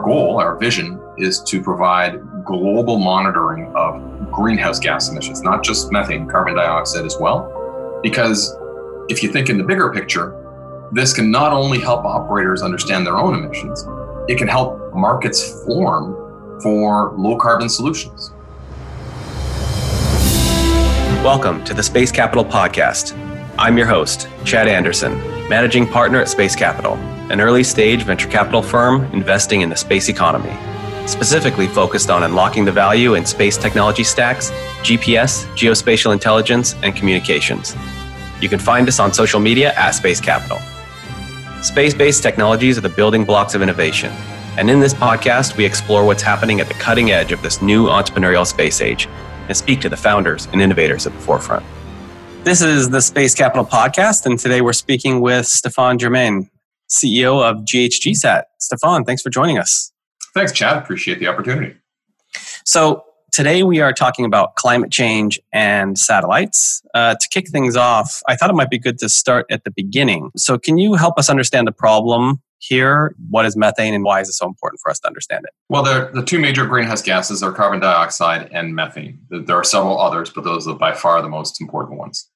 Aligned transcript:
our 0.00 0.06
goal, 0.06 0.40
our 0.40 0.56
vision, 0.56 0.98
is 1.18 1.42
to 1.42 1.62
provide 1.62 2.18
global 2.44 2.98
monitoring 2.98 3.70
of 3.76 4.30
greenhouse 4.32 4.78
gas 4.78 5.10
emissions, 5.10 5.42
not 5.42 5.62
just 5.62 5.92
methane, 5.92 6.26
carbon 6.26 6.54
dioxide 6.54 7.04
as 7.04 7.18
well. 7.20 8.00
Because 8.02 8.56
if 9.10 9.22
you 9.22 9.30
think 9.30 9.50
in 9.50 9.58
the 9.58 9.64
bigger 9.64 9.92
picture, 9.92 10.34
this 10.90 11.12
can 11.12 11.30
not 11.30 11.52
only 11.52 11.78
help 11.78 12.04
operators 12.06 12.62
understand 12.62 13.06
their 13.06 13.18
own 13.18 13.44
emissions, 13.44 13.84
it 14.26 14.38
can 14.38 14.48
help 14.48 14.94
markets 14.94 15.62
form 15.66 16.60
for 16.62 17.12
low 17.18 17.36
carbon 17.36 17.68
solutions. 17.68 18.32
Welcome 21.22 21.62
to 21.64 21.74
the 21.74 21.82
Space 21.82 22.10
Capital 22.10 22.44
Podcast. 22.44 23.14
I'm 23.58 23.76
your 23.76 23.86
host, 23.86 24.28
Chad 24.46 24.66
Anderson, 24.66 25.18
managing 25.50 25.86
partner 25.86 26.22
at 26.22 26.28
Space 26.30 26.56
Capital, 26.56 26.96
an 27.30 27.40
early 27.40 27.62
stage 27.62 28.02
venture 28.02 28.28
capital 28.28 28.60
firm 28.60 29.04
investing 29.12 29.60
in 29.60 29.70
the 29.70 29.76
space 29.76 30.08
economy, 30.08 30.52
specifically 31.06 31.68
focused 31.68 32.10
on 32.10 32.24
unlocking 32.24 32.64
the 32.64 32.72
value 32.72 33.14
in 33.14 33.24
space 33.24 33.56
technology 33.56 34.02
stacks, 34.02 34.50
GPS, 34.82 35.46
geospatial 35.56 36.12
intelligence, 36.12 36.74
and 36.82 36.94
communications. 36.96 37.76
You 38.40 38.48
can 38.48 38.58
find 38.58 38.88
us 38.88 38.98
on 38.98 39.12
social 39.12 39.38
media 39.38 39.72
at 39.74 39.92
Space 39.92 40.20
Capital. 40.20 40.58
Space 41.62 41.94
based 41.94 42.22
technologies 42.22 42.76
are 42.76 42.80
the 42.82 42.88
building 42.88 43.24
blocks 43.24 43.54
of 43.54 43.62
innovation. 43.62 44.12
And 44.56 44.68
in 44.68 44.80
this 44.80 44.92
podcast, 44.92 45.56
we 45.56 45.64
explore 45.64 46.04
what's 46.04 46.22
happening 46.22 46.60
at 46.60 46.66
the 46.66 46.74
cutting 46.74 47.12
edge 47.12 47.30
of 47.30 47.42
this 47.42 47.62
new 47.62 47.86
entrepreneurial 47.86 48.46
space 48.46 48.80
age 48.80 49.08
and 49.46 49.56
speak 49.56 49.80
to 49.82 49.88
the 49.88 49.96
founders 49.96 50.46
and 50.52 50.60
innovators 50.60 51.06
at 51.06 51.12
the 51.12 51.20
forefront. 51.20 51.64
This 52.42 52.62
is 52.62 52.90
the 52.90 53.02
Space 53.02 53.34
Capital 53.34 53.64
Podcast, 53.64 54.26
and 54.26 54.38
today 54.38 54.62
we're 54.62 54.72
speaking 54.72 55.20
with 55.20 55.46
Stephane 55.46 55.98
Germain, 55.98 56.49
CEO 56.90 57.42
of 57.42 57.64
GHGSat. 57.64 58.42
Stephane, 58.58 59.04
thanks 59.04 59.22
for 59.22 59.30
joining 59.30 59.58
us. 59.58 59.92
Thanks, 60.34 60.52
Chad. 60.52 60.76
Appreciate 60.76 61.18
the 61.18 61.28
opportunity. 61.28 61.76
So, 62.64 63.04
today 63.32 63.62
we 63.62 63.80
are 63.80 63.92
talking 63.92 64.24
about 64.24 64.56
climate 64.56 64.90
change 64.90 65.38
and 65.52 65.98
satellites. 65.98 66.82
Uh, 66.94 67.14
to 67.14 67.28
kick 67.28 67.48
things 67.48 67.76
off, 67.76 68.22
I 68.28 68.36
thought 68.36 68.50
it 68.50 68.54
might 68.54 68.70
be 68.70 68.78
good 68.78 68.98
to 68.98 69.08
start 69.08 69.46
at 69.50 69.64
the 69.64 69.70
beginning. 69.70 70.30
So, 70.36 70.58
can 70.58 70.78
you 70.78 70.94
help 70.94 71.18
us 71.18 71.28
understand 71.28 71.66
the 71.66 71.72
problem 71.72 72.40
here? 72.58 73.14
What 73.28 73.46
is 73.46 73.56
methane 73.56 73.94
and 73.94 74.04
why 74.04 74.20
is 74.20 74.28
it 74.28 74.34
so 74.34 74.46
important 74.46 74.80
for 74.80 74.90
us 74.90 75.00
to 75.00 75.08
understand 75.08 75.44
it? 75.44 75.52
Well, 75.68 75.82
the, 75.82 76.10
the 76.12 76.24
two 76.24 76.38
major 76.38 76.66
greenhouse 76.66 77.02
gases 77.02 77.42
are 77.42 77.52
carbon 77.52 77.80
dioxide 77.80 78.48
and 78.52 78.74
methane. 78.74 79.18
There 79.30 79.56
are 79.56 79.64
several 79.64 80.00
others, 80.00 80.30
but 80.30 80.44
those 80.44 80.68
are 80.68 80.76
by 80.76 80.92
far 80.92 81.20
the 81.22 81.28
most 81.28 81.60
important 81.60 81.98
ones. 81.98 82.28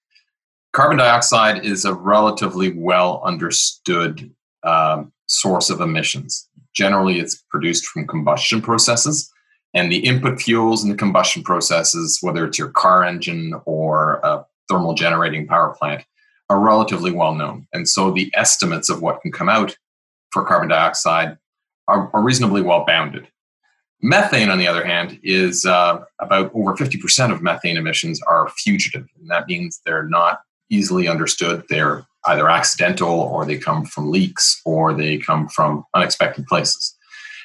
Carbon 0.72 0.98
dioxide 0.98 1.64
is 1.64 1.84
a 1.84 1.94
relatively 1.94 2.72
well 2.72 3.22
understood 3.24 4.32
um, 4.64 5.12
source 5.26 5.70
of 5.70 5.80
emissions. 5.80 6.48
Generally, 6.74 7.20
it's 7.20 7.42
produced 7.50 7.86
from 7.86 8.06
combustion 8.06 8.60
processes. 8.60 9.30
And 9.74 9.90
the 9.90 9.98
input 9.98 10.40
fuels 10.40 10.84
in 10.84 10.90
the 10.90 10.96
combustion 10.96 11.42
processes, 11.42 12.18
whether 12.20 12.44
it's 12.44 12.58
your 12.58 12.70
car 12.70 13.02
engine 13.02 13.54
or 13.64 14.20
a 14.22 14.44
thermal 14.68 14.94
generating 14.94 15.46
power 15.46 15.74
plant, 15.76 16.04
are 16.48 16.60
relatively 16.60 17.10
well 17.10 17.34
known. 17.34 17.66
And 17.72 17.88
so 17.88 18.10
the 18.10 18.30
estimates 18.34 18.88
of 18.88 19.02
what 19.02 19.20
can 19.20 19.32
come 19.32 19.48
out 19.48 19.76
for 20.30 20.44
carbon 20.44 20.68
dioxide 20.68 21.38
are, 21.88 22.10
are 22.14 22.22
reasonably 22.22 22.62
well 22.62 22.84
bounded. 22.84 23.28
Methane, 24.02 24.50
on 24.50 24.58
the 24.58 24.66
other 24.66 24.84
hand, 24.84 25.18
is 25.22 25.64
uh, 25.64 26.04
about 26.20 26.50
over 26.54 26.74
50% 26.74 27.32
of 27.32 27.42
methane 27.42 27.76
emissions 27.76 28.20
are 28.28 28.50
fugitive. 28.50 29.06
And 29.18 29.30
that 29.30 29.48
means 29.48 29.80
they're 29.84 30.08
not 30.08 30.40
easily 30.68 31.08
understood. 31.08 31.64
They're 31.68 32.06
either 32.26 32.48
accidental 32.48 33.08
or 33.10 33.44
they 33.44 33.58
come 33.58 33.84
from 33.84 34.10
leaks 34.10 34.60
or 34.64 34.92
they 34.92 35.18
come 35.18 35.48
from 35.48 35.84
unexpected 35.94 36.46
places. 36.46 36.96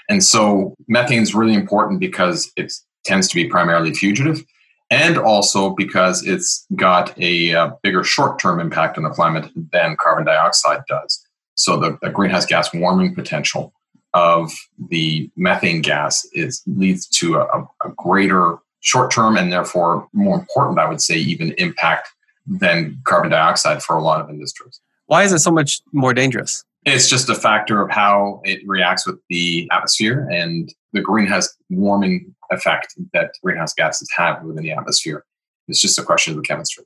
And 0.09 0.23
so 0.23 0.75
methane 0.87 1.21
is 1.21 1.35
really 1.35 1.53
important 1.53 1.99
because 1.99 2.51
it 2.55 2.73
tends 3.05 3.27
to 3.27 3.35
be 3.35 3.47
primarily 3.47 3.93
fugitive 3.93 4.43
and 4.89 5.17
also 5.17 5.69
because 5.71 6.25
it's 6.25 6.65
got 6.75 7.17
a, 7.19 7.51
a 7.51 7.59
uh, 7.59 7.71
bigger 7.83 8.03
short 8.03 8.39
term 8.39 8.59
impact 8.59 8.97
on 8.97 9.03
the 9.03 9.09
climate 9.09 9.49
than 9.71 9.95
carbon 9.97 10.25
dioxide 10.25 10.81
does. 10.87 11.23
So 11.55 11.77
the, 11.77 11.97
the 12.01 12.09
greenhouse 12.09 12.45
gas 12.45 12.73
warming 12.73 13.13
potential 13.13 13.73
of 14.13 14.51
the 14.89 15.29
methane 15.35 15.81
gas 15.81 16.25
is 16.33 16.63
leads 16.65 17.07
to 17.07 17.37
a, 17.37 17.45
a 17.85 17.89
greater 17.97 18.57
short 18.79 19.11
term 19.11 19.37
and 19.37 19.51
therefore 19.51 20.07
more 20.13 20.39
important, 20.39 20.79
I 20.79 20.89
would 20.89 21.01
say, 21.01 21.15
even 21.15 21.51
impact 21.57 22.09
than 22.49 22.99
carbon 23.05 23.31
dioxide 23.31 23.81
for 23.81 23.95
a 23.95 24.01
lot 24.01 24.21
of 24.21 24.29
industries. 24.29 24.81
Why 25.05 25.23
is 25.23 25.31
it 25.31 25.39
so 25.39 25.51
much 25.51 25.81
more 25.93 26.13
dangerous? 26.13 26.63
It's 26.85 27.09
just 27.09 27.29
a 27.29 27.35
factor 27.35 27.81
of 27.81 27.91
how 27.91 28.41
it 28.43 28.61
reacts 28.65 29.05
with 29.05 29.19
the 29.29 29.69
atmosphere 29.71 30.27
and 30.31 30.73
the 30.93 31.01
greenhouse 31.01 31.55
warming 31.69 32.33
effect 32.51 32.95
that 33.13 33.31
greenhouse 33.43 33.73
gases 33.73 34.09
have 34.15 34.43
within 34.43 34.63
the 34.63 34.71
atmosphere. 34.71 35.25
It's 35.67 35.81
just 35.81 35.99
a 35.99 36.03
question 36.03 36.31
of 36.31 36.37
the 36.37 36.43
chemistry. 36.43 36.85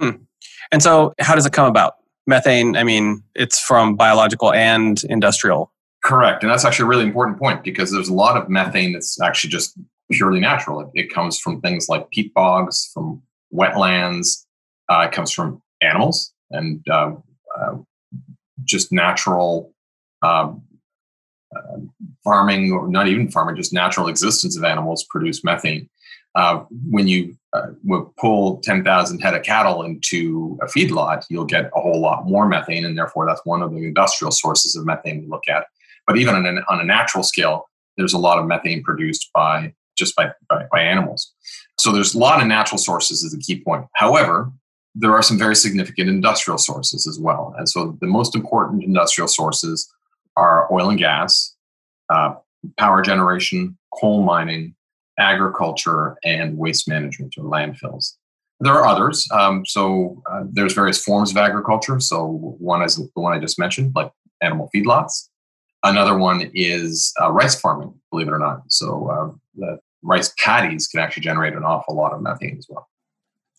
Hmm. 0.00 0.22
And 0.70 0.82
so, 0.82 1.12
how 1.18 1.34
does 1.34 1.44
it 1.44 1.52
come 1.52 1.66
about? 1.66 1.94
methane, 2.26 2.76
I 2.76 2.84
mean, 2.84 3.22
it's 3.34 3.60
from 3.60 3.96
biological 3.96 4.52
and 4.52 5.02
industrial. 5.04 5.72
Correct. 6.04 6.42
And 6.42 6.50
that's 6.50 6.64
actually 6.64 6.84
a 6.84 6.88
really 6.88 7.04
important 7.04 7.38
point 7.38 7.62
because 7.62 7.92
there's 7.92 8.08
a 8.08 8.14
lot 8.14 8.36
of 8.36 8.48
methane 8.48 8.92
that's 8.92 9.20
actually 9.20 9.50
just 9.50 9.78
purely 10.10 10.40
natural. 10.40 10.80
It, 10.80 10.88
it 10.94 11.14
comes 11.14 11.38
from 11.38 11.60
things 11.60 11.88
like 11.88 12.10
peat 12.10 12.34
bogs, 12.34 12.90
from 12.92 13.22
wetlands, 13.54 14.44
uh, 14.88 15.08
comes 15.08 15.32
from 15.32 15.62
animals 15.80 16.32
and 16.50 16.86
uh, 16.88 17.12
uh, 17.58 17.76
just 18.64 18.92
natural 18.92 19.72
um, 20.22 20.62
uh, 21.54 21.78
farming, 22.24 22.72
or 22.72 22.88
not 22.88 23.08
even 23.08 23.30
farming, 23.30 23.56
just 23.56 23.72
natural 23.72 24.08
existence 24.08 24.56
of 24.56 24.64
animals 24.64 25.04
produce 25.10 25.44
methane. 25.44 25.88
Uh, 26.34 26.64
when 26.88 27.08
you 27.08 27.36
uh, 27.52 27.66
pull 28.18 28.58
10,000 28.60 29.20
head 29.20 29.34
of 29.34 29.42
cattle 29.42 29.82
into 29.82 30.58
a 30.62 30.66
feedlot, 30.66 31.24
you'll 31.28 31.44
get 31.44 31.70
a 31.76 31.80
whole 31.80 32.00
lot 32.00 32.26
more 32.26 32.48
methane, 32.48 32.86
and 32.86 32.96
therefore 32.96 33.26
that's 33.26 33.44
one 33.44 33.60
of 33.60 33.70
the 33.70 33.84
industrial 33.84 34.30
sources 34.30 34.74
of 34.76 34.86
methane 34.86 35.20
we 35.20 35.26
look 35.26 35.46
at. 35.48 35.66
But 36.06 36.16
even 36.16 36.34
on, 36.34 36.46
an, 36.46 36.62
on 36.68 36.80
a 36.80 36.84
natural 36.84 37.22
scale, 37.22 37.68
there's 37.96 38.14
a 38.14 38.18
lot 38.18 38.38
of 38.38 38.46
methane 38.46 38.82
produced 38.82 39.30
by 39.34 39.74
just 39.94 40.16
by, 40.16 40.30
by, 40.48 40.64
by 40.72 40.80
animals. 40.80 41.34
So 41.78 41.92
there's 41.92 42.14
a 42.14 42.18
lot 42.18 42.40
of 42.40 42.46
natural 42.46 42.78
sources 42.78 43.22
is 43.22 43.32
the 43.32 43.38
key 43.38 43.62
point. 43.62 43.84
However, 43.94 44.50
there 44.94 45.12
are 45.12 45.22
some 45.22 45.38
very 45.38 45.56
significant 45.56 46.08
industrial 46.08 46.58
sources 46.58 47.06
as 47.06 47.18
well. 47.18 47.54
And 47.56 47.68
so 47.68 47.96
the 48.00 48.06
most 48.06 48.34
important 48.34 48.84
industrial 48.84 49.28
sources 49.28 49.90
are 50.36 50.72
oil 50.72 50.90
and 50.90 50.98
gas, 50.98 51.54
uh, 52.10 52.34
power 52.78 53.02
generation, 53.02 53.78
coal 54.00 54.22
mining, 54.22 54.74
agriculture 55.18 56.16
and 56.24 56.56
waste 56.56 56.88
management 56.88 57.34
or 57.36 57.44
landfills. 57.44 58.16
There 58.60 58.72
are 58.72 58.86
others. 58.86 59.26
Um, 59.32 59.66
so 59.66 60.22
uh, 60.30 60.44
there's 60.50 60.72
various 60.72 61.02
forms 61.02 61.30
of 61.30 61.36
agriculture. 61.36 61.98
So 62.00 62.54
one 62.58 62.82
is 62.82 62.96
the 62.96 63.08
one 63.14 63.32
I 63.32 63.40
just 63.40 63.58
mentioned, 63.58 63.92
like 63.94 64.12
animal 64.40 64.70
feedlots. 64.74 65.28
Another 65.82 66.16
one 66.16 66.50
is 66.54 67.12
uh, 67.20 67.32
rice 67.32 67.58
farming, 67.58 67.92
believe 68.10 68.28
it 68.28 68.32
or 68.32 68.38
not. 68.38 68.62
So 68.68 69.08
uh, 69.08 69.36
the 69.56 69.78
rice 70.02 70.32
paddies 70.38 70.86
can 70.86 71.00
actually 71.00 71.24
generate 71.24 71.54
an 71.54 71.64
awful 71.64 71.96
lot 71.96 72.12
of 72.12 72.22
methane 72.22 72.56
as 72.56 72.66
well. 72.68 72.88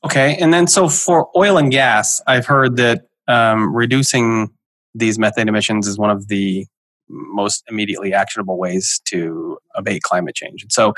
Okay, 0.06 0.36
and 0.40 0.53
then 0.53 0.68
so 0.68 0.90
for 0.90 1.30
oil 1.36 1.58
and 1.58 1.72
gas, 1.72 2.22
I've 2.28 2.46
heard 2.46 2.75
that 2.78 3.08
um, 3.28 3.74
reducing 3.74 4.50
these 4.94 5.18
methane 5.18 5.47
emissions 5.47 5.88
is 5.88 5.97
one 5.97 6.09
of 6.09 6.28
the 6.28 6.66
most 7.09 7.64
immediately 7.69 8.13
actionable 8.13 8.58
ways 8.58 9.02
to 9.06 9.58
abate 9.75 10.03
climate 10.03 10.36
change. 10.36 10.62
And 10.62 10.72
so, 10.72 10.94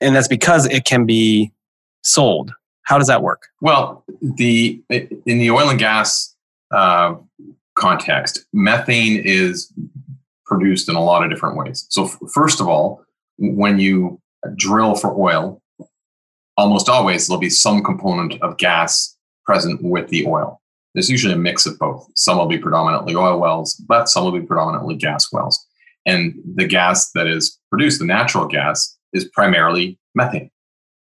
and 0.00 0.14
that's 0.14 0.28
because 0.28 0.66
it 0.66 0.84
can 0.84 1.06
be 1.06 1.52
sold. 2.02 2.52
How 2.82 2.98
does 2.98 3.08
that 3.08 3.22
work? 3.22 3.48
Well, 3.60 4.04
the 4.20 4.80
in 4.90 5.38
the 5.38 5.50
oil 5.50 5.68
and 5.68 5.78
gas 5.78 6.34
uh, 6.70 7.16
context, 7.76 8.46
methane 8.52 9.20
is 9.24 9.72
produced 10.46 10.88
in 10.88 10.94
a 10.94 11.02
lot 11.02 11.24
of 11.24 11.30
different 11.30 11.56
ways. 11.56 11.86
So, 11.90 12.06
first 12.32 12.60
of 12.60 12.68
all, 12.68 13.02
when 13.38 13.80
you 13.80 14.20
drill 14.56 14.94
for 14.94 15.18
oil, 15.18 15.60
almost 16.56 16.88
always 16.88 17.26
there'll 17.26 17.40
be 17.40 17.50
some 17.50 17.82
component 17.82 18.40
of 18.42 18.58
gas 18.58 19.16
present 19.44 19.82
with 19.82 20.08
the 20.08 20.26
oil. 20.26 20.60
There's 20.94 21.10
usually 21.10 21.34
a 21.34 21.38
mix 21.38 21.66
of 21.66 21.78
both. 21.78 22.08
Some 22.14 22.38
will 22.38 22.46
be 22.46 22.58
predominantly 22.58 23.14
oil 23.14 23.38
wells, 23.38 23.74
but 23.74 24.08
some 24.08 24.24
will 24.24 24.32
be 24.32 24.46
predominantly 24.46 24.96
gas 24.96 25.30
wells. 25.30 25.64
And 26.06 26.34
the 26.54 26.66
gas 26.66 27.10
that 27.12 27.26
is 27.26 27.58
produced, 27.68 27.98
the 27.98 28.06
natural 28.06 28.46
gas, 28.46 28.96
is 29.12 29.24
primarily 29.26 29.98
methane. 30.14 30.50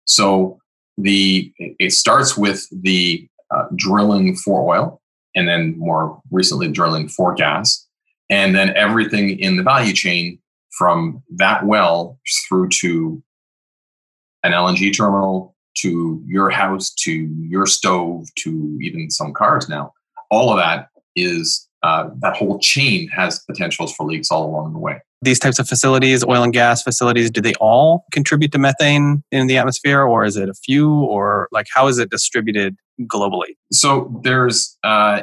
So 0.06 0.58
the 0.96 1.52
it 1.58 1.92
starts 1.92 2.36
with 2.36 2.66
the 2.70 3.28
uh, 3.50 3.64
drilling 3.76 4.36
for 4.36 4.74
oil, 4.74 5.00
and 5.34 5.48
then 5.48 5.78
more 5.78 6.20
recently 6.30 6.68
drilling 6.68 7.08
for 7.08 7.34
gas, 7.34 7.86
and 8.30 8.54
then 8.54 8.74
everything 8.76 9.38
in 9.38 9.56
the 9.56 9.62
value 9.62 9.92
chain 9.92 10.38
from 10.78 11.22
that 11.36 11.66
well 11.66 12.18
through 12.48 12.68
to 12.68 13.22
an 14.44 14.52
LNG 14.52 14.96
terminal, 14.96 15.54
to 15.78 16.22
your 16.24 16.50
house 16.50 16.94
to 16.94 17.10
your 17.12 17.66
stove 17.66 18.28
to 18.38 18.78
even 18.80 19.10
some 19.10 19.32
cars 19.32 19.68
now 19.68 19.92
all 20.30 20.50
of 20.50 20.56
that 20.56 20.88
is 21.16 21.68
uh, 21.82 22.08
that 22.20 22.36
whole 22.36 22.60
chain 22.60 23.08
has 23.08 23.40
potentials 23.40 23.92
for 23.92 24.06
leaks 24.06 24.30
all 24.30 24.46
along 24.46 24.72
the 24.72 24.78
way 24.78 25.00
these 25.24 25.38
types 25.38 25.58
of 25.58 25.66
facilities, 25.66 26.22
oil 26.22 26.42
and 26.42 26.52
gas 26.52 26.82
facilities, 26.82 27.30
do 27.30 27.40
they 27.40 27.54
all 27.54 28.04
contribute 28.12 28.52
to 28.52 28.58
methane 28.58 29.24
in 29.32 29.46
the 29.46 29.56
atmosphere, 29.56 30.02
or 30.02 30.24
is 30.24 30.36
it 30.36 30.48
a 30.48 30.54
few, 30.54 30.92
or 30.92 31.48
like 31.50 31.66
how 31.74 31.88
is 31.88 31.98
it 31.98 32.10
distributed 32.10 32.76
globally? 33.02 33.56
So 33.72 34.20
there's, 34.22 34.76
uh, 34.84 35.22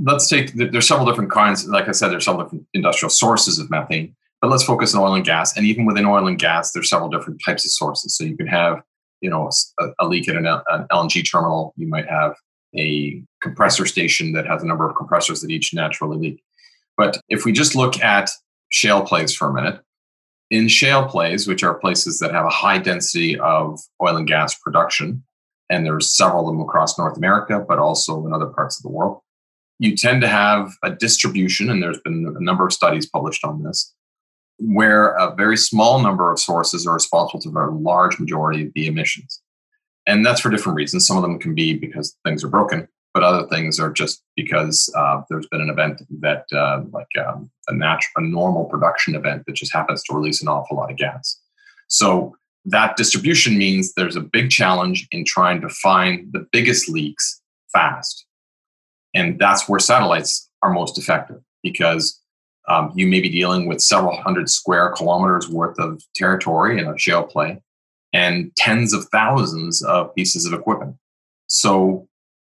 let's 0.00 0.28
take, 0.28 0.52
there's 0.54 0.86
several 0.86 1.06
different 1.06 1.30
kinds. 1.30 1.66
Like 1.66 1.88
I 1.88 1.92
said, 1.92 2.08
there's 2.08 2.24
several 2.24 2.44
different 2.44 2.66
industrial 2.74 3.10
sources 3.10 3.58
of 3.58 3.70
methane, 3.70 4.14
but 4.44 4.50
let's 4.50 4.64
focus 4.64 4.94
on 4.94 5.00
oil 5.00 5.14
and 5.14 5.24
gas. 5.24 5.56
And 5.56 5.64
even 5.64 5.86
within 5.86 6.04
oil 6.04 6.26
and 6.26 6.38
gas, 6.38 6.70
there's 6.72 6.90
several 6.90 7.08
different 7.08 7.40
types 7.42 7.64
of 7.64 7.70
sources. 7.70 8.14
So 8.14 8.24
you 8.24 8.36
can 8.36 8.46
have, 8.46 8.82
you 9.22 9.30
know, 9.30 9.50
a, 9.80 9.86
a 10.00 10.06
leak 10.06 10.28
at 10.28 10.36
an, 10.36 10.44
an 10.44 10.86
LNG 10.92 11.24
terminal. 11.26 11.72
You 11.78 11.88
might 11.88 12.06
have 12.10 12.34
a 12.76 13.22
compressor 13.42 13.86
station 13.86 14.32
that 14.32 14.44
has 14.44 14.62
a 14.62 14.66
number 14.66 14.86
of 14.86 14.96
compressors 14.96 15.40
that 15.40 15.50
each 15.50 15.72
naturally 15.72 16.18
leak. 16.18 16.42
But 16.98 17.18
if 17.30 17.46
we 17.46 17.52
just 17.52 17.74
look 17.74 17.98
at 18.02 18.28
shale 18.68 19.00
plays 19.00 19.34
for 19.34 19.48
a 19.48 19.54
minute, 19.54 19.80
in 20.50 20.68
shale 20.68 21.08
plays, 21.08 21.48
which 21.48 21.62
are 21.62 21.78
places 21.78 22.18
that 22.18 22.34
have 22.34 22.44
a 22.44 22.50
high 22.50 22.76
density 22.76 23.38
of 23.38 23.80
oil 24.02 24.18
and 24.18 24.28
gas 24.28 24.58
production, 24.58 25.24
and 25.70 25.86
there's 25.86 26.14
several 26.14 26.46
of 26.46 26.54
them 26.54 26.60
across 26.60 26.98
North 26.98 27.16
America, 27.16 27.64
but 27.66 27.78
also 27.78 28.26
in 28.26 28.34
other 28.34 28.48
parts 28.48 28.78
of 28.78 28.82
the 28.82 28.90
world, 28.90 29.22
you 29.78 29.96
tend 29.96 30.20
to 30.20 30.28
have 30.28 30.70
a 30.82 30.90
distribution, 30.90 31.70
and 31.70 31.82
there's 31.82 32.00
been 32.00 32.30
a 32.38 32.44
number 32.44 32.66
of 32.66 32.74
studies 32.74 33.08
published 33.08 33.42
on 33.42 33.62
this, 33.62 33.94
where 34.58 35.14
a 35.14 35.34
very 35.34 35.56
small 35.56 36.00
number 36.00 36.30
of 36.30 36.38
sources 36.38 36.86
are 36.86 36.94
responsible 36.94 37.52
for 37.52 37.68
a 37.68 37.74
large 37.74 38.18
majority 38.18 38.66
of 38.66 38.72
the 38.74 38.86
emissions. 38.86 39.40
And 40.06 40.24
that's 40.24 40.40
for 40.40 40.50
different 40.50 40.76
reasons. 40.76 41.06
Some 41.06 41.16
of 41.16 41.22
them 41.22 41.38
can 41.38 41.54
be 41.54 41.74
because 41.74 42.16
things 42.24 42.44
are 42.44 42.48
broken, 42.48 42.88
but 43.14 43.22
other 43.22 43.48
things 43.48 43.80
are 43.80 43.90
just 43.90 44.22
because 44.36 44.92
uh, 44.96 45.22
there's 45.30 45.46
been 45.48 45.60
an 45.60 45.70
event 45.70 46.02
that, 46.20 46.44
uh, 46.52 46.82
like 46.92 47.08
um, 47.26 47.50
a 47.68 47.74
natural, 47.74 48.24
a 48.24 48.28
normal 48.28 48.66
production 48.66 49.14
event 49.14 49.44
that 49.46 49.54
just 49.54 49.72
happens 49.72 50.02
to 50.04 50.14
release 50.14 50.42
an 50.42 50.48
awful 50.48 50.76
lot 50.76 50.90
of 50.90 50.96
gas. 50.98 51.40
So 51.88 52.36
that 52.66 52.96
distribution 52.96 53.58
means 53.58 53.92
there's 53.94 54.16
a 54.16 54.20
big 54.20 54.50
challenge 54.50 55.06
in 55.10 55.24
trying 55.24 55.60
to 55.62 55.68
find 55.68 56.32
the 56.32 56.46
biggest 56.52 56.88
leaks 56.88 57.40
fast, 57.72 58.26
and 59.14 59.38
that's 59.38 59.68
where 59.68 59.80
satellites 59.80 60.48
are 60.62 60.72
most 60.72 60.98
effective 60.98 61.40
because 61.62 62.20
um, 62.68 62.92
you 62.94 63.06
may 63.06 63.20
be 63.20 63.28
dealing 63.28 63.66
with 63.66 63.80
several 63.80 64.16
hundred 64.20 64.48
square 64.48 64.90
kilometers 64.90 65.48
worth 65.48 65.78
of 65.78 66.02
territory 66.14 66.78
in 66.78 66.86
a 66.86 66.98
shale 66.98 67.24
play 67.24 67.60
and 68.12 68.54
tens 68.56 68.94
of 68.94 69.06
thousands 69.06 69.82
of 69.82 70.14
pieces 70.14 70.46
of 70.46 70.52
equipment. 70.52 70.96
So 71.48 72.08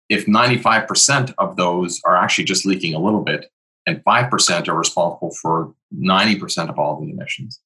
if 0.10 0.26
95% 0.28 1.34
of 1.38 1.58
those 1.58 2.00
are 2.06 2.16
actually 2.16 2.46
just 2.46 2.66
leaking 2.66 2.94
a 2.94 3.00
little 3.00 3.22
bit 3.22 3.52
and 3.88 4.04
5% 4.04 4.68
are 4.68 4.78
responsible 4.78 5.36
for 5.42 5.74
90% 5.94 6.70
of 6.70 6.80
all 6.80 7.02
the 7.02 7.10
emissions, 7.10 7.60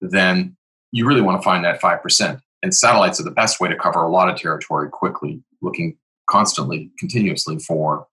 then 0.00 0.56
you 0.92 1.06
really 1.06 1.20
want 1.20 1.40
to 1.40 1.44
find 1.44 1.64
that 1.64 1.80
5%. 1.80 2.40
And 2.62 2.74
satellites 2.74 3.20
are 3.20 3.24
the 3.24 3.30
best 3.30 3.60
way 3.60 3.68
to 3.68 3.76
cover 3.76 4.02
a 4.02 4.10
lot 4.10 4.28
of 4.28 4.36
territory 4.36 4.88
quickly, 4.90 5.42
looking 5.62 5.96
constantly, 6.28 6.90
continuously 6.98 7.58
for 7.58 8.06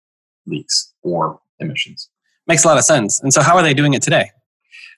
leaks 0.45 0.93
or 1.03 1.39
emissions. 1.59 2.09
Makes 2.47 2.63
a 2.63 2.67
lot 2.67 2.77
of 2.77 2.83
sense. 2.83 3.21
And 3.21 3.33
so, 3.33 3.41
how 3.41 3.55
are 3.55 3.63
they 3.63 3.73
doing 3.73 3.93
it 3.93 4.01
today? 4.01 4.31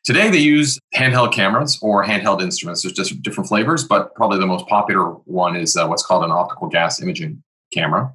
Today, 0.04 0.30
they 0.30 0.38
use 0.38 0.80
handheld 0.96 1.32
cameras 1.32 1.80
or 1.82 2.04
handheld 2.04 2.42
instruments. 2.42 2.82
There's 2.82 2.94
just 2.94 3.22
different 3.22 3.48
flavors, 3.48 3.86
but 3.86 4.14
probably 4.16 4.40
the 4.40 4.46
most 4.46 4.68
popular 4.68 5.12
one 5.12 5.56
is 5.56 5.78
uh, 5.78 5.88
what's 5.88 6.06
called 6.06 6.24
an 6.24 6.32
optical 6.32 6.68
gas 6.68 7.02
imaging 7.02 7.42
camera. 7.74 8.14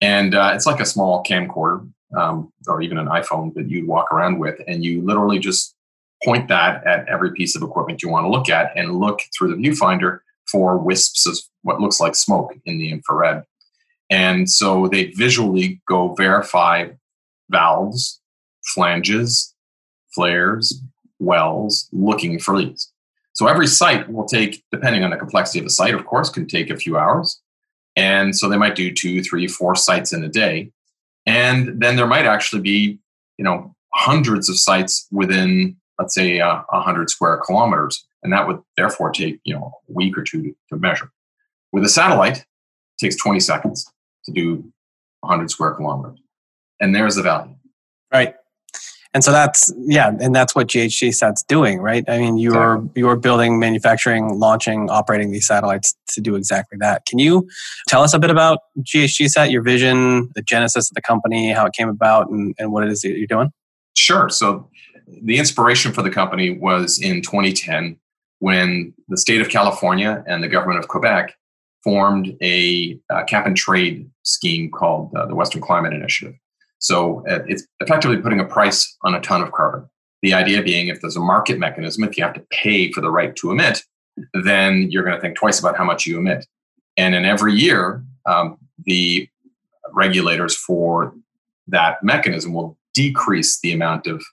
And 0.00 0.34
uh, 0.34 0.52
it's 0.54 0.66
like 0.66 0.80
a 0.80 0.86
small 0.86 1.22
camcorder 1.24 1.88
um, 2.16 2.52
or 2.66 2.80
even 2.82 2.98
an 2.98 3.06
iPhone 3.06 3.54
that 3.54 3.68
you'd 3.68 3.86
walk 3.86 4.12
around 4.12 4.38
with. 4.38 4.60
And 4.66 4.84
you 4.84 5.02
literally 5.02 5.38
just 5.38 5.74
point 6.24 6.48
that 6.48 6.86
at 6.86 7.06
every 7.08 7.32
piece 7.32 7.56
of 7.56 7.62
equipment 7.62 8.02
you 8.02 8.08
want 8.08 8.24
to 8.24 8.30
look 8.30 8.48
at 8.48 8.72
and 8.76 8.98
look 8.98 9.20
through 9.36 9.54
the 9.54 9.56
viewfinder 9.56 10.20
for 10.50 10.78
wisps 10.78 11.26
of 11.26 11.38
what 11.62 11.80
looks 11.80 12.00
like 12.00 12.14
smoke 12.14 12.54
in 12.64 12.78
the 12.78 12.90
infrared. 12.90 13.42
And 14.10 14.48
so 14.48 14.88
they 14.88 15.06
visually 15.06 15.80
go 15.88 16.14
verify 16.14 16.90
valves, 17.50 18.20
flanges, 18.66 19.54
flares, 20.14 20.82
wells 21.18 21.88
looking 21.92 22.38
for 22.38 22.56
leads. 22.56 22.92
So 23.32 23.46
every 23.46 23.66
site 23.66 24.10
will 24.10 24.24
take, 24.24 24.64
depending 24.72 25.04
on 25.04 25.10
the 25.10 25.16
complexity 25.16 25.58
of 25.58 25.66
the 25.66 25.70
site, 25.70 25.94
of 25.94 26.06
course, 26.06 26.30
can 26.30 26.46
take 26.46 26.70
a 26.70 26.76
few 26.76 26.96
hours. 26.96 27.40
And 27.94 28.36
so 28.36 28.48
they 28.48 28.56
might 28.56 28.76
do 28.76 28.92
two, 28.92 29.22
three, 29.22 29.46
four 29.46 29.74
sites 29.74 30.12
in 30.12 30.24
a 30.24 30.28
day. 30.28 30.70
And 31.26 31.80
then 31.80 31.96
there 31.96 32.06
might 32.06 32.26
actually 32.26 32.62
be, 32.62 32.98
you 33.36 33.44
know, 33.44 33.74
hundreds 33.94 34.48
of 34.48 34.58
sites 34.58 35.06
within, 35.10 35.76
let's 35.98 36.14
say, 36.14 36.40
uh, 36.40 36.62
100 36.70 37.10
square 37.10 37.38
kilometers. 37.44 38.06
And 38.22 38.32
that 38.32 38.46
would 38.46 38.60
therefore 38.76 39.10
take, 39.10 39.38
you 39.44 39.54
know, 39.54 39.72
a 39.88 39.92
week 39.92 40.16
or 40.16 40.22
two 40.22 40.42
to, 40.42 40.56
to 40.70 40.76
measure. 40.76 41.10
With 41.72 41.84
a 41.84 41.88
satellite, 41.88 42.38
it 42.38 42.46
takes 42.98 43.16
20 43.16 43.40
seconds 43.40 43.90
to 44.24 44.32
do 44.32 44.72
100 45.20 45.50
square 45.50 45.74
kilometers. 45.74 46.18
And 46.80 46.94
there's 46.94 47.16
the 47.16 47.22
value. 47.22 47.54
Right 48.12 48.34
and 49.16 49.24
so 49.24 49.32
that's 49.32 49.72
yeah 49.78 50.12
and 50.20 50.34
that's 50.34 50.54
what 50.54 50.66
GHGSat's 50.66 51.42
doing 51.44 51.80
right? 51.80 52.04
I 52.06 52.18
mean 52.18 52.36
you're 52.36 52.74
exactly. 52.74 53.00
you're 53.00 53.16
building 53.16 53.58
manufacturing 53.58 54.38
launching 54.38 54.90
operating 54.90 55.32
these 55.32 55.46
satellites 55.46 55.96
to 56.10 56.20
do 56.20 56.34
exactly 56.34 56.76
that. 56.82 57.06
Can 57.06 57.18
you 57.18 57.48
tell 57.88 58.02
us 58.02 58.12
a 58.12 58.18
bit 58.18 58.28
about 58.28 58.58
ghg 58.78 59.28
sat 59.30 59.50
your 59.50 59.62
vision 59.62 60.30
the 60.34 60.42
genesis 60.42 60.90
of 60.90 60.94
the 60.94 61.00
company 61.00 61.50
how 61.50 61.64
it 61.64 61.72
came 61.72 61.88
about 61.88 62.28
and, 62.28 62.54
and 62.58 62.72
what 62.72 62.84
it 62.84 62.90
is 62.90 63.00
that 63.00 63.16
you're 63.16 63.26
doing? 63.26 63.50
Sure. 63.96 64.28
So 64.28 64.68
the 65.22 65.38
inspiration 65.38 65.92
for 65.92 66.02
the 66.02 66.10
company 66.10 66.50
was 66.50 67.00
in 67.00 67.22
2010 67.22 67.98
when 68.40 68.92
the 69.08 69.16
state 69.16 69.40
of 69.40 69.48
california 69.48 70.22
and 70.26 70.42
the 70.42 70.48
government 70.48 70.78
of 70.78 70.88
quebec 70.88 71.32
formed 71.82 72.36
a 72.42 72.98
uh, 73.08 73.24
cap 73.24 73.46
and 73.46 73.56
trade 73.56 74.10
scheme 74.24 74.70
called 74.70 75.14
uh, 75.14 75.24
the 75.24 75.34
western 75.34 75.62
climate 75.62 75.94
initiative 75.94 76.34
so 76.78 77.26
uh, 77.28 77.40
it's 77.46 77.66
effectively 77.80 78.18
putting 78.18 78.40
a 78.40 78.44
price 78.44 78.96
on 79.02 79.14
a 79.14 79.20
ton 79.20 79.42
of 79.42 79.52
carbon. 79.52 79.88
The 80.22 80.34
idea 80.34 80.62
being 80.62 80.88
if 80.88 81.00
there's 81.00 81.16
a 81.16 81.20
market 81.20 81.58
mechanism, 81.58 82.04
if 82.04 82.16
you 82.16 82.24
have 82.24 82.34
to 82.34 82.44
pay 82.50 82.90
for 82.92 83.00
the 83.00 83.10
right 83.10 83.34
to 83.36 83.50
emit, 83.50 83.82
then 84.32 84.90
you're 84.90 85.04
going 85.04 85.16
to 85.16 85.20
think 85.20 85.36
twice 85.36 85.58
about 85.58 85.76
how 85.76 85.84
much 85.84 86.06
you 86.06 86.18
emit. 86.18 86.46
And 86.96 87.14
in 87.14 87.24
every 87.24 87.54
year, 87.54 88.02
um, 88.24 88.58
the 88.84 89.28
regulators 89.92 90.56
for 90.56 91.14
that 91.68 92.02
mechanism 92.02 92.52
will 92.54 92.78
decrease 92.94 93.60
the 93.60 93.72
amount 93.72 94.06
of 94.06 94.24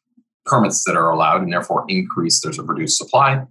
permits 0.45 0.83
that 0.85 0.95
are 0.95 1.09
allowed 1.09 1.41
and 1.41 1.51
therefore 1.51 1.85
increase 1.87 2.41
there's 2.41 2.59
a 2.59 2.63
reduced 2.63 2.97
supply. 2.97 3.45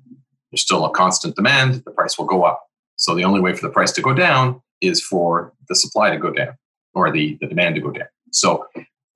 There's 0.51 0.63
still 0.63 0.85
a 0.85 0.91
constant 0.91 1.37
demand, 1.37 1.83
the 1.85 1.91
price 1.91 2.19
will 2.19 2.27
go 2.27 2.45
up. 2.45 2.63
So 2.97 3.15
the 3.15 3.25
only 3.25 3.41
way 3.41 3.55
for 3.55 3.67
the 3.67 3.73
price 3.73 3.93
to 3.93 4.03
go 4.03 4.13
down 4.13 4.61
is 4.81 5.03
for 5.03 5.53
the 5.69 5.75
supply 5.75 6.11
to 6.11 6.19
go 6.19 6.31
down 6.31 6.55
or 6.95 7.11
the, 7.11 7.39
the 7.41 7.47
demand 7.47 7.75
to 7.77 7.81
go 7.81 7.91
down. 7.91 8.09
So 8.33 8.67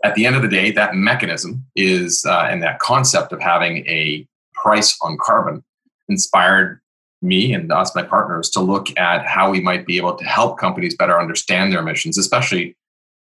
at 0.04 0.14
the 0.14 0.26
end 0.26 0.36
of 0.36 0.42
the 0.42 0.48
day, 0.48 0.70
that 0.72 0.94
mechanism 0.94 1.64
is, 1.74 2.24
uh, 2.24 2.48
and 2.50 2.62
that 2.62 2.78
concept 2.78 3.32
of 3.32 3.40
having 3.40 3.78
a 3.86 4.26
price 4.54 4.96
on 5.02 5.18
carbon 5.20 5.64
inspired 6.08 6.80
me 7.22 7.52
and 7.52 7.72
us, 7.72 7.94
my 7.94 8.02
partners, 8.02 8.50
to 8.50 8.60
look 8.60 8.96
at 8.98 9.26
how 9.26 9.50
we 9.50 9.60
might 9.60 9.86
be 9.86 9.96
able 9.96 10.14
to 10.14 10.24
help 10.24 10.58
companies 10.58 10.94
better 10.94 11.18
understand 11.18 11.72
their 11.72 11.80
emissions, 11.80 12.18
especially 12.18 12.76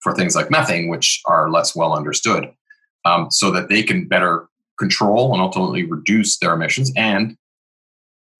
for 0.01 0.15
things 0.15 0.35
like 0.35 0.51
methane, 0.51 0.89
which 0.89 1.23
are 1.27 1.51
less 1.51 1.75
well 1.75 1.95
understood, 1.95 2.53
um, 3.05 3.31
so 3.31 3.51
that 3.51 3.69
they 3.69 3.83
can 3.83 4.07
better 4.07 4.49
control 4.79 5.33
and 5.33 5.41
ultimately 5.41 5.85
reduce 5.85 6.39
their 6.39 6.55
emissions 6.55 6.93
and 6.97 7.37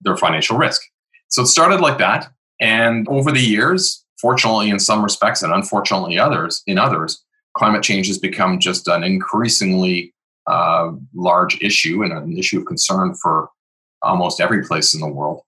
their 0.01 0.15
financial 0.15 0.57
risk. 0.57 0.81
So 1.29 1.41
it 1.41 1.47
started 1.47 1.81
like 1.81 1.97
that. 1.97 2.31
And 2.59 3.07
over 3.07 3.31
the 3.31 3.41
years, 3.41 4.03
fortunately 4.19 4.69
in 4.69 4.79
some 4.79 5.03
respects 5.03 5.41
and 5.41 5.53
unfortunately 5.53 6.19
others 6.19 6.61
in 6.67 6.77
others, 6.77 7.23
climate 7.59 7.83
change 7.83 8.07
has 8.07 8.17
become 8.17 8.57
just 8.57 8.87
an 8.87 9.03
increasingly 9.03 10.13
uh, 10.47 10.91
large 11.13 11.61
issue 11.61 12.03
and 12.03 12.13
an 12.13 12.37
issue 12.37 12.59
of 12.59 12.65
concern 12.65 13.13
for 13.21 13.49
almost 14.01 14.39
every 14.39 14.63
place 14.63 14.93
in 14.93 15.01
the 15.01 15.07
world. 15.07 15.41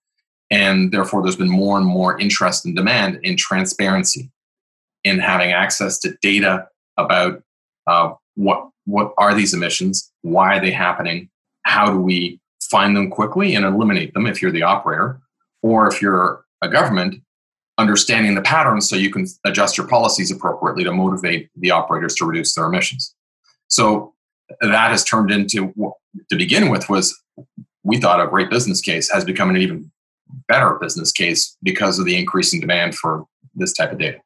And 0.51 0.91
therefore, 0.91 1.23
there's 1.23 1.37
been 1.37 1.49
more 1.49 1.77
and 1.77 1.87
more 1.87 2.19
interest 2.19 2.65
and 2.65 2.75
demand 2.75 3.21
in 3.23 3.37
transparency, 3.37 4.29
in 5.05 5.19
having 5.19 5.53
access 5.53 5.97
to 5.99 6.17
data 6.21 6.67
about 6.97 7.41
uh, 7.87 8.13
what 8.35 8.67
what 8.85 9.13
are 9.17 9.33
these 9.33 9.53
emissions, 9.53 10.11
why 10.21 10.57
are 10.57 10.61
they 10.61 10.71
happening, 10.71 11.29
how 11.63 11.85
do 11.89 11.97
we 11.97 12.39
find 12.69 12.95
them 12.97 13.09
quickly 13.09 13.55
and 13.55 13.63
eliminate 13.63 14.13
them 14.13 14.25
if 14.27 14.41
you're 14.41 14.51
the 14.51 14.63
operator, 14.63 15.21
or 15.61 15.87
if 15.87 16.01
you're 16.01 16.43
a 16.61 16.67
government, 16.67 17.21
understanding 17.81 18.35
the 18.35 18.41
patterns 18.41 18.87
so 18.87 18.95
you 18.95 19.09
can 19.09 19.27
adjust 19.45 19.77
your 19.77 19.87
policies 19.87 20.31
appropriately 20.31 20.83
to 20.83 20.93
motivate 20.93 21.49
the 21.57 21.71
operators 21.71 22.15
to 22.15 22.25
reduce 22.25 22.55
their 22.55 22.65
emissions. 22.65 23.13
So 23.67 24.13
that 24.61 24.91
has 24.91 25.03
turned 25.03 25.31
into 25.31 25.73
to 26.29 26.35
begin 26.35 26.69
with 26.69 26.89
was 26.89 27.17
we 27.83 27.99
thought 27.99 28.21
a 28.21 28.27
great 28.27 28.49
business 28.49 28.81
case 28.81 29.09
has 29.11 29.25
become 29.25 29.49
an 29.49 29.57
even 29.57 29.91
better 30.47 30.77
business 30.79 31.11
case 31.11 31.57
because 31.63 31.99
of 31.99 32.05
the 32.05 32.17
increasing 32.17 32.59
demand 32.59 32.95
for 32.95 33.25
this 33.55 33.73
type 33.73 33.91
of 33.91 33.97
data. 33.97 34.19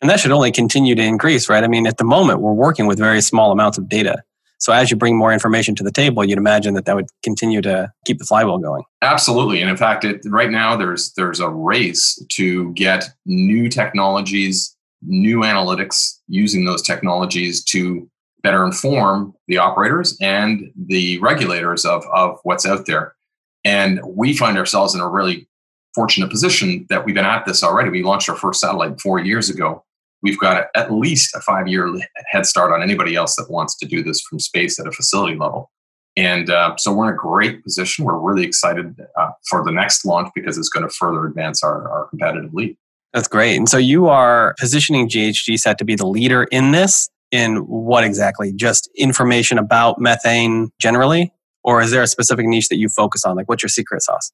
And 0.00 0.10
that 0.10 0.20
should 0.20 0.32
only 0.32 0.50
continue 0.50 0.94
to 0.94 1.02
increase, 1.02 1.48
right? 1.48 1.62
I 1.62 1.68
mean, 1.68 1.86
at 1.86 1.98
the 1.98 2.04
moment, 2.04 2.40
we're 2.40 2.52
working 2.52 2.86
with 2.86 2.98
very 2.98 3.20
small 3.20 3.52
amounts 3.52 3.78
of 3.78 3.88
data. 3.88 4.22
So 4.60 4.72
as 4.72 4.90
you 4.90 4.96
bring 4.96 5.16
more 5.16 5.32
information 5.32 5.74
to 5.76 5.82
the 5.82 5.90
table, 5.90 6.22
you'd 6.22 6.38
imagine 6.38 6.74
that 6.74 6.84
that 6.84 6.94
would 6.94 7.08
continue 7.22 7.62
to 7.62 7.90
keep 8.04 8.18
the 8.18 8.26
flywheel 8.26 8.58
going. 8.58 8.84
Absolutely, 9.02 9.60
and 9.60 9.70
in 9.70 9.76
fact, 9.76 10.04
it, 10.04 10.20
right 10.26 10.50
now 10.50 10.76
there's 10.76 11.12
there's 11.14 11.40
a 11.40 11.48
race 11.48 12.22
to 12.32 12.72
get 12.74 13.08
new 13.24 13.68
technologies, 13.68 14.76
new 15.02 15.38
analytics 15.38 16.18
using 16.28 16.66
those 16.66 16.82
technologies 16.82 17.64
to 17.64 18.08
better 18.42 18.64
inform 18.64 19.34
the 19.48 19.58
operators 19.58 20.16
and 20.20 20.70
the 20.76 21.18
regulators 21.18 21.84
of, 21.84 22.04
of 22.12 22.38
what's 22.42 22.66
out 22.66 22.86
there. 22.86 23.14
And 23.64 24.00
we 24.04 24.36
find 24.36 24.56
ourselves 24.56 24.94
in 24.94 25.00
a 25.00 25.08
really 25.08 25.48
fortunate 25.94 26.30
position 26.30 26.86
that 26.88 27.04
we've 27.04 27.14
been 27.14 27.24
at 27.24 27.44
this 27.44 27.62
already. 27.62 27.90
We 27.90 28.02
launched 28.02 28.28
our 28.28 28.36
first 28.36 28.60
satellite 28.60 29.00
four 29.00 29.18
years 29.18 29.50
ago. 29.50 29.84
We've 30.22 30.38
got 30.38 30.66
at 30.74 30.92
least 30.92 31.34
a 31.34 31.40
five 31.40 31.68
year 31.68 31.92
head 32.30 32.46
start 32.46 32.72
on 32.72 32.82
anybody 32.82 33.14
else 33.14 33.36
that 33.36 33.50
wants 33.50 33.76
to 33.78 33.86
do 33.86 34.02
this 34.02 34.20
from 34.20 34.38
space 34.38 34.78
at 34.78 34.86
a 34.86 34.92
facility 34.92 35.36
level. 35.36 35.70
And 36.16 36.50
uh, 36.50 36.76
so 36.76 36.92
we're 36.92 37.08
in 37.08 37.14
a 37.14 37.16
great 37.16 37.62
position. 37.62 38.04
We're 38.04 38.18
really 38.18 38.44
excited 38.44 39.00
uh, 39.18 39.30
for 39.48 39.64
the 39.64 39.70
next 39.70 40.04
launch 40.04 40.30
because 40.34 40.58
it's 40.58 40.68
going 40.68 40.86
to 40.86 40.92
further 40.92 41.24
advance 41.26 41.62
our, 41.62 41.88
our 41.88 42.08
competitive 42.08 42.52
lead. 42.52 42.76
That's 43.12 43.28
great. 43.28 43.56
And 43.56 43.68
so 43.68 43.78
you 43.78 44.08
are 44.08 44.54
positioning 44.58 45.08
GHGSat 45.08 45.76
to 45.76 45.84
be 45.84 45.94
the 45.94 46.06
leader 46.06 46.44
in 46.44 46.72
this. 46.72 47.08
In 47.32 47.58
what 47.58 48.02
exactly? 48.02 48.52
Just 48.52 48.90
information 48.96 49.56
about 49.56 50.00
methane 50.00 50.72
generally? 50.80 51.32
Or 51.62 51.80
is 51.80 51.92
there 51.92 52.02
a 52.02 52.06
specific 52.08 52.44
niche 52.44 52.68
that 52.70 52.78
you 52.78 52.88
focus 52.88 53.24
on? 53.24 53.36
Like, 53.36 53.48
what's 53.48 53.62
your 53.62 53.68
secret 53.68 54.02
sauce? 54.02 54.32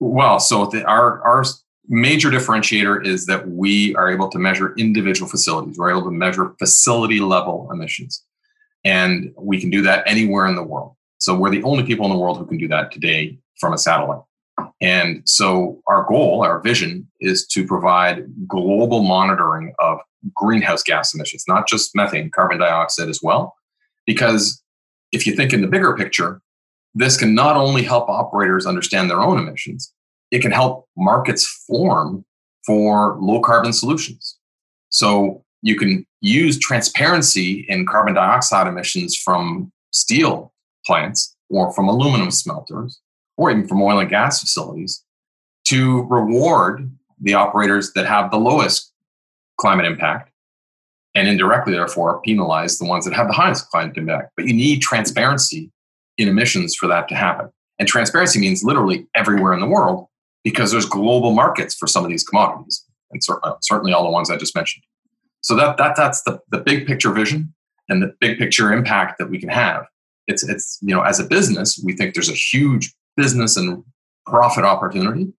Well, 0.00 0.38
so 0.38 0.66
the, 0.66 0.84
our 0.84 1.22
our 1.22 1.44
major 1.88 2.30
differentiator 2.30 3.04
is 3.04 3.26
that 3.26 3.48
we 3.48 3.94
are 3.96 4.10
able 4.10 4.28
to 4.30 4.38
measure 4.38 4.74
individual 4.76 5.28
facilities. 5.28 5.78
We're 5.78 5.90
able 5.90 6.04
to 6.04 6.10
measure 6.10 6.54
facility 6.58 7.20
level 7.20 7.68
emissions, 7.72 8.24
and 8.84 9.32
we 9.38 9.60
can 9.60 9.70
do 9.70 9.82
that 9.82 10.04
anywhere 10.06 10.46
in 10.46 10.54
the 10.54 10.62
world. 10.62 10.94
So 11.18 11.34
we're 11.34 11.50
the 11.50 11.62
only 11.62 11.84
people 11.84 12.04
in 12.06 12.12
the 12.12 12.18
world 12.18 12.38
who 12.38 12.46
can 12.46 12.58
do 12.58 12.68
that 12.68 12.92
today 12.92 13.38
from 13.58 13.72
a 13.72 13.78
satellite. 13.78 14.22
And 14.80 15.22
so 15.28 15.82
our 15.86 16.04
goal, 16.04 16.42
our 16.42 16.60
vision, 16.60 17.10
is 17.20 17.46
to 17.48 17.66
provide 17.66 18.26
global 18.46 19.02
monitoring 19.02 19.74
of 19.78 19.98
greenhouse 20.34 20.82
gas 20.82 21.14
emissions, 21.14 21.44
not 21.46 21.68
just 21.68 21.94
methane, 21.94 22.30
carbon 22.30 22.58
dioxide 22.58 23.08
as 23.08 23.20
well. 23.22 23.54
Because 24.06 24.62
if 25.12 25.26
you 25.26 25.34
think 25.34 25.52
in 25.52 25.60
the 25.60 25.66
bigger 25.66 25.96
picture, 25.96 26.40
this 26.94 27.16
can 27.16 27.34
not 27.34 27.56
only 27.56 27.82
help 27.82 28.08
operators 28.08 28.66
understand 28.66 29.10
their 29.10 29.20
own 29.20 29.38
emissions, 29.38 29.92
it 30.30 30.40
can 30.40 30.50
help 30.50 30.86
markets 30.96 31.46
form 31.66 32.24
for 32.64 33.16
low 33.20 33.40
carbon 33.40 33.72
solutions. 33.72 34.38
So 34.90 35.44
you 35.62 35.76
can 35.76 36.04
use 36.20 36.58
transparency 36.58 37.64
in 37.68 37.86
carbon 37.86 38.14
dioxide 38.14 38.66
emissions 38.66 39.16
from 39.16 39.72
steel 39.92 40.52
plants 40.84 41.36
or 41.50 41.72
from 41.72 41.88
aluminum 41.88 42.30
smelters 42.30 43.00
or 43.36 43.50
even 43.50 43.66
from 43.66 43.82
oil 43.82 43.98
and 43.98 44.10
gas 44.10 44.40
facilities 44.40 45.04
to 45.64 46.02
reward 46.04 46.90
the 47.20 47.34
operators 47.34 47.92
that 47.94 48.06
have 48.06 48.30
the 48.30 48.36
lowest 48.36 48.92
climate 49.58 49.86
impact 49.86 50.30
and 51.14 51.28
indirectly 51.28 51.72
therefore 51.72 52.20
penalize 52.22 52.78
the 52.78 52.84
ones 52.84 53.04
that 53.04 53.14
have 53.14 53.26
the 53.26 53.32
highest 53.32 53.68
climate 53.70 53.96
impact 53.96 54.30
but 54.36 54.46
you 54.46 54.52
need 54.52 54.80
transparency 54.80 55.70
in 56.18 56.28
emissions 56.28 56.74
for 56.74 56.86
that 56.86 57.08
to 57.08 57.14
happen. 57.14 57.50
And 57.78 57.88
transparency 57.88 58.38
means 58.38 58.64
literally 58.64 59.06
everywhere 59.14 59.52
in 59.52 59.60
the 59.60 59.66
world 59.66 60.06
because 60.46 60.70
there's 60.70 60.86
global 60.86 61.32
markets 61.32 61.74
for 61.74 61.88
some 61.88 62.04
of 62.04 62.08
these 62.08 62.22
commodities, 62.22 62.84
and 63.10 63.22
certainly, 63.22 63.50
uh, 63.50 63.56
certainly 63.62 63.92
all 63.92 64.04
the 64.04 64.10
ones 64.10 64.30
I 64.30 64.36
just 64.36 64.54
mentioned. 64.54 64.84
So 65.40 65.56
that, 65.56 65.76
that 65.76 65.96
that's 65.96 66.22
the, 66.22 66.38
the 66.52 66.58
big 66.58 66.86
picture 66.86 67.10
vision 67.10 67.52
and 67.88 68.00
the 68.00 68.14
big 68.20 68.38
picture 68.38 68.72
impact 68.72 69.18
that 69.18 69.28
we 69.28 69.40
can 69.40 69.48
have. 69.48 69.86
It's 70.28 70.48
it's 70.48 70.78
you 70.82 70.94
know 70.94 71.02
as 71.02 71.18
a 71.18 71.24
business 71.24 71.82
we 71.84 71.94
think 71.94 72.14
there's 72.14 72.30
a 72.30 72.32
huge 72.32 72.94
business 73.16 73.56
and 73.56 73.82
profit 74.24 74.64
opportunity, 74.64 75.32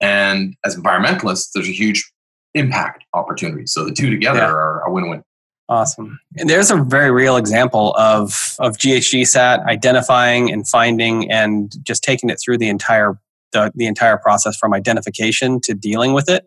and 0.00 0.54
as 0.64 0.76
environmentalists 0.76 1.50
there's 1.52 1.68
a 1.68 1.72
huge 1.72 2.08
impact 2.54 3.02
opportunity. 3.12 3.66
So 3.66 3.84
the 3.84 3.92
two 3.92 4.08
together 4.08 4.38
yeah. 4.38 4.46
are 4.46 4.82
a 4.82 4.92
win-win. 4.92 5.24
Awesome. 5.68 6.20
And 6.36 6.48
there's 6.48 6.70
a 6.70 6.76
very 6.76 7.10
real 7.10 7.36
example 7.36 7.92
of 7.98 8.54
of 8.60 8.76
GHGSat 8.76 9.66
identifying 9.66 10.52
and 10.52 10.68
finding 10.68 11.28
and 11.28 11.74
just 11.84 12.04
taking 12.04 12.30
it 12.30 12.38
through 12.40 12.58
the 12.58 12.68
entire 12.68 13.18
the, 13.54 13.72
the 13.74 13.86
entire 13.86 14.18
process 14.18 14.54
from 14.56 14.74
identification 14.74 15.60
to 15.62 15.72
dealing 15.72 16.12
with 16.12 16.28
it. 16.28 16.44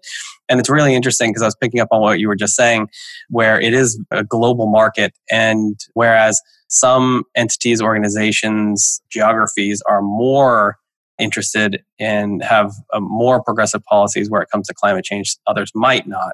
And 0.48 0.60
it's 0.60 0.70
really 0.70 0.94
interesting 0.94 1.32
because 1.32 1.42
I 1.42 1.48
was 1.48 1.58
picking 1.60 1.80
up 1.80 1.88
on 1.92 2.02
what 2.02 2.20
you 2.20 2.28
were 2.28 2.36
just 2.36 2.56
saying, 2.56 2.90
where 3.30 3.60
it 3.60 3.74
is 3.74 4.00
a 4.12 4.24
global 4.24 4.68
market. 4.68 5.14
And 5.32 5.80
whereas 5.96 6.40
some 6.70 7.24
entities, 7.36 7.82
organizations, 7.82 9.02
geographies 9.10 9.82
are 9.90 10.02
more 10.02 10.78
interested 11.18 11.84
and 12.00 12.44
have 12.44 12.72
uh, 12.94 13.00
more 13.00 13.42
progressive 13.42 13.84
policies 13.84 14.30
where 14.30 14.42
it 14.42 14.50
comes 14.52 14.68
to 14.68 14.74
climate 14.74 15.04
change, 15.04 15.36
others 15.48 15.72
might 15.74 16.08
not. 16.08 16.34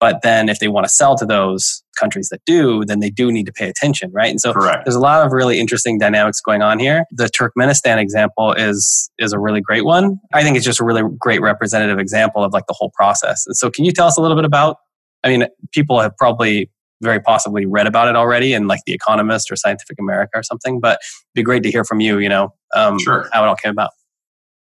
But 0.00 0.22
then 0.22 0.48
if 0.48 0.58
they 0.58 0.68
want 0.68 0.86
to 0.86 0.92
sell 0.92 1.16
to 1.16 1.26
those 1.26 1.82
countries 1.98 2.28
that 2.30 2.40
do, 2.46 2.84
then 2.84 3.00
they 3.00 3.10
do 3.10 3.32
need 3.32 3.46
to 3.46 3.52
pay 3.52 3.68
attention, 3.68 4.10
right? 4.12 4.30
And 4.30 4.40
so 4.40 4.52
Correct. 4.52 4.84
there's 4.84 4.94
a 4.94 5.00
lot 5.00 5.24
of 5.24 5.32
really 5.32 5.58
interesting 5.58 5.98
dynamics 5.98 6.40
going 6.40 6.62
on 6.62 6.78
here. 6.78 7.04
The 7.10 7.26
Turkmenistan 7.26 7.98
example 7.98 8.52
is 8.52 9.10
is 9.18 9.32
a 9.32 9.38
really 9.38 9.60
great 9.60 9.84
one. 9.84 10.18
I 10.32 10.42
think 10.42 10.56
it's 10.56 10.66
just 10.66 10.80
a 10.80 10.84
really 10.84 11.02
great 11.18 11.40
representative 11.40 11.98
example 11.98 12.44
of 12.44 12.52
like 12.52 12.66
the 12.66 12.74
whole 12.74 12.90
process. 12.94 13.44
And 13.46 13.56
so 13.56 13.70
can 13.70 13.84
you 13.84 13.92
tell 13.92 14.06
us 14.06 14.16
a 14.16 14.20
little 14.20 14.36
bit 14.36 14.44
about 14.44 14.76
I 15.24 15.28
mean, 15.28 15.46
people 15.72 16.00
have 16.00 16.16
probably 16.16 16.70
very 17.02 17.20
possibly 17.20 17.66
read 17.66 17.86
about 17.86 18.08
it 18.08 18.16
already 18.16 18.52
in 18.54 18.66
like 18.66 18.80
The 18.86 18.92
Economist 18.92 19.50
or 19.50 19.56
Scientific 19.56 19.98
America 20.00 20.32
or 20.34 20.42
something, 20.42 20.80
but 20.80 20.98
it'd 21.00 21.34
be 21.34 21.42
great 21.42 21.62
to 21.62 21.70
hear 21.70 21.84
from 21.84 22.00
you, 22.00 22.18
you 22.18 22.28
know, 22.28 22.54
um, 22.74 22.98
sure. 22.98 23.28
how 23.32 23.44
it 23.44 23.48
all 23.48 23.56
came 23.56 23.70
about. 23.70 23.90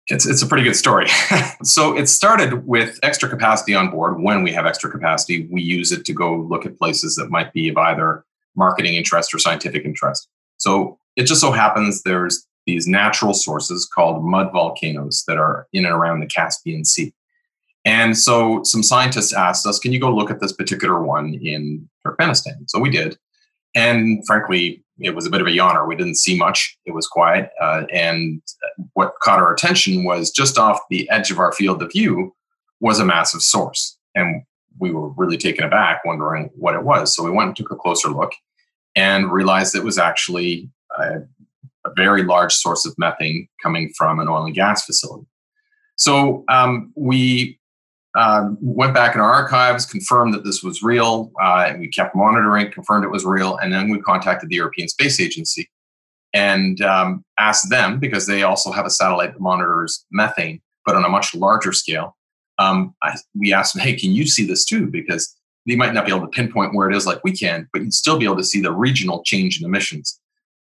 It's, 0.09 0.25
it's 0.25 0.41
a 0.41 0.47
pretty 0.47 0.63
good 0.63 0.75
story. 0.75 1.07
so 1.63 1.97
it 1.97 2.07
started 2.07 2.65
with 2.65 2.97
extra 3.03 3.27
capacity 3.27 3.75
on 3.75 3.89
board. 3.89 4.21
When 4.21 4.41
we 4.41 4.53
have 4.53 4.65
extra 4.65 4.89
capacity, 4.89 5.47
we 5.51 5.61
use 5.61 5.91
it 5.91 6.05
to 6.05 6.13
go 6.13 6.35
look 6.35 6.65
at 6.65 6.77
places 6.77 7.15
that 7.15 7.29
might 7.29 7.51
be 7.51 7.67
of 7.69 7.77
either 7.77 8.23
marketing 8.55 8.95
interest 8.95 9.33
or 9.33 9.39
scientific 9.39 9.83
interest. 9.83 10.29
So 10.57 10.97
it 11.15 11.23
just 11.23 11.41
so 11.41 11.51
happens 11.51 12.03
there's 12.03 12.47
these 12.65 12.87
natural 12.87 13.33
sources 13.33 13.85
called 13.85 14.23
mud 14.23 14.51
volcanoes 14.51 15.23
that 15.27 15.37
are 15.37 15.67
in 15.73 15.85
and 15.85 15.93
around 15.93 16.19
the 16.19 16.27
Caspian 16.27 16.85
Sea. 16.85 17.13
And 17.85 18.17
so 18.17 18.61
some 18.63 18.83
scientists 18.83 19.33
asked 19.33 19.65
us, 19.65 19.79
can 19.79 19.93
you 19.93 19.99
go 19.99 20.13
look 20.13 20.29
at 20.29 20.41
this 20.41 20.51
particular 20.51 21.01
one 21.01 21.33
in 21.41 21.89
Turkmenistan? 22.05 22.67
So 22.67 22.79
we 22.79 22.89
did. 22.89 23.17
And 23.73 24.25
frankly, 24.27 24.83
it 24.99 25.15
was 25.15 25.25
a 25.25 25.29
bit 25.29 25.41
of 25.41 25.47
a 25.47 25.51
yawner. 25.51 25.87
We 25.87 25.95
didn't 25.95 26.17
see 26.17 26.37
much. 26.37 26.77
It 26.85 26.93
was 26.93 27.07
quiet. 27.07 27.49
Uh, 27.61 27.83
and 27.91 28.41
what 28.93 29.13
caught 29.21 29.39
our 29.39 29.53
attention 29.53 30.03
was 30.03 30.31
just 30.31 30.57
off 30.57 30.79
the 30.89 31.09
edge 31.09 31.31
of 31.31 31.39
our 31.39 31.51
field 31.51 31.81
of 31.83 31.91
view 31.91 32.35
was 32.79 32.99
a 32.99 33.05
massive 33.05 33.41
source. 33.41 33.97
And 34.15 34.43
we 34.79 34.91
were 34.91 35.09
really 35.09 35.37
taken 35.37 35.65
aback, 35.65 36.03
wondering 36.05 36.49
what 36.55 36.75
it 36.75 36.83
was. 36.83 37.15
So 37.15 37.23
we 37.23 37.31
went 37.31 37.49
and 37.49 37.57
took 37.57 37.71
a 37.71 37.75
closer 37.75 38.09
look 38.09 38.33
and 38.95 39.31
realized 39.31 39.75
it 39.75 39.83
was 39.83 39.97
actually 39.97 40.69
a, 40.97 41.19
a 41.85 41.93
very 41.95 42.23
large 42.23 42.53
source 42.53 42.85
of 42.85 42.95
methane 42.97 43.47
coming 43.61 43.91
from 43.97 44.19
an 44.19 44.27
oil 44.27 44.45
and 44.45 44.55
gas 44.55 44.85
facility. 44.85 45.27
So 45.95 46.43
um, 46.47 46.91
we 46.95 47.59
um, 48.17 48.57
went 48.59 48.95
back 48.95 49.13
in 49.13 49.21
our 49.21 49.31
archives, 49.31 49.85
confirmed 49.85 50.33
that 50.33 50.43
this 50.43 50.63
was 50.63 50.81
real. 50.81 51.31
Uh, 51.39 51.73
we 51.77 51.87
kept 51.87 52.15
monitoring, 52.15 52.71
confirmed 52.71 53.05
it 53.05 53.11
was 53.11 53.23
real, 53.23 53.57
and 53.57 53.71
then 53.71 53.89
we 53.89 53.99
contacted 53.99 54.49
the 54.49 54.55
European 54.55 54.87
Space 54.87 55.19
Agency 55.19 55.69
and 56.33 56.81
um, 56.81 57.23
asked 57.39 57.69
them 57.69 57.99
because 57.99 58.25
they 58.25 58.41
also 58.41 58.71
have 58.71 58.87
a 58.87 58.89
satellite 58.89 59.33
that 59.33 59.39
monitors 59.39 60.03
methane, 60.11 60.59
but 60.83 60.95
on 60.95 61.05
a 61.05 61.09
much 61.09 61.35
larger 61.35 61.71
scale. 61.71 62.17
Um, 62.57 62.95
I, 63.03 63.15
we 63.35 63.53
asked 63.53 63.75
them, 63.75 63.83
"Hey, 63.83 63.95
can 63.95 64.11
you 64.11 64.25
see 64.25 64.47
this 64.47 64.65
too?" 64.65 64.87
Because 64.87 65.35
they 65.67 65.75
might 65.75 65.93
not 65.93 66.05
be 66.05 66.11
able 66.11 66.25
to 66.25 66.31
pinpoint 66.31 66.73
where 66.73 66.89
it 66.89 66.95
is 66.95 67.05
like 67.05 67.23
we 67.23 67.33
can, 67.33 67.69
but 67.71 67.83
you'd 67.83 67.93
still 67.93 68.17
be 68.17 68.25
able 68.25 68.37
to 68.37 68.43
see 68.43 68.61
the 68.61 68.71
regional 68.71 69.21
change 69.25 69.61
in 69.61 69.65
emissions. 69.65 70.19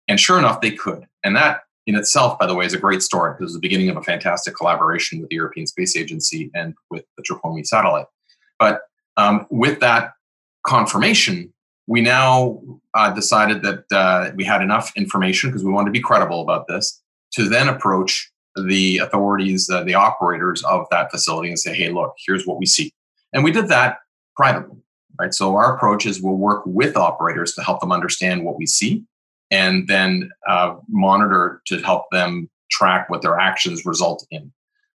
And 0.08 0.20
sure 0.20 0.38
enough, 0.38 0.60
they 0.60 0.72
could. 0.72 1.06
And 1.24 1.34
that 1.36 1.60
in 1.86 1.94
itself, 1.94 2.38
by 2.38 2.46
the 2.46 2.54
way, 2.54 2.66
is 2.66 2.74
a 2.74 2.78
great 2.78 3.02
story 3.02 3.32
because 3.32 3.42
it 3.42 3.44
was 3.44 3.54
the 3.54 3.60
beginning 3.60 3.88
of 3.88 3.96
a 3.96 4.02
fantastic 4.02 4.56
collaboration 4.56 5.20
with 5.20 5.28
the 5.28 5.36
European 5.36 5.66
Space 5.66 5.96
Agency 5.96 6.50
and 6.54 6.74
with 6.90 7.04
the 7.16 7.22
TROPOMI 7.22 7.64
satellite. 7.64 8.06
But 8.58 8.80
um, 9.16 9.46
with 9.50 9.80
that 9.80 10.12
confirmation, 10.66 11.52
we 11.86 12.00
now 12.00 12.60
uh, 12.94 13.10
decided 13.10 13.62
that 13.62 13.84
uh, 13.92 14.32
we 14.34 14.44
had 14.44 14.62
enough 14.62 14.92
information 14.96 15.50
because 15.50 15.64
we 15.64 15.70
wanted 15.70 15.86
to 15.86 15.92
be 15.92 16.00
credible 16.00 16.42
about 16.42 16.66
this 16.66 17.00
to 17.34 17.48
then 17.48 17.68
approach 17.68 18.30
the 18.66 18.98
authorities, 18.98 19.70
uh, 19.70 19.84
the 19.84 19.94
operators 19.94 20.64
of 20.64 20.86
that 20.90 21.10
facility, 21.10 21.48
and 21.48 21.58
say, 21.58 21.74
"Hey, 21.74 21.90
look, 21.90 22.14
here's 22.26 22.46
what 22.46 22.58
we 22.58 22.66
see." 22.66 22.92
And 23.32 23.44
we 23.44 23.52
did 23.52 23.68
that 23.68 23.98
privately, 24.34 24.78
right? 25.20 25.32
So 25.32 25.54
our 25.54 25.76
approach 25.76 26.06
is 26.06 26.20
we'll 26.20 26.34
work 26.34 26.62
with 26.66 26.96
operators 26.96 27.54
to 27.54 27.62
help 27.62 27.80
them 27.80 27.92
understand 27.92 28.44
what 28.44 28.56
we 28.56 28.66
see 28.66 29.04
and 29.50 29.88
then 29.88 30.30
uh, 30.48 30.76
monitor 30.88 31.62
to 31.66 31.78
help 31.80 32.04
them 32.10 32.50
track 32.70 33.08
what 33.08 33.22
their 33.22 33.38
actions 33.38 33.86
result 33.86 34.26
in. 34.30 34.52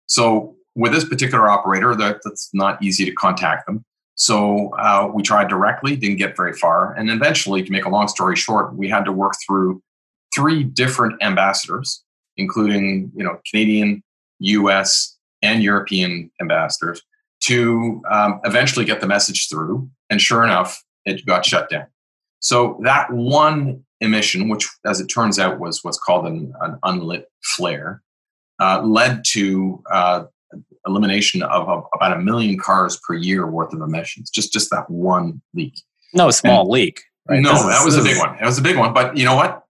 So 0.06 0.56
with 0.74 0.92
this 0.92 1.04
particular 1.04 1.48
operator, 1.48 1.94
that, 1.94 2.20
that's 2.24 2.50
not 2.54 2.82
easy 2.82 3.04
to 3.04 3.12
contact 3.12 3.66
them. 3.66 3.84
So 4.14 4.70
uh, 4.74 5.10
we 5.12 5.22
tried 5.22 5.48
directly, 5.48 5.94
didn't 5.94 6.16
get 6.16 6.36
very 6.36 6.52
far, 6.52 6.92
and 6.94 7.08
eventually, 7.08 7.62
to 7.62 7.70
make 7.70 7.84
a 7.84 7.88
long 7.88 8.08
story 8.08 8.34
short, 8.34 8.74
we 8.74 8.88
had 8.88 9.04
to 9.04 9.12
work 9.12 9.34
through 9.46 9.80
three 10.34 10.64
different 10.64 11.22
ambassadors, 11.22 12.02
including 12.36 13.12
you 13.14 13.22
know 13.22 13.38
Canadian, 13.48 14.02
U.S., 14.40 15.16
and 15.40 15.62
European 15.62 16.32
ambassadors, 16.40 17.00
to 17.42 18.02
um, 18.10 18.40
eventually 18.44 18.84
get 18.84 19.00
the 19.00 19.06
message 19.06 19.48
through. 19.48 19.88
And 20.10 20.20
sure 20.20 20.42
enough, 20.42 20.82
it 21.04 21.24
got 21.24 21.46
shut 21.46 21.70
down. 21.70 21.86
So 22.40 22.80
that 22.82 23.12
one 23.12 23.84
emission, 24.00 24.48
which 24.48 24.68
as 24.86 25.00
it 25.00 25.06
turns 25.06 25.38
out 25.38 25.58
was 25.58 25.82
what's 25.82 25.98
called 25.98 26.26
an, 26.26 26.52
an 26.60 26.78
unlit 26.84 27.26
flare, 27.56 28.02
uh, 28.60 28.82
led 28.82 29.22
to 29.32 29.82
uh, 29.90 30.24
elimination 30.86 31.42
of, 31.42 31.68
of, 31.68 31.84
about 31.94 32.16
a 32.16 32.20
million 32.20 32.58
cars 32.58 32.98
per 33.06 33.14
year 33.14 33.46
worth 33.46 33.72
of 33.72 33.80
emissions. 33.80 34.30
Just 34.30 34.52
just 34.52 34.70
that 34.70 34.88
one 34.88 35.40
leak. 35.54 35.74
No 36.14 36.30
small 36.30 36.62
and, 36.62 36.70
leak. 36.70 37.02
Right? 37.28 37.40
No, 37.40 37.52
that 37.52 37.80
is, 37.80 37.84
was 37.84 37.96
a 37.96 38.02
big 38.02 38.18
one. 38.18 38.36
It 38.40 38.44
was 38.44 38.58
a 38.58 38.62
big 38.62 38.76
one. 38.76 38.94
But 38.94 39.16
you 39.16 39.24
know 39.24 39.36
what? 39.36 39.64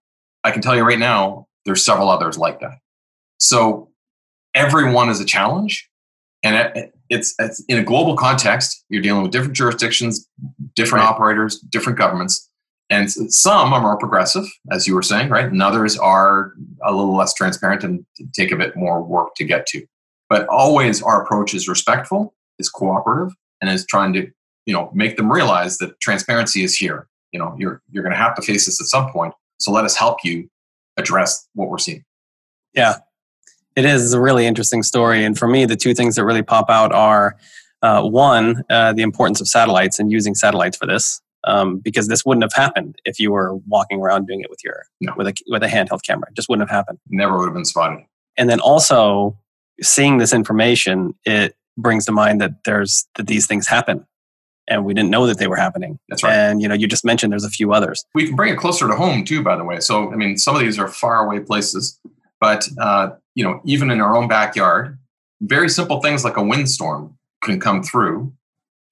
I 0.44 0.50
can 0.50 0.62
tell 0.62 0.76
you 0.76 0.84
right 0.84 0.98
now, 0.98 1.46
there's 1.64 1.84
several 1.84 2.08
others 2.08 2.38
like 2.38 2.60
that. 2.60 2.78
So 3.38 3.90
everyone 4.54 5.08
is 5.08 5.20
a 5.20 5.24
challenge, 5.24 5.88
and 6.42 6.56
it, 6.76 6.94
it's, 7.08 7.34
it's 7.38 7.62
in 7.68 7.78
a 7.78 7.82
global 7.82 8.16
context. 8.16 8.84
You're 8.88 9.02
dealing 9.02 9.22
with 9.22 9.32
different 9.32 9.54
jurisdictions, 9.54 10.28
different 10.74 11.04
right. 11.04 11.10
operators, 11.10 11.58
different 11.58 11.98
governments, 11.98 12.47
and 12.90 13.10
some 13.10 13.72
are 13.72 13.80
more 13.80 13.98
progressive, 13.98 14.46
as 14.70 14.86
you 14.86 14.94
were 14.94 15.02
saying, 15.02 15.28
right? 15.28 15.44
And 15.44 15.62
others 15.62 15.98
are 15.98 16.52
a 16.82 16.92
little 16.92 17.14
less 17.14 17.34
transparent 17.34 17.84
and 17.84 18.04
take 18.34 18.50
a 18.50 18.56
bit 18.56 18.76
more 18.76 19.02
work 19.02 19.34
to 19.36 19.44
get 19.44 19.66
to. 19.66 19.84
But 20.28 20.46
always, 20.48 21.02
our 21.02 21.22
approach 21.22 21.54
is 21.54 21.68
respectful, 21.68 22.34
is 22.58 22.70
cooperative, 22.70 23.34
and 23.60 23.70
is 23.70 23.86
trying 23.86 24.12
to 24.14 24.30
you 24.66 24.74
know 24.74 24.90
make 24.94 25.16
them 25.16 25.30
realize 25.30 25.78
that 25.78 25.98
transparency 26.00 26.64
is 26.64 26.76
here. 26.76 27.08
You 27.32 27.38
know, 27.38 27.54
you're 27.58 27.82
you're 27.90 28.02
going 28.02 28.14
to 28.14 28.18
have 28.18 28.34
to 28.36 28.42
face 28.42 28.66
this 28.66 28.80
at 28.80 28.86
some 28.86 29.10
point. 29.10 29.34
So 29.58 29.72
let 29.72 29.84
us 29.84 29.96
help 29.96 30.18
you 30.24 30.48
address 30.96 31.46
what 31.54 31.68
we're 31.68 31.78
seeing. 31.78 32.04
Yeah, 32.74 32.96
it 33.76 33.84
is 33.84 34.12
a 34.12 34.20
really 34.20 34.46
interesting 34.46 34.82
story. 34.82 35.24
And 35.24 35.38
for 35.38 35.46
me, 35.46 35.64
the 35.64 35.76
two 35.76 35.94
things 35.94 36.16
that 36.16 36.24
really 36.24 36.42
pop 36.42 36.68
out 36.68 36.92
are 36.92 37.36
uh, 37.82 38.02
one, 38.02 38.64
uh, 38.68 38.92
the 38.92 39.02
importance 39.02 39.40
of 39.40 39.48
satellites 39.48 39.98
and 39.98 40.10
using 40.10 40.34
satellites 40.34 40.76
for 40.76 40.86
this, 40.86 41.20
um, 41.48 41.78
because 41.78 42.08
this 42.08 42.24
wouldn't 42.24 42.44
have 42.44 42.52
happened 42.52 42.96
if 43.04 43.18
you 43.18 43.32
were 43.32 43.56
walking 43.66 44.00
around 44.00 44.26
doing 44.26 44.40
it 44.40 44.50
with 44.50 44.62
your 44.62 44.84
no. 45.00 45.14
with 45.16 45.26
a 45.26 45.34
with 45.48 45.62
a 45.62 45.66
handheld 45.66 46.00
camera. 46.06 46.28
It 46.30 46.36
just 46.36 46.48
wouldn't 46.48 46.68
have 46.68 46.76
happened. 46.76 46.98
Never 47.08 47.38
would 47.38 47.46
have 47.46 47.54
been 47.54 47.64
spotted. 47.64 48.04
And 48.36 48.50
then 48.50 48.60
also 48.60 49.36
seeing 49.82 50.18
this 50.18 50.32
information, 50.32 51.14
it 51.24 51.56
brings 51.76 52.04
to 52.04 52.12
mind 52.12 52.40
that 52.42 52.64
there's 52.64 53.08
that 53.16 53.26
these 53.26 53.46
things 53.46 53.66
happen 53.66 54.06
and 54.68 54.84
we 54.84 54.92
didn't 54.92 55.10
know 55.10 55.26
that 55.26 55.38
they 55.38 55.46
were 55.46 55.56
happening. 55.56 55.98
That's 56.10 56.22
right. 56.22 56.34
And 56.34 56.60
you 56.60 56.68
know, 56.68 56.74
you 56.74 56.86
just 56.86 57.04
mentioned 57.04 57.32
there's 57.32 57.44
a 57.44 57.50
few 57.50 57.72
others. 57.72 58.04
We 58.14 58.26
can 58.26 58.36
bring 58.36 58.52
it 58.52 58.58
closer 58.58 58.86
to 58.86 58.94
home 58.94 59.24
too, 59.24 59.42
by 59.42 59.56
the 59.56 59.64
way. 59.64 59.80
So 59.80 60.12
I 60.12 60.16
mean, 60.16 60.36
some 60.36 60.54
of 60.54 60.60
these 60.60 60.78
are 60.78 60.88
far 60.88 61.24
away 61.24 61.40
places, 61.40 61.98
but 62.40 62.68
uh, 62.78 63.10
you 63.34 63.42
know, 63.42 63.62
even 63.64 63.90
in 63.90 64.02
our 64.02 64.14
own 64.14 64.28
backyard, 64.28 64.98
very 65.40 65.70
simple 65.70 66.02
things 66.02 66.24
like 66.24 66.36
a 66.36 66.42
windstorm 66.42 67.16
can 67.42 67.58
come 67.58 67.82
through 67.82 68.34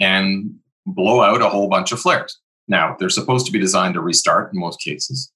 and 0.01 0.55
blow 0.87 1.21
out 1.21 1.43
a 1.43 1.49
whole 1.49 1.69
bunch 1.69 1.93
of 1.93 2.01
flares. 2.01 2.39
Now 2.69 2.97
they're 2.99 3.09
supposed 3.09 3.47
to 3.47 3.53
be 3.53 3.59
designed 3.59 3.95
to 3.95 4.01
restart 4.01 4.53
in 4.53 4.61
most 4.61 4.81
cases, 4.81 5.33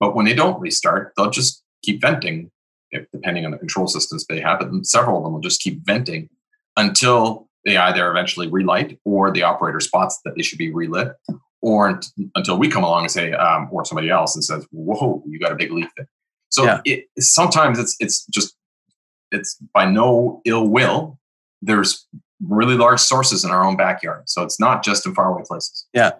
but 0.00 0.14
when 0.14 0.26
they 0.26 0.34
don't 0.34 0.60
restart, 0.60 1.12
they'll 1.16 1.30
just 1.30 1.62
keep 1.82 2.00
venting 2.00 2.50
if, 2.90 3.06
depending 3.12 3.44
on 3.44 3.50
the 3.50 3.58
control 3.58 3.86
systems 3.86 4.26
they 4.26 4.40
have. 4.40 4.60
And 4.60 4.86
several 4.86 5.18
of 5.18 5.24
them 5.24 5.32
will 5.32 5.40
just 5.40 5.60
keep 5.60 5.84
venting 5.84 6.28
until 6.76 7.48
they 7.64 7.76
either 7.76 8.10
eventually 8.10 8.48
relight 8.48 8.98
or 9.04 9.30
the 9.30 9.42
operator 9.42 9.80
spots 9.80 10.20
that 10.24 10.34
they 10.36 10.42
should 10.42 10.58
be 10.58 10.72
relit, 10.72 11.12
or 11.60 12.00
until 12.34 12.58
we 12.58 12.68
come 12.68 12.82
along 12.82 13.02
and 13.02 13.10
say, 13.10 13.32
um, 13.32 13.68
or 13.70 13.84
somebody 13.84 14.10
else 14.10 14.34
and 14.34 14.44
says, 14.44 14.66
"Whoa, 14.72 15.22
you 15.26 15.38
got 15.38 15.52
a 15.52 15.56
big 15.56 15.70
leak 15.70 15.88
there." 15.96 16.08
So 16.48 16.64
yeah. 16.64 16.80
it, 16.84 17.06
sometimes 17.18 17.78
it's 17.78 17.96
it's 18.00 18.26
just 18.26 18.56
it's 19.30 19.56
by 19.72 19.86
no 19.86 20.40
ill 20.44 20.68
will. 20.68 21.18
There's 21.62 22.06
really 22.44 22.76
large 22.76 23.00
sources 23.00 23.44
in 23.44 23.52
our 23.52 23.64
own 23.64 23.76
backyard, 23.76 24.28
so 24.28 24.42
it's 24.42 24.58
not 24.58 24.82
just 24.82 25.06
in 25.06 25.14
faraway 25.14 25.44
places. 25.46 25.86
Yeah, 25.94 26.12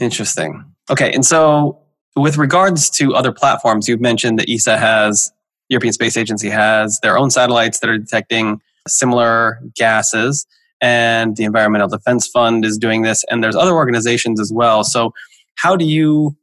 interesting. 0.00 0.64
Okay, 0.90 1.12
and 1.12 1.24
so 1.24 1.78
with 2.16 2.36
regards 2.36 2.90
to 2.90 3.14
other 3.14 3.32
platforms, 3.32 3.88
you've 3.88 4.00
mentioned 4.00 4.38
that 4.38 4.48
ESA 4.48 4.78
has 4.78 5.32
European 5.68 5.92
Space 5.92 6.16
Agency 6.16 6.50
has 6.50 7.00
their 7.02 7.18
own 7.18 7.30
satellites 7.30 7.80
that 7.80 7.88
are 7.88 7.98
detecting 7.98 8.60
similar 8.86 9.60
gases, 9.74 10.46
and 10.80 11.36
the 11.36 11.44
Environmental 11.44 11.88
Defense 11.88 12.28
Fund 12.28 12.64
is 12.64 12.76
doing 12.76 13.02
this, 13.02 13.24
and 13.30 13.42
there's 13.42 13.56
other 13.56 13.72
organizations 13.72 14.40
as 14.40 14.52
well. 14.52 14.84
So, 14.84 15.12
how 15.56 15.76
do 15.76 15.84
you 15.84 16.36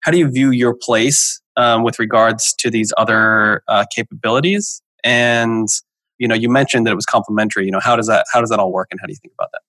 how 0.00 0.12
do 0.12 0.18
you 0.18 0.30
view 0.30 0.50
your 0.50 0.74
place 0.74 1.40
um, 1.56 1.82
with 1.82 1.98
regards 1.98 2.54
to 2.54 2.70
these 2.70 2.92
other 2.96 3.62
uh, 3.68 3.84
capabilities? 3.94 4.80
And 5.02 5.68
you 6.18 6.28
know, 6.28 6.34
you 6.34 6.48
mentioned 6.48 6.86
that 6.86 6.92
it 6.92 6.96
was 6.96 7.06
complementary. 7.06 7.64
You 7.64 7.72
know, 7.72 7.80
how 7.80 7.96
does 7.96 8.06
that 8.06 8.26
how 8.32 8.40
does 8.40 8.50
that 8.50 8.58
all 8.58 8.72
work, 8.72 8.88
and 8.90 9.00
how 9.00 9.06
do 9.06 9.12
you 9.12 9.18
think 9.20 9.34
about 9.34 9.50
that? 9.52 9.62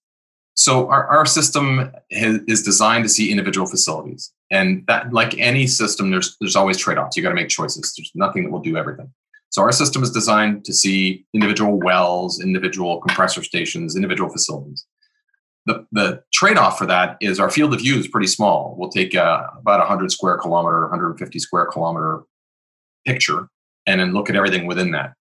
So 0.60 0.90
our, 0.90 1.08
our 1.08 1.26
system 1.26 1.90
is 2.10 2.64
designed 2.64 3.06
to 3.06 3.10
see 3.10 3.32
individual 3.32 3.66
facilities, 3.66 4.34
and 4.52 4.86
that, 4.88 5.14
like 5.14 5.38
any 5.38 5.68
system, 5.68 6.12
there's 6.12 6.36
there's 6.42 6.58
always 6.58 6.78
trade-offs. 6.78 7.16
You 7.16 7.24
got 7.24 7.30
to 7.30 7.36
make 7.36 7.48
choices. 7.48 7.94
There's 7.96 8.12
nothing 8.14 8.44
that 8.44 8.52
will 8.52 8.60
do 8.60 8.76
everything. 8.76 9.10
So 9.52 9.62
our 9.62 9.72
system 9.72 10.04
is 10.04 10.12
designed 10.12 10.66
to 10.66 10.74
see 10.74 11.26
individual 11.34 11.80
wells, 11.80 12.42
individual 12.42 13.00
compressor 13.00 13.42
stations, 13.42 13.96
individual 13.96 14.30
facilities. 14.30 14.86
The, 15.66 15.86
the 15.94 16.24
trade-off 16.34 16.78
for 16.78 16.86
that 16.88 17.16
is 17.22 17.40
our 17.40 17.50
field 17.50 17.74
of 17.74 17.80
view 17.80 17.96
is 17.96 18.10
pretty 18.10 18.28
small. 18.28 18.76
We'll 18.78 18.90
take 18.90 19.16
uh, 19.16 19.44
about 19.58 19.80
100 19.80 20.12
square 20.12 20.38
kilometer, 20.38 20.82
150 20.82 21.40
square 21.40 21.68
kilometer 21.68 22.24
picture, 23.08 23.48
and 23.88 24.02
then 24.02 24.12
look 24.12 24.30
at 24.30 24.36
everything 24.36 24.68
within 24.68 24.92
that. 24.92 25.14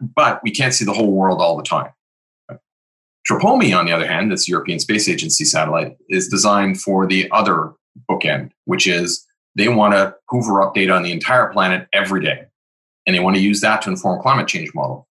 But 0.00 0.40
we 0.42 0.50
can't 0.50 0.74
see 0.74 0.84
the 0.84 0.94
whole 0.94 1.12
world 1.12 1.40
all 1.40 1.56
the 1.56 1.62
time. 1.62 1.92
TROPOMI, 3.26 3.78
on 3.78 3.86
the 3.86 3.92
other 3.92 4.06
hand, 4.06 4.30
this 4.30 4.48
European 4.48 4.78
Space 4.78 5.08
Agency 5.08 5.44
satellite, 5.44 5.96
is 6.08 6.28
designed 6.28 6.80
for 6.80 7.06
the 7.06 7.30
other 7.30 7.72
bookend, 8.10 8.50
which 8.64 8.86
is 8.86 9.26
they 9.54 9.68
want 9.68 9.92
to 9.94 10.14
hoover 10.28 10.62
up 10.62 10.74
data 10.74 10.92
on 10.92 11.02
the 11.02 11.12
entire 11.12 11.48
planet 11.48 11.88
every 11.92 12.22
day. 12.22 12.44
And 13.06 13.14
they 13.14 13.20
want 13.20 13.36
to 13.36 13.42
use 13.42 13.60
that 13.60 13.82
to 13.82 13.90
inform 13.90 14.22
climate 14.22 14.48
change 14.48 14.72
model. 14.74 15.06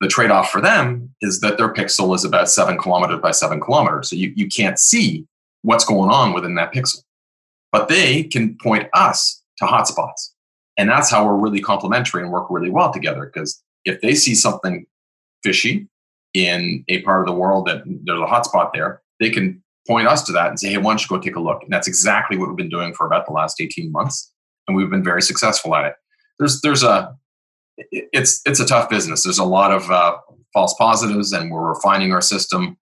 The 0.00 0.08
trade-off 0.08 0.50
for 0.50 0.60
them 0.60 1.14
is 1.20 1.40
that 1.40 1.58
their 1.58 1.72
pixel 1.72 2.14
is 2.14 2.24
about 2.24 2.48
seven 2.48 2.78
kilometers 2.78 3.20
by 3.20 3.30
seven 3.30 3.60
kilometers. 3.60 4.10
So 4.10 4.16
you, 4.16 4.32
you 4.34 4.48
can't 4.48 4.78
see 4.78 5.26
what's 5.62 5.84
going 5.84 6.10
on 6.10 6.32
within 6.32 6.56
that 6.56 6.72
pixel. 6.72 7.02
But 7.70 7.88
they 7.88 8.24
can 8.24 8.56
point 8.60 8.88
us 8.92 9.42
to 9.58 9.64
hotspots. 9.66 10.30
And 10.76 10.88
that's 10.88 11.10
how 11.10 11.24
we're 11.24 11.36
really 11.36 11.60
complementary 11.60 12.22
and 12.22 12.32
work 12.32 12.48
really 12.50 12.70
well 12.70 12.92
together. 12.92 13.30
Because 13.32 13.62
if 13.84 14.00
they 14.00 14.14
see 14.14 14.34
something 14.34 14.86
fishy 15.44 15.88
in 16.34 16.84
a 16.88 17.02
part 17.02 17.20
of 17.20 17.26
the 17.26 17.38
world 17.38 17.66
that 17.66 17.82
there's 17.86 18.20
a 18.20 18.24
hotspot 18.24 18.72
there, 18.72 19.02
they 19.20 19.30
can 19.30 19.62
point 19.86 20.06
us 20.06 20.22
to 20.24 20.32
that 20.32 20.48
and 20.48 20.58
say, 20.58 20.70
hey, 20.70 20.78
why 20.78 20.92
don't 20.92 21.02
you 21.02 21.08
go 21.08 21.18
take 21.18 21.36
a 21.36 21.40
look? 21.40 21.62
And 21.62 21.72
that's 21.72 21.88
exactly 21.88 22.36
what 22.36 22.48
we've 22.48 22.56
been 22.56 22.68
doing 22.68 22.94
for 22.94 23.06
about 23.06 23.26
the 23.26 23.32
last 23.32 23.60
18 23.60 23.90
months. 23.90 24.32
And 24.66 24.76
we've 24.76 24.90
been 24.90 25.04
very 25.04 25.22
successful 25.22 25.74
at 25.74 25.86
it. 25.86 25.94
There's 26.38 26.60
there's 26.60 26.82
a 26.82 27.16
it's 27.90 28.40
it's 28.44 28.60
a 28.60 28.66
tough 28.66 28.88
business. 28.88 29.24
There's 29.24 29.38
a 29.38 29.44
lot 29.44 29.72
of 29.72 29.90
uh, 29.90 30.16
false 30.52 30.74
positives, 30.74 31.32
and 31.32 31.50
we're 31.50 31.68
refining 31.68 32.12
our 32.12 32.20
system. 32.20 32.76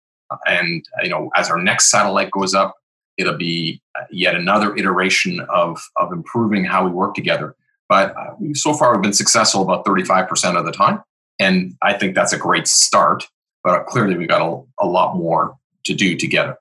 And 0.46 0.86
you 1.04 1.10
know, 1.10 1.30
as 1.36 1.50
our 1.50 1.62
next 1.62 1.90
satellite 1.90 2.32
goes 2.32 2.54
up, 2.54 2.76
it'll 3.18 3.38
be 3.38 3.82
yet 4.12 4.36
another 4.36 4.76
iteration 4.76 5.40
of 5.42 5.82
of 5.98 6.12
improving 6.12 6.66
how 6.66 6.86
we 6.86 6.92
work 6.92 7.16
together. 7.16 7.56
But 7.88 8.16
uh, 8.16 8.36
so 8.54 8.74
far, 8.74 8.94
we've 8.94 9.02
been 9.02 9.14
successful 9.14 9.64
about 9.64 9.84
35% 9.84 10.58
of 10.58 10.66
the 10.66 10.72
time, 10.72 11.02
and 11.40 11.76
I 11.82 11.94
think 11.94 12.16
that's 12.16 12.34
a 12.34 12.38
great 12.38 12.68
start. 12.68 13.28
But 13.64 13.86
clearly, 13.88 14.16
we've 14.18 14.28
got 14.28 14.42
a, 14.42 14.86
a 14.86 14.88
lot 14.88 15.16
more 15.16 15.56
to 15.86 15.94
do 15.94 16.16
together. 16.16 16.58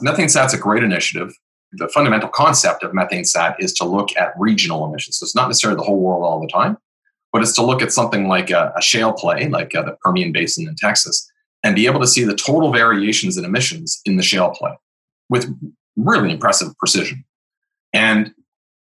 MethaneSat's 0.00 0.54
a 0.54 0.58
great 0.58 0.82
initiative. 0.82 1.32
The 1.72 1.88
fundamental 1.88 2.28
concept 2.28 2.82
of 2.82 2.92
MethaneSat 2.92 3.56
is 3.58 3.72
to 3.74 3.84
look 3.84 4.16
at 4.16 4.32
regional 4.38 4.84
emissions. 4.86 5.18
So 5.18 5.24
it's 5.24 5.34
not 5.34 5.48
necessarily 5.48 5.76
the 5.76 5.84
whole 5.84 5.98
world 5.98 6.22
all 6.22 6.40
the 6.40 6.48
time, 6.48 6.76
but 7.32 7.42
it's 7.42 7.54
to 7.56 7.62
look 7.62 7.82
at 7.82 7.92
something 7.92 8.28
like 8.28 8.50
a, 8.50 8.72
a 8.76 8.82
shale 8.82 9.12
play, 9.12 9.48
like 9.48 9.74
uh, 9.74 9.82
the 9.82 9.96
Permian 10.02 10.30
Basin 10.30 10.68
in 10.68 10.76
Texas, 10.76 11.28
and 11.64 11.74
be 11.74 11.86
able 11.86 12.00
to 12.00 12.06
see 12.06 12.22
the 12.24 12.36
total 12.36 12.72
variations 12.72 13.36
in 13.36 13.44
emissions 13.44 14.00
in 14.04 14.16
the 14.16 14.22
shale 14.22 14.50
play 14.50 14.72
with 15.28 15.52
really 15.96 16.30
impressive 16.30 16.76
precision. 16.78 17.24
And 17.92 18.34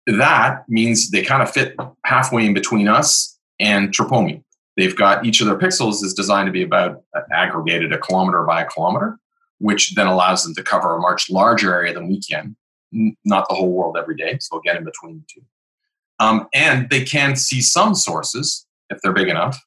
that 0.07 0.65
means 0.69 1.11
they 1.11 1.23
kind 1.23 1.43
of 1.43 1.51
fit 1.51 1.75
halfway 2.05 2.47
in 2.47 2.55
between 2.55 2.89
us 2.89 3.39
and 3.59 3.91
TROPOMI. 3.91 4.43
They've 4.79 4.95
got 4.95 5.27
each 5.27 5.41
of 5.41 5.49
their 5.49 5.59
pixels 5.59 6.05
is 6.05 6.15
designed 6.15 6.47
to 6.47 6.53
be 6.53 6.63
about 6.63 7.03
uh, 7.13 7.23
aggregated 7.33 7.93
a 7.93 7.99
kilometer 7.99 8.45
by 8.45 8.63
a 8.63 8.65
kilometer, 8.65 9.19
which 9.59 9.97
then 9.97 10.07
allows 10.07 10.45
them 10.45 10.55
to 10.55 10.63
cover 10.63 10.95
a 10.95 11.01
much 11.01 11.29
larger 11.29 11.75
area 11.75 11.93
than 11.93 12.07
we 12.07 12.21
can, 12.21 12.57
not 13.25 13.49
the 13.49 13.57
whole 13.57 13.73
world 13.73 13.97
every 13.99 14.15
day. 14.15 14.39
So 14.41 14.57
again, 14.57 14.77
in 14.77 14.85
between 14.85 15.17
the 15.19 15.25
two. 15.29 15.45
Um, 16.21 16.47
and 16.55 16.89
they 16.91 17.05
can 17.05 17.35
see 17.35 17.61
some 17.61 17.97
sources 17.97 18.67
if 18.89 19.01
they're 19.03 19.13
big 19.13 19.27
enough. 19.27 19.61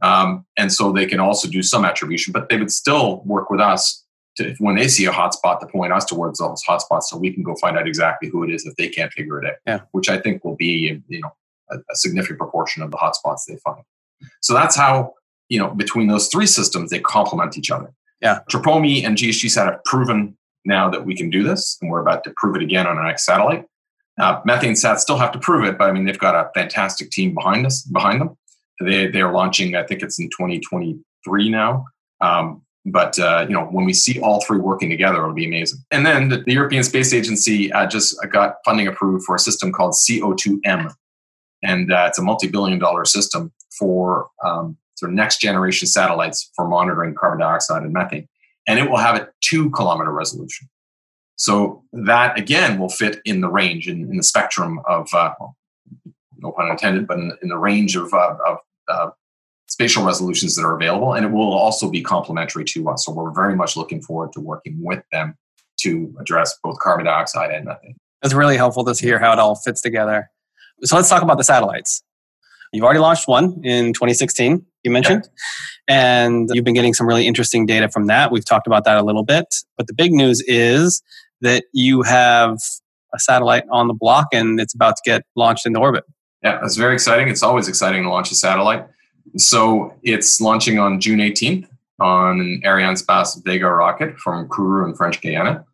Um, 0.00 0.46
and 0.56 0.72
so 0.72 0.92
they 0.92 1.06
can 1.06 1.18
also 1.18 1.48
do 1.48 1.64
some 1.64 1.84
attribution, 1.84 2.32
but 2.32 2.48
they 2.48 2.56
would 2.56 2.70
still 2.70 3.22
work 3.24 3.50
with 3.50 3.60
us 3.60 4.04
to 4.36 4.54
when 4.60 4.76
they 4.76 4.86
see 4.86 5.06
a 5.06 5.10
hotspot 5.10 5.58
to 5.58 5.66
point 5.66 5.92
us 5.92 6.04
towards 6.04 6.38
those 6.38 6.62
hotspots 6.64 7.04
so 7.04 7.16
we 7.16 7.32
can 7.32 7.42
go 7.42 7.56
find 7.56 7.76
out 7.76 7.88
exactly 7.88 8.28
who 8.28 8.44
it 8.44 8.50
is 8.50 8.64
if 8.64 8.76
they 8.76 8.88
can't 8.88 9.12
figure 9.12 9.42
it 9.42 9.46
out. 9.46 9.56
Yeah. 9.66 9.80
Which 9.90 10.08
I 10.08 10.18
think 10.20 10.44
will 10.44 10.56
be 10.56 11.02
you 11.08 11.20
know 11.20 11.32
a, 11.70 11.78
a 11.78 11.96
significant 11.96 12.38
proportion 12.38 12.84
of 12.84 12.92
the 12.92 12.96
hotspots 12.96 13.40
they 13.46 13.56
find. 13.56 13.82
So 14.40 14.54
that's 14.54 14.76
how 14.76 15.14
you 15.48 15.58
know 15.58 15.70
between 15.74 16.08
those 16.08 16.28
three 16.28 16.46
systems 16.46 16.90
they 16.90 17.00
complement 17.00 17.58
each 17.58 17.70
other. 17.70 17.92
Yeah. 18.20 18.40
TROPOMI 18.50 19.04
and 19.04 19.16
GHGSat 19.16 19.64
have 19.64 19.84
proven 19.84 20.36
now 20.64 20.88
that 20.88 21.04
we 21.04 21.16
can 21.16 21.28
do 21.28 21.42
this, 21.42 21.76
and 21.80 21.90
we're 21.90 22.00
about 22.00 22.22
to 22.24 22.32
prove 22.36 22.56
it 22.56 22.62
again 22.62 22.86
on 22.86 22.96
our 22.96 23.06
next 23.06 23.24
satellite. 23.24 23.64
Uh, 24.20 24.40
MethaneSat 24.42 24.98
still 24.98 25.16
have 25.18 25.32
to 25.32 25.38
prove 25.38 25.64
it, 25.64 25.78
but 25.78 25.88
I 25.88 25.92
mean 25.92 26.04
they've 26.04 26.18
got 26.18 26.34
a 26.34 26.50
fantastic 26.54 27.10
team 27.10 27.34
behind 27.34 27.66
us 27.66 27.82
behind 27.82 28.20
them. 28.20 28.36
They 28.80 29.08
they 29.08 29.20
are 29.20 29.32
launching. 29.32 29.74
I 29.76 29.84
think 29.84 30.02
it's 30.02 30.18
in 30.18 30.28
2023 30.28 31.48
now. 31.50 31.86
Um, 32.20 32.62
but 32.84 33.18
uh, 33.18 33.46
you 33.48 33.54
know, 33.54 33.64
when 33.64 33.84
we 33.84 33.92
see 33.92 34.20
all 34.20 34.42
three 34.42 34.58
working 34.58 34.90
together, 34.90 35.18
it'll 35.18 35.34
be 35.34 35.46
amazing. 35.46 35.80
And 35.90 36.04
then 36.04 36.28
the, 36.28 36.38
the 36.38 36.52
European 36.52 36.82
Space 36.82 37.12
Agency 37.12 37.72
uh, 37.72 37.86
just 37.86 38.16
got 38.30 38.56
funding 38.64 38.88
approved 38.88 39.24
for 39.24 39.36
a 39.36 39.38
system 39.38 39.72
called 39.72 39.94
CO2M, 39.94 40.92
and 41.62 41.92
uh, 41.92 42.06
it's 42.08 42.18
a 42.18 42.22
multi-billion-dollar 42.22 43.04
system 43.04 43.52
for 43.78 44.28
um, 44.44 44.76
sort 44.94 45.10
of 45.10 45.16
next 45.16 45.40
generation 45.40 45.88
satellites 45.88 46.50
for 46.54 46.68
monitoring 46.68 47.14
carbon 47.14 47.40
dioxide 47.40 47.82
and 47.82 47.92
methane, 47.92 48.28
and 48.68 48.78
it 48.78 48.90
will 48.90 48.98
have 48.98 49.16
a 49.16 49.28
two-kilometer 49.40 50.12
resolution. 50.12 50.68
So 51.36 51.82
that 51.92 52.38
again 52.38 52.78
will 52.78 52.88
fit 52.88 53.20
in 53.24 53.40
the 53.40 53.48
range 53.48 53.88
in, 53.88 54.02
in 54.10 54.16
the 54.16 54.22
spectrum 54.22 54.80
of 54.86 55.08
uh, 55.12 55.34
no 56.38 56.52
pun 56.52 56.70
intended, 56.70 57.06
but 57.06 57.18
in, 57.18 57.32
in 57.42 57.48
the 57.48 57.58
range 57.58 57.96
of, 57.96 58.12
uh, 58.12 58.36
of 58.46 58.58
uh, 58.88 59.10
spatial 59.68 60.04
resolutions 60.04 60.54
that 60.56 60.64
are 60.64 60.76
available, 60.76 61.14
and 61.14 61.24
it 61.24 61.32
will 61.32 61.52
also 61.52 61.90
be 61.90 62.02
complementary 62.02 62.64
to 62.64 62.88
us. 62.90 63.04
So 63.04 63.12
we're 63.12 63.32
very 63.32 63.56
much 63.56 63.76
looking 63.76 64.02
forward 64.02 64.32
to 64.34 64.40
working 64.40 64.76
with 64.80 65.02
them 65.10 65.36
to 65.80 66.14
address 66.20 66.58
both 66.62 66.78
carbon 66.78 67.06
dioxide 67.06 67.50
and 67.50 67.64
methane. 67.64 67.96
It's 68.22 68.34
really 68.34 68.56
helpful 68.56 68.84
to 68.84 68.94
hear 68.94 69.18
how 69.18 69.32
it 69.32 69.38
all 69.38 69.56
fits 69.56 69.80
together. 69.80 70.30
So 70.84 70.96
let's 70.96 71.08
talk 71.08 71.22
about 71.22 71.38
the 71.38 71.44
satellites. 71.44 72.02
You've 72.72 72.84
already 72.84 73.00
launched 73.00 73.28
one 73.28 73.60
in 73.64 73.92
2016, 73.92 74.64
you 74.82 74.90
mentioned, 74.90 75.28
yeah. 75.88 76.24
and 76.24 76.50
you've 76.52 76.64
been 76.64 76.74
getting 76.74 76.94
some 76.94 77.06
really 77.06 77.26
interesting 77.26 77.66
data 77.66 77.88
from 77.88 78.06
that. 78.06 78.32
We've 78.32 78.44
talked 78.44 78.66
about 78.66 78.84
that 78.84 78.96
a 78.96 79.02
little 79.02 79.24
bit. 79.24 79.54
But 79.76 79.86
the 79.88 79.94
big 79.94 80.12
news 80.12 80.42
is 80.46 81.02
that 81.42 81.64
you 81.74 82.02
have 82.02 82.58
a 83.14 83.18
satellite 83.18 83.64
on 83.70 83.88
the 83.88 83.94
block 83.94 84.28
and 84.32 84.58
it's 84.58 84.74
about 84.74 84.96
to 84.96 85.02
get 85.04 85.22
launched 85.36 85.66
into 85.66 85.80
orbit. 85.80 86.04
Yeah, 86.42 86.58
that's 86.60 86.76
very 86.76 86.94
exciting. 86.94 87.28
It's 87.28 87.42
always 87.42 87.68
exciting 87.68 88.04
to 88.04 88.08
launch 88.08 88.32
a 88.32 88.34
satellite. 88.34 88.86
So 89.36 89.94
it's 90.02 90.40
launching 90.40 90.78
on 90.78 91.00
June 91.00 91.18
18th 91.18 91.68
on 92.00 92.40
an 92.40 92.62
Arianespace 92.64 93.44
Vega 93.44 93.68
rocket 93.68 94.18
from 94.18 94.48
Kourou 94.48 94.88
in 94.88 94.94
French 94.94 95.20
Guiana. 95.20 95.64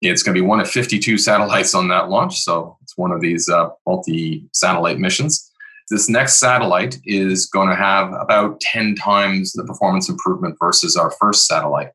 It's 0.00 0.22
going 0.22 0.34
to 0.34 0.40
be 0.40 0.46
one 0.46 0.60
of 0.60 0.70
52 0.70 1.18
satellites 1.18 1.74
on 1.74 1.88
that 1.88 2.10
launch, 2.10 2.40
so 2.40 2.76
it's 2.82 2.96
one 2.96 3.10
of 3.10 3.20
these 3.20 3.48
uh, 3.48 3.70
multi-satellite 3.86 4.98
missions. 4.98 5.50
This 5.90 6.08
next 6.08 6.38
satellite 6.38 6.98
is 7.04 7.46
going 7.46 7.68
to 7.68 7.76
have 7.76 8.12
about 8.12 8.60
10 8.60 8.94
times 8.94 9.52
the 9.52 9.64
performance 9.64 10.08
improvement 10.08 10.56
versus 10.58 10.96
our 10.96 11.10
first 11.10 11.46
satellite. 11.46 11.90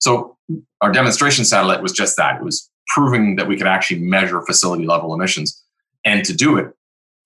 So 0.00 0.36
our 0.80 0.92
demonstration 0.92 1.44
satellite 1.44 1.82
was 1.82 1.92
just 1.92 2.16
that. 2.16 2.36
It 2.36 2.44
was 2.44 2.70
proving 2.88 3.36
that 3.36 3.46
we 3.46 3.56
could 3.56 3.66
actually 3.66 4.00
measure 4.00 4.42
facility 4.42 4.86
level 4.86 5.14
emissions. 5.14 5.62
And 6.04 6.24
to 6.24 6.34
do 6.34 6.56
it 6.58 6.72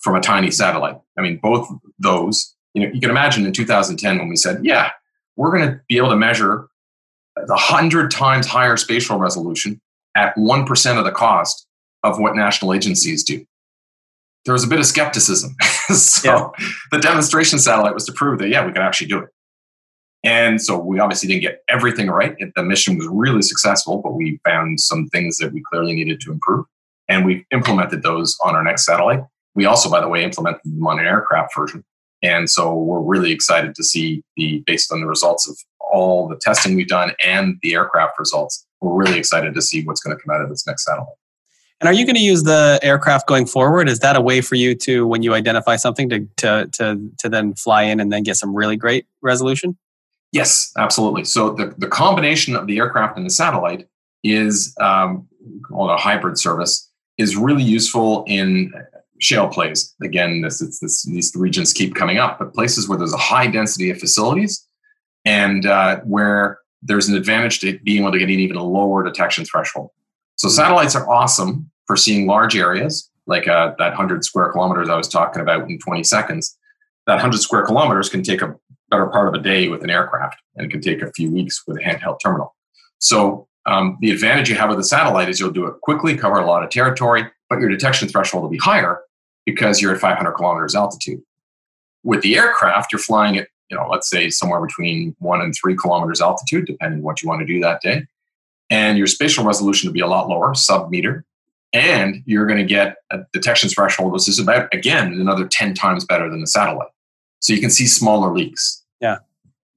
from 0.01 0.15
a 0.15 0.21
tiny 0.21 0.51
satellite. 0.51 0.97
I 1.19 1.23
mean, 1.23 1.39
both 1.43 1.69
those, 1.99 2.55
you 2.75 2.83
know, 2.83 2.93
you 2.93 3.01
can 3.01 3.11
imagine 3.11 3.45
in 3.45 3.53
2010 3.53 4.19
when 4.19 4.29
we 4.29 4.37
said, 4.37 4.65
yeah, 4.65 4.93
we're 5.37 5.57
going 5.57 5.69
to 5.69 5.81
be 5.89 5.97
able 5.97 6.11
to 6.11 6.17
measure 6.17 6.69
the 7.47 7.57
hundred 7.57 8.11
times 8.11 8.47
higher 8.47 8.77
spatial 8.77 9.19
resolution 9.19 9.81
at 10.17 10.35
1% 10.37 10.99
of 10.99 11.05
the 11.05 11.13
cost 11.13 11.67
of 12.03 12.19
what 12.19 12.37
national 12.37 12.75
agencies 12.75 13.25
do. 13.25 13.45
There 14.45 14.53
was 14.53 14.65
a 14.65 14.69
bit 14.69 14.79
of 14.79 14.87
skepticism. 14.87 15.55
so 15.89 16.53
yeah. 16.59 16.67
the 16.91 16.99
demonstration 16.99 17.59
satellite 17.59 17.95
was 17.95 18.05
to 18.07 18.13
prove 18.13 18.39
that, 18.39 18.49
yeah, 18.49 18.65
we 18.65 18.73
can 18.73 18.83
actually 18.83 19.09
do 19.09 19.19
it. 19.19 19.29
And 20.25 20.61
so 20.61 20.79
we 20.79 20.99
obviously 20.99 21.29
didn't 21.29 21.43
get 21.43 21.63
everything 21.69 22.09
right. 22.09 22.35
The 22.57 22.63
mission 22.63 22.99
was 22.99 23.07
really 23.11 23.43
successful, 23.43 23.99
but 23.99 24.15
we 24.15 24.41
found 24.45 24.81
some 24.81 25.07
things 25.09 25.37
that 25.39 25.53
we 25.53 25.63
clearly 25.71 25.95
needed 25.95 26.21
to 26.23 26.33
improve. 26.33 26.67
And 27.09 27.25
we 27.25 27.47
implemented 27.53 28.03
those 28.03 28.37
on 28.45 28.55
our 28.55 28.65
next 28.65 28.85
satellite. 28.85 29.21
We 29.55 29.65
also, 29.65 29.91
by 29.91 30.01
the 30.01 30.09
way, 30.09 30.25
implemented 30.25 30.61
them 30.65 30.87
on 30.87 30.99
an 30.99 31.07
aircraft 31.07 31.55
version. 31.57 31.85
And 32.23 32.51
so 32.51 32.75
we're 32.75 33.01
really 33.01 33.33
excited 33.33 33.75
to 33.77 33.85
see 33.85 34.23
the, 34.37 34.63
based 34.67 34.93
on 34.93 35.01
the 35.01 35.07
results 35.07 35.49
of 35.49 35.57
all 35.81 36.29
the 36.29 36.39
testing 36.41 36.75
we've 36.75 36.89
done 36.89 37.13
and 37.25 37.57
the 37.63 37.75
aircraft 37.75 38.19
results, 38.19 38.67
we're 38.81 38.95
really 38.95 39.19
excited 39.19 39.55
to 39.55 39.63
see 39.63 39.85
what's 39.85 40.01
going 40.01 40.17
to 40.17 40.23
come 40.23 40.35
out 40.35 40.43
of 40.43 40.49
this 40.49 40.67
next 40.67 40.85
satellite. 40.85 41.09
And 41.81 41.89
are 41.89 41.93
you 41.93 42.05
going 42.05 42.17
to 42.17 42.23
use 42.23 42.43
the 42.43 42.81
aircraft 42.83 43.29
going 43.29 43.47
forward? 43.47 43.89
Is 43.89 44.01
that 44.01 44.17
a 44.17 44.21
way 44.21 44.41
for 44.41 44.57
you 44.57 44.75
to, 44.77 45.07
when 45.07 45.23
you 45.23 45.35
identify 45.35 45.77
something, 45.77 46.09
to 46.11 46.27
to 46.39 46.69
to, 46.73 47.11
to 47.19 47.29
then 47.29 47.55
fly 47.55 47.83
in 47.85 48.01
and 48.01 48.13
then 48.13 48.25
get 48.25 48.37
some 48.37 48.55
really 48.55 48.77
great 48.77 49.07
resolution? 49.23 49.77
Yes, 50.33 50.73
absolutely. 50.77 51.25
So 51.25 51.51
the, 51.51 51.75
the 51.79 51.87
combination 51.87 52.55
of 52.57 52.67
the 52.67 52.79
aircraft 52.79 53.17
and 53.17 53.25
the 53.25 53.31
satellite 53.31 53.89
is 54.25 54.75
um, 54.81 55.27
called 55.69 55.91
a 55.91 55.97
hybrid 55.97 56.39
service 56.39 56.91
is 57.17 57.37
really 57.37 57.63
useful 57.63 58.25
in 58.27 58.73
shale 59.21 59.49
plays. 59.49 59.95
Again, 60.03 60.43
this, 60.43 60.59
this, 60.59 61.05
these 61.05 61.33
regions 61.35 61.73
keep 61.73 61.95
coming 61.95 62.19
up, 62.19 62.39
but 62.39 62.53
places 62.53 62.89
where 62.89 62.99
there's 62.99 63.15
a 63.15 63.17
high 63.19 63.47
density 63.47 63.91
of 63.91 63.99
facilities 63.99 64.67
and 65.25 65.67
uh, 65.67 66.01
where 66.01 66.59
there's 66.83 67.09
an 67.09 67.17
advantage 67.17 67.61
to 67.61 67.79
being 67.81 68.03
able 68.03 68.13
to 68.13 68.19
get 68.19 68.29
an 68.29 68.39
even 68.39 68.57
lower 68.57 69.03
detection 69.03 69.45
threshold. 69.45 69.91
So 70.39 70.49
satellites 70.49 70.95
are 70.95 71.09
awesome 71.11 71.69
for 71.87 71.97
seeing 71.97 72.27
large 72.29 72.57
areas, 72.57 73.11
like 73.27 73.49
uh, 73.49 73.75
that 73.79 73.89
100 73.89 74.25
square 74.25 74.53
kilometers 74.53 74.89
I 74.89 74.97
was 74.97 75.09
talking 75.09 75.43
about 75.43 75.69
in 75.69 75.79
20 75.81 76.05
seconds. 76.05 76.57
That 77.07 77.15
100 77.15 77.39
square 77.39 77.67
kilometers 77.67 78.09
can 78.09 78.23
take 78.23 78.41
a 78.41 78.55
better 78.89 79.07
part 79.09 79.27
of 79.27 79.35
a 79.35 79.43
day 79.43 79.69
with 79.69 79.83
an 79.83 79.91
aircraft, 79.91 80.41
and 80.55 80.65
it 80.67 80.71
can 80.71 80.81
take 80.81 81.03
a 81.03 81.13
few 81.13 81.31
weeks 81.31 81.65
with 81.67 81.79
a 81.79 81.81
handheld 81.81 82.21
terminal. 82.23 82.55
So 82.99 83.49
um, 83.67 83.99
the 84.01 84.13
advantage 84.13 84.49
you 84.49 84.55
have 84.55 84.71
with 84.71 84.79
a 84.79 84.85
satellite 84.85 85.29
is 85.29 85.41
you'll 85.41 85.51
do 85.51 85.67
it 85.67 85.81
quickly, 85.83 86.17
cover 86.17 86.39
a 86.39 86.47
lot 86.47 86.63
of 86.63 86.71
territory, 86.71 87.25
but 87.51 87.59
your 87.59 87.69
detection 87.69 88.09
threshold 88.09 88.45
will 88.45 88.51
be 88.51 88.59
higher 88.59 89.01
because 89.45 89.83
you're 89.83 89.93
at 89.93 90.01
500 90.01 90.33
kilometers 90.33 90.77
altitude. 90.77 91.21
With 92.05 92.23
the 92.23 92.37
aircraft, 92.37 92.93
you're 92.93 93.01
flying 93.01 93.39
at, 93.39 93.49
you 93.71 93.77
know, 93.77 93.89
let's 93.91 94.09
say 94.09 94.31
somewhere 94.31 94.65
between 94.65 95.17
one 95.19 95.41
and 95.41 95.53
three 95.53 95.75
kilometers 95.75 96.21
altitude, 96.21 96.67
depending 96.67 97.01
on 97.01 97.03
what 97.03 97.23
you 97.23 97.29
want 97.29 97.41
to 97.41 97.47
do 97.47 97.59
that 97.61 97.81
day. 97.81 98.07
And 98.71 98.99
your 98.99 99.07
spatial 99.07 99.45
resolution 99.45 99.89
will 99.89 99.95
be 99.95 100.01
a 100.01 100.07
lot 100.07 100.29
lower, 100.29 100.55
sub 100.55 100.91
meter. 100.91 101.25
And 101.73 102.23
you're 102.27 102.47
going 102.47 102.59
to 102.59 102.65
get 102.65 102.97
a 103.11 103.21
detection 103.33 103.69
threshold, 103.69 104.13
which 104.13 104.29
is 104.29 104.39
about, 104.39 104.73
again, 104.73 105.13
another 105.13 105.47
10 105.47 105.75
times 105.75 106.05
better 106.05 106.31
than 106.31 106.41
the 106.41 106.47
satellite. 106.47 106.89
So 107.41 107.53
you 107.53 107.61
can 107.61 107.71
see 107.71 107.87
smaller 107.87 108.33
leaks. 108.33 108.83
Yeah. 109.01 109.19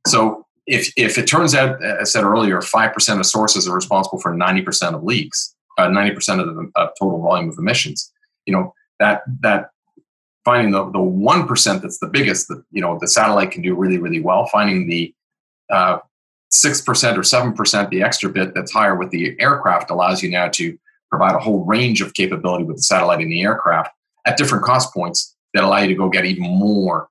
So 0.07 0.45
if, 0.67 0.91
if 0.95 1.17
it 1.17 1.27
turns 1.27 1.53
out, 1.53 1.83
as 1.83 1.97
I 1.99 2.03
said 2.03 2.23
earlier, 2.23 2.59
5% 2.59 3.19
of 3.19 3.25
sources 3.25 3.67
are 3.67 3.75
responsible 3.75 4.19
for 4.19 4.33
90% 4.33 4.95
of 4.95 5.03
leaks, 5.03 5.53
uh, 5.77 5.87
90% 5.87 6.39
of 6.39 6.55
the 6.55 6.71
of 6.75 6.89
total 6.99 7.21
volume 7.21 7.49
of 7.49 7.57
emissions, 7.57 8.11
you 8.45 8.53
know, 8.53 8.73
that 8.99 9.23
that 9.41 9.71
finding 10.45 10.71
the 10.71 10.89
the 10.91 11.01
one 11.01 11.47
percent 11.47 11.81
that's 11.81 11.99
the 11.99 12.07
biggest 12.07 12.47
that 12.47 12.63
you 12.71 12.81
know 12.81 12.97
the 12.99 13.07
satellite 13.07 13.51
can 13.51 13.61
do 13.61 13.75
really 13.75 13.97
really 13.97 14.19
well. 14.19 14.45
Finding 14.47 14.87
the 14.87 15.13
uh, 15.69 15.97
six 16.51 16.81
uh, 16.81 16.85
percent 16.85 17.17
or 17.17 17.23
seven 17.23 17.53
percent, 17.53 17.89
the 17.89 18.03
extra 18.03 18.29
bit 18.29 18.53
that's 18.53 18.71
higher 18.71 18.95
with 18.95 19.09
the 19.11 19.35
aircraft 19.39 19.89
allows 19.89 20.21
you 20.21 20.29
now 20.29 20.47
to 20.49 20.77
provide 21.09 21.35
a 21.35 21.39
whole 21.39 21.65
range 21.65 22.01
of 22.01 22.13
capability 22.13 22.63
with 22.63 22.77
the 22.77 22.83
satellite 22.83 23.19
and 23.19 23.31
the 23.31 23.41
aircraft 23.41 23.91
at 24.25 24.37
different 24.37 24.63
cost 24.63 24.93
points 24.93 25.35
that 25.53 25.63
allow 25.63 25.79
you 25.79 25.87
to 25.87 25.95
go 25.95 26.09
get 26.09 26.25
even 26.25 26.43
more 26.43 27.09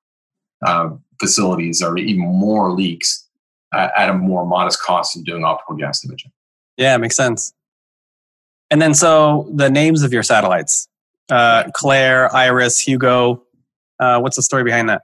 uh, 0.65 0.91
facilities 1.19 1.83
or 1.83 1.99
even 1.99 2.21
more 2.21 2.73
leaks 2.73 3.27
uh, 3.73 3.89
at 3.97 4.09
a 4.09 4.15
more 4.15 4.47
modest 4.47 4.83
cost 4.83 5.15
than 5.15 5.23
doing 5.25 5.45
optical 5.45 5.77
gas 5.77 6.05
imaging. 6.05 6.33
Yeah, 6.77 6.97
makes 6.97 7.17
sense. 7.17 7.53
And 8.71 8.81
then, 8.81 8.95
so 8.95 9.51
the 9.53 9.69
names 9.69 10.03
of 10.03 10.13
your 10.13 10.23
satellites 10.23 10.89
uh, 11.31 11.71
Claire, 11.75 12.35
Iris, 12.35 12.79
Hugo. 12.79 13.43
Uh, 13.99 14.19
what's 14.21 14.37
the 14.37 14.43
story 14.43 14.65
behind 14.65 14.89
that? 14.89 15.03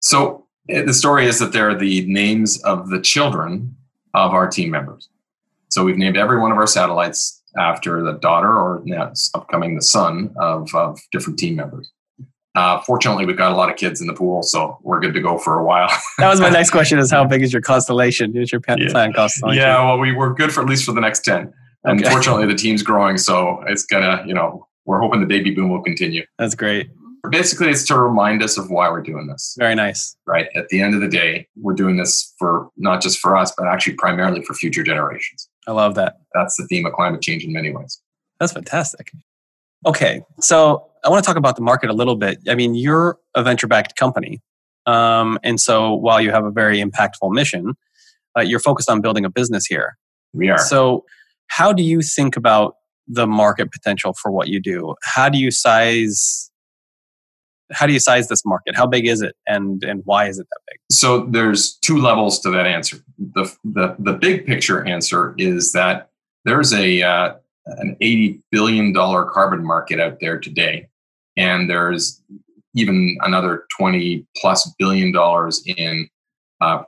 So 0.00 0.43
the 0.68 0.94
story 0.94 1.26
is 1.26 1.38
that 1.38 1.52
they're 1.52 1.74
the 1.74 2.06
names 2.06 2.62
of 2.62 2.88
the 2.88 3.00
children 3.00 3.76
of 4.14 4.32
our 4.32 4.48
team 4.48 4.70
members. 4.70 5.08
So 5.68 5.84
we've 5.84 5.96
named 5.96 6.16
every 6.16 6.40
one 6.40 6.52
of 6.52 6.58
our 6.58 6.66
satellites 6.66 7.42
after 7.58 8.02
the 8.02 8.12
daughter 8.12 8.48
or 8.48 8.82
now 8.84 9.12
upcoming 9.34 9.76
the 9.76 9.82
son 9.82 10.32
of, 10.36 10.74
of 10.74 11.00
different 11.12 11.38
team 11.38 11.56
members. 11.56 11.90
Uh, 12.54 12.80
fortunately, 12.82 13.26
we've 13.26 13.36
got 13.36 13.50
a 13.50 13.56
lot 13.56 13.68
of 13.68 13.76
kids 13.76 14.00
in 14.00 14.06
the 14.06 14.14
pool, 14.14 14.42
so 14.42 14.78
we're 14.82 15.00
good 15.00 15.12
to 15.12 15.20
go 15.20 15.36
for 15.38 15.58
a 15.58 15.64
while. 15.64 15.88
that 16.18 16.30
was 16.30 16.40
my 16.40 16.48
next 16.48 16.70
question: 16.70 17.00
Is 17.00 17.10
how 17.10 17.24
big 17.24 17.42
is 17.42 17.52
your 17.52 17.62
constellation? 17.62 18.36
Is 18.36 18.52
your 18.52 18.60
plan 18.60 18.78
yeah. 18.78 19.10
constellation? 19.12 19.60
Yeah, 19.60 19.84
well, 19.84 19.98
we 19.98 20.12
we're 20.12 20.32
good 20.32 20.52
for 20.52 20.60
at 20.60 20.68
least 20.68 20.84
for 20.84 20.92
the 20.92 21.00
next 21.00 21.24
ten. 21.24 21.52
Okay. 21.86 22.04
Unfortunately, 22.04 22.46
the 22.46 22.54
team's 22.54 22.84
growing, 22.84 23.18
so 23.18 23.64
it's 23.66 23.84
gonna, 23.84 24.22
you 24.24 24.34
know, 24.34 24.68
we're 24.84 25.00
hoping 25.00 25.20
the 25.20 25.26
baby 25.26 25.50
boom 25.50 25.68
will 25.68 25.82
continue. 25.82 26.24
That's 26.38 26.54
great. 26.54 26.90
Basically, 27.30 27.68
it's 27.68 27.84
to 27.86 27.98
remind 27.98 28.42
us 28.42 28.58
of 28.58 28.70
why 28.70 28.88
we're 28.90 29.02
doing 29.02 29.26
this. 29.26 29.54
Very 29.58 29.74
nice. 29.74 30.16
Right. 30.26 30.48
At 30.54 30.68
the 30.68 30.80
end 30.80 30.94
of 30.94 31.00
the 31.00 31.08
day, 31.08 31.48
we're 31.56 31.74
doing 31.74 31.96
this 31.96 32.34
for 32.38 32.68
not 32.76 33.02
just 33.02 33.18
for 33.18 33.36
us, 33.36 33.52
but 33.56 33.66
actually 33.66 33.94
primarily 33.94 34.42
for 34.42 34.54
future 34.54 34.82
generations. 34.82 35.48
I 35.66 35.72
love 35.72 35.94
that. 35.94 36.16
That's 36.34 36.56
the 36.56 36.66
theme 36.66 36.86
of 36.86 36.92
climate 36.92 37.22
change 37.22 37.44
in 37.44 37.52
many 37.52 37.70
ways. 37.70 38.00
That's 38.40 38.52
fantastic. 38.52 39.12
Okay, 39.86 40.22
so 40.40 40.86
I 41.04 41.10
want 41.10 41.22
to 41.22 41.26
talk 41.26 41.36
about 41.36 41.56
the 41.56 41.62
market 41.62 41.90
a 41.90 41.92
little 41.92 42.16
bit. 42.16 42.38
I 42.48 42.54
mean, 42.54 42.74
you're 42.74 43.18
a 43.34 43.42
venture 43.42 43.66
backed 43.66 43.96
company. 43.96 44.40
Um, 44.86 45.38
and 45.42 45.60
so 45.60 45.94
while 45.94 46.20
you 46.20 46.30
have 46.30 46.44
a 46.44 46.50
very 46.50 46.82
impactful 46.82 47.30
mission, 47.32 47.74
uh, 48.36 48.40
you're 48.40 48.60
focused 48.60 48.90
on 48.90 49.00
building 49.00 49.24
a 49.24 49.30
business 49.30 49.66
here. 49.66 49.96
We 50.32 50.48
are. 50.48 50.58
So, 50.58 51.04
how 51.46 51.72
do 51.72 51.82
you 51.82 52.00
think 52.02 52.36
about 52.36 52.76
the 53.06 53.26
market 53.26 53.70
potential 53.70 54.14
for 54.20 54.30
what 54.30 54.48
you 54.48 54.60
do? 54.60 54.94
How 55.02 55.28
do 55.28 55.38
you 55.38 55.50
size 55.50 56.50
how 57.72 57.86
do 57.86 57.92
you 57.92 58.00
size 58.00 58.28
this 58.28 58.44
market? 58.44 58.76
How 58.76 58.86
big 58.86 59.06
is 59.06 59.22
it, 59.22 59.34
and 59.46 59.82
and 59.84 60.02
why 60.04 60.28
is 60.28 60.38
it 60.38 60.46
that 60.50 60.60
big? 60.66 60.78
So 60.90 61.26
there's 61.26 61.74
two 61.78 61.98
levels 61.98 62.40
to 62.40 62.50
that 62.50 62.66
answer. 62.66 62.98
The 63.18 63.52
the 63.64 63.96
the 63.98 64.12
big 64.12 64.46
picture 64.46 64.84
answer 64.86 65.34
is 65.38 65.72
that 65.72 66.10
there's 66.44 66.72
a 66.72 67.02
uh, 67.02 67.34
an 67.66 67.96
eighty 68.00 68.40
billion 68.50 68.92
dollar 68.92 69.24
carbon 69.24 69.64
market 69.64 70.00
out 70.00 70.18
there 70.20 70.38
today, 70.38 70.88
and 71.36 71.68
there's 71.68 72.22
even 72.74 73.16
another 73.22 73.66
twenty 73.76 74.26
plus 74.36 74.70
billion 74.78 75.12
dollars 75.12 75.62
in 75.66 76.08
uh, 76.60 76.82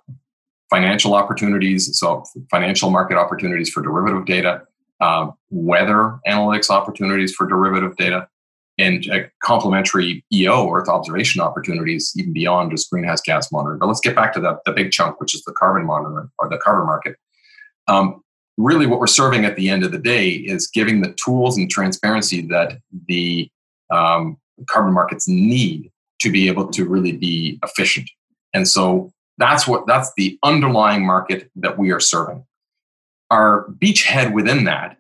financial 0.71 1.15
opportunities. 1.15 1.99
So 1.99 2.25
financial 2.51 2.91
market 2.91 3.17
opportunities 3.17 3.71
for 3.71 3.83
derivative 3.83 4.27
data, 4.27 4.63
uh, 5.01 5.31
weather 5.51 6.19
analytics 6.27 6.71
opportunities 6.71 7.35
for 7.35 7.47
derivative 7.47 7.97
data 7.97 8.29
and 8.79 9.07
complementary 9.43 10.25
EO 10.33 10.71
Earth 10.71 10.89
observation 10.89 11.41
opportunities 11.41 12.13
even 12.17 12.33
beyond 12.33 12.71
just 12.71 12.91
greenhouse 12.91 13.21
gas 13.21 13.51
monitoring. 13.51 13.79
But 13.79 13.87
let's 13.87 14.01
get 14.01 14.15
back 14.15 14.33
to 14.35 14.41
the, 14.41 14.59
the 14.67 14.73
big 14.73 14.91
chunk, 14.91 15.21
which 15.21 15.35
is 15.35 15.43
the 15.45 15.53
carbon 15.53 15.87
monitor 15.87 16.29
or 16.39 16.49
the 16.49 16.59
carbon 16.59 16.87
market. 16.87 17.17
Um, 17.89 18.23
really, 18.59 18.87
what 18.87 19.01
we're 19.01 19.07
serving 19.07 19.45
at 19.45 19.57
the 19.57 19.71
end 19.71 19.85
of 19.85 19.93
the 19.93 19.99
day 19.99 20.31
is 20.31 20.67
giving 20.67 21.01
the 21.01 21.15
tools 21.25 21.57
and 21.57 21.71
transparency 21.71 22.43
that 22.49 22.79
the 23.09 23.51
um, 23.91 24.37
carbon 24.69 24.93
markets 24.93 25.27
need 25.29 25.91
to 26.21 26.31
be 26.31 26.49
able 26.49 26.69
to 26.69 26.87
really 26.87 27.13
be 27.13 27.59
efficient. 27.63 28.11
And 28.55 28.67
so 28.67 29.13
that's 29.39 29.67
what 29.67 29.87
that's 29.87 30.13
the 30.17 30.39
underlying 30.43 31.05
market 31.05 31.51
that 31.57 31.79
we 31.79 31.93
are 31.93 32.01
serving. 32.01 32.45
Our 33.31 33.67
beachhead 33.81 34.33
within 34.33 34.65
that 34.65 34.96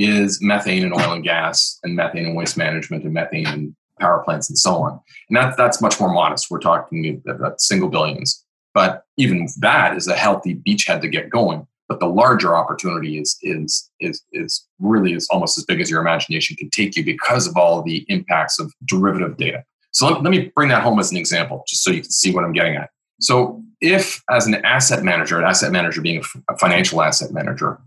is 0.00 0.38
methane 0.40 0.82
and 0.82 0.94
oil 0.94 1.12
and 1.12 1.24
gas 1.24 1.78
and 1.82 1.94
methane 1.94 2.26
and 2.26 2.36
waste 2.36 2.56
management 2.56 3.04
and 3.04 3.12
methane 3.12 3.46
and 3.46 3.76
power 4.00 4.22
plants 4.24 4.48
and 4.48 4.58
so 4.58 4.76
on. 4.76 4.98
And 5.28 5.36
that, 5.36 5.56
that's 5.56 5.82
much 5.82 6.00
more 6.00 6.12
modest. 6.12 6.50
We're 6.50 6.58
talking 6.58 7.22
about 7.28 7.60
single 7.60 7.88
billions. 7.88 8.44
But 8.72 9.04
even 9.16 9.48
that 9.58 9.96
is 9.96 10.06
a 10.06 10.16
healthy 10.16 10.54
beachhead 10.54 11.02
to 11.02 11.08
get 11.08 11.28
going. 11.28 11.66
But 11.88 11.98
the 11.98 12.06
larger 12.06 12.54
opportunity 12.54 13.18
is 13.18 13.36
is 13.42 13.90
is 13.98 14.22
is 14.32 14.64
really 14.78 15.12
is 15.12 15.26
almost 15.30 15.58
as 15.58 15.64
big 15.64 15.80
as 15.80 15.90
your 15.90 16.00
imagination 16.00 16.56
can 16.56 16.70
take 16.70 16.94
you 16.94 17.04
because 17.04 17.48
of 17.48 17.56
all 17.56 17.82
the 17.82 18.06
impacts 18.08 18.60
of 18.60 18.72
derivative 18.84 19.36
data. 19.36 19.64
So 19.90 20.06
let, 20.06 20.22
let 20.22 20.30
me 20.30 20.52
bring 20.54 20.68
that 20.68 20.84
home 20.84 21.00
as 21.00 21.10
an 21.10 21.16
example, 21.16 21.64
just 21.66 21.82
so 21.82 21.90
you 21.90 22.02
can 22.02 22.10
see 22.10 22.32
what 22.32 22.44
I'm 22.44 22.52
getting 22.52 22.76
at. 22.76 22.90
So 23.20 23.60
if 23.80 24.22
as 24.30 24.46
an 24.46 24.54
asset 24.64 25.02
manager, 25.02 25.38
an 25.38 25.44
asset 25.44 25.72
manager 25.72 26.00
being 26.00 26.22
a 26.48 26.56
financial 26.58 27.02
asset 27.02 27.32
manager, 27.32 27.80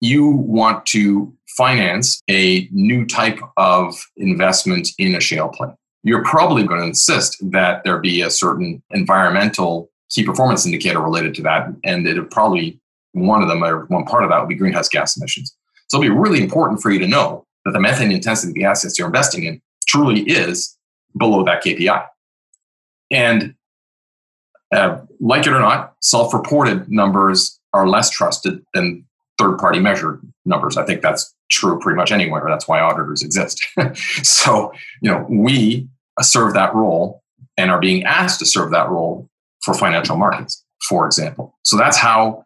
you 0.00 0.26
want 0.26 0.84
to 0.86 1.32
finance 1.56 2.22
a 2.28 2.68
new 2.72 3.06
type 3.06 3.38
of 3.56 3.94
investment 4.16 4.88
in 4.98 5.14
a 5.14 5.20
shale 5.20 5.48
play. 5.48 5.68
You're 6.02 6.24
probably 6.24 6.64
going 6.64 6.80
to 6.80 6.86
insist 6.86 7.36
that 7.50 7.82
there 7.84 7.98
be 7.98 8.20
a 8.20 8.30
certain 8.30 8.82
environmental 8.90 9.90
key 10.10 10.24
performance 10.24 10.66
indicator 10.66 11.00
related 11.00 11.34
to 11.36 11.42
that. 11.42 11.68
And 11.82 12.06
it'll 12.06 12.24
probably 12.24 12.80
one 13.12 13.42
of 13.42 13.48
them 13.48 13.64
or 13.64 13.86
one 13.86 14.04
part 14.04 14.24
of 14.24 14.30
that 14.30 14.40
would 14.40 14.48
be 14.48 14.54
greenhouse 14.54 14.88
gas 14.88 15.16
emissions. 15.16 15.56
So 15.88 16.02
it'll 16.02 16.14
be 16.14 16.20
really 16.20 16.42
important 16.42 16.82
for 16.82 16.90
you 16.90 16.98
to 16.98 17.06
know 17.06 17.46
that 17.64 17.72
the 17.72 17.80
methane 17.80 18.12
intensity 18.12 18.50
of 18.50 18.54
the 18.54 18.64
assets 18.64 18.98
you're 18.98 19.06
investing 19.06 19.44
in 19.44 19.60
truly 19.86 20.20
is 20.22 20.76
below 21.16 21.44
that 21.44 21.62
KPI. 21.62 22.06
And 23.10 23.54
uh, 24.74 25.00
like 25.20 25.46
it 25.46 25.52
or 25.52 25.60
not, 25.60 25.94
self 26.00 26.34
reported 26.34 26.90
numbers 26.90 27.58
are 27.72 27.88
less 27.88 28.10
trusted 28.10 28.64
than 28.74 29.04
third 29.38 29.58
party 29.58 29.78
measured 29.78 30.20
numbers. 30.44 30.76
I 30.76 30.84
think 30.84 31.02
that's 31.02 31.33
true 31.50 31.78
pretty 31.78 31.96
much 31.96 32.12
anywhere. 32.12 32.44
That's 32.48 32.66
why 32.66 32.80
auditors 32.80 33.22
exist. 33.22 33.64
so, 34.22 34.72
you 35.00 35.10
know, 35.10 35.26
we 35.28 35.88
uh, 36.18 36.22
serve 36.22 36.54
that 36.54 36.74
role 36.74 37.22
and 37.56 37.70
are 37.70 37.80
being 37.80 38.04
asked 38.04 38.38
to 38.40 38.46
serve 38.46 38.70
that 38.72 38.88
role 38.88 39.28
for 39.62 39.74
financial 39.74 40.16
markets, 40.16 40.64
for 40.88 41.06
example. 41.06 41.56
So 41.62 41.76
that's 41.76 41.96
how 41.96 42.44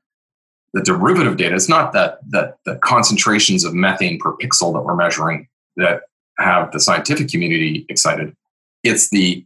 the 0.75 0.83
derivative 0.83 1.37
data, 1.37 1.55
it's 1.55 1.69
not 1.69 1.93
that, 1.93 2.19
that 2.31 2.57
the 2.65 2.77
concentrations 2.77 3.65
of 3.65 3.75
methane 3.75 4.19
per 4.19 4.37
pixel 4.37 4.73
that 4.75 4.83
we're 4.83 4.97
measuring 4.97 5.49
that 5.77 6.03
have 6.39 6.71
the 6.73 6.81
scientific 6.81 7.29
community 7.29 7.87
excited. 7.89 8.35
It's 8.85 9.11
the 9.11 9.45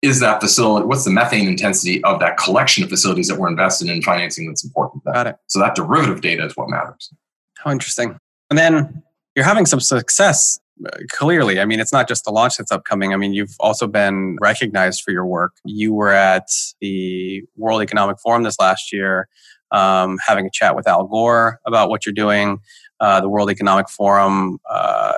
is 0.00 0.20
that 0.20 0.40
facility 0.40 0.86
what's 0.86 1.04
the 1.04 1.10
methane 1.10 1.48
intensity 1.48 2.02
of 2.04 2.20
that 2.20 2.36
collection 2.36 2.84
of 2.84 2.90
facilities 2.90 3.26
that 3.26 3.36
we're 3.36 3.48
invested 3.48 3.88
in 3.88 4.00
financing 4.00 4.46
that's 4.46 4.64
important 4.64 5.02
got 5.04 5.26
it 5.26 5.36
so 5.48 5.58
that 5.58 5.74
derivative 5.74 6.20
data 6.20 6.44
is 6.44 6.56
what 6.56 6.68
matters 6.68 7.12
how 7.56 7.70
interesting 7.70 8.16
and 8.50 8.58
then 8.58 9.02
you're 9.34 9.44
having 9.44 9.66
some 9.66 9.80
success 9.80 10.58
uh, 10.86 10.90
clearly. 11.10 11.60
I 11.60 11.64
mean 11.64 11.80
it's 11.80 11.92
not 11.92 12.08
just 12.08 12.24
the 12.24 12.30
launch 12.30 12.56
that's 12.56 12.72
upcoming. 12.72 13.12
I 13.12 13.16
mean 13.16 13.32
you've 13.32 13.56
also 13.60 13.86
been 13.86 14.36
recognized 14.40 15.02
for 15.02 15.10
your 15.10 15.26
work. 15.26 15.54
You 15.64 15.92
were 15.92 16.12
at 16.12 16.48
the 16.80 17.42
world 17.56 17.82
economic 17.82 18.18
forum 18.20 18.42
this 18.42 18.58
last 18.58 18.92
year 18.92 19.28
um, 19.70 20.18
having 20.26 20.46
a 20.46 20.50
chat 20.52 20.76
with 20.76 20.86
al 20.86 21.04
gore 21.04 21.60
about 21.66 21.90
what 21.90 22.06
you're 22.06 22.12
doing. 22.12 22.58
Uh, 23.00 23.20
the 23.20 23.28
World 23.28 23.48
Economic 23.48 23.88
Forum 23.88 24.58
uh, 24.68 25.12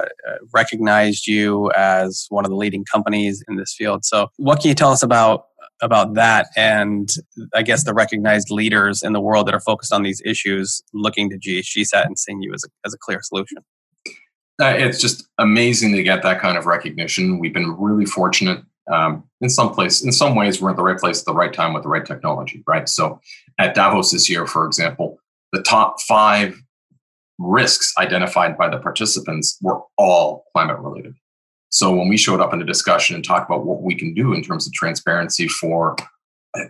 recognized 0.53 1.27
you 1.27 1.71
as 1.73 2.27
one 2.29 2.45
of 2.45 2.51
the 2.51 2.57
leading 2.57 2.85
companies 2.85 3.43
in 3.49 3.57
this 3.57 3.75
field. 3.75 4.05
So, 4.05 4.29
what 4.37 4.61
can 4.61 4.69
you 4.69 4.75
tell 4.75 4.91
us 4.91 5.03
about 5.03 5.47
about 5.83 6.15
that 6.15 6.49
and 6.57 7.11
I 7.55 7.63
guess 7.63 7.85
the 7.85 7.95
recognized 7.95 8.51
leaders 8.51 9.03
in 9.03 9.13
the 9.13 9.21
world 9.21 9.47
that 9.47 9.55
are 9.55 9.61
focused 9.61 9.93
on 9.93 10.03
these 10.03 10.21
issues 10.25 10.83
looking 10.93 11.31
to 11.31 11.39
GHGSat 11.39 12.07
and 12.07 12.19
seeing 12.19 12.43
you 12.43 12.53
as 12.53 12.65
a, 12.65 12.69
as 12.87 12.95
a 12.95 12.99
clear 12.99 13.21
solution? 13.23 13.59
Uh, 14.61 14.75
it's 14.77 15.01
just 15.01 15.27
amazing 15.39 15.95
to 15.95 16.03
get 16.03 16.23
that 16.23 16.41
kind 16.41 16.59
of 16.59 16.67
recognition. 16.67 17.39
We've 17.39 17.55
been 17.55 17.75
really 17.79 18.05
fortunate 18.05 18.63
um, 18.91 19.25
in 19.41 19.49
some 19.49 19.73
place, 19.73 20.03
in 20.03 20.13
some 20.13 20.35
ways, 20.35 20.61
we're 20.61 20.71
at 20.71 20.77
the 20.77 20.83
right 20.83 20.99
place 20.99 21.21
at 21.21 21.27
the 21.27 21.35
right 21.35 21.53
time 21.53 21.73
with 21.73 21.85
the 21.85 21.89
right 21.89 22.05
technology, 22.05 22.63
right? 22.67 22.89
So 22.89 23.21
at 23.59 23.75
Davos 23.75 24.11
this 24.11 24.29
year, 24.29 24.47
for 24.47 24.67
example, 24.67 25.19
the 25.53 25.63
top 25.63 26.01
five 26.03 26.61
risks 27.39 27.95
identified 27.99 28.59
by 28.59 28.69
the 28.69 28.79
participants 28.79 29.57
were 29.63 29.81
all 29.97 30.45
climate 30.53 30.79
related. 30.79 31.15
So 31.71 31.95
when 31.95 32.09
we 32.09 32.17
showed 32.17 32.41
up 32.41 32.53
in 32.53 32.61
a 32.61 32.67
discussion 32.67 33.15
and 33.15 33.25
talked 33.25 33.49
about 33.49 33.65
what 33.65 33.83
we 33.83 33.95
can 33.95 34.13
do 34.15 34.33
in 34.33 34.43
terms 34.43 34.67
of 34.67 34.73
transparency 34.73 35.49
for 35.49 35.97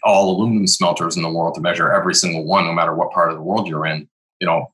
all 0.02 0.36
aluminum 0.36 0.66
smelters 0.66 1.16
in 1.16 1.22
the 1.22 1.30
world 1.30 1.54
to 1.54 1.60
measure 1.60 1.92
every 1.92 2.14
single 2.14 2.44
one, 2.44 2.66
no 2.66 2.72
matter 2.72 2.94
what 2.94 3.10
part 3.10 3.30
of 3.30 3.36
the 3.36 3.42
world 3.42 3.66
you're 3.66 3.86
in, 3.86 4.08
you 4.40 4.46
know, 4.46 4.66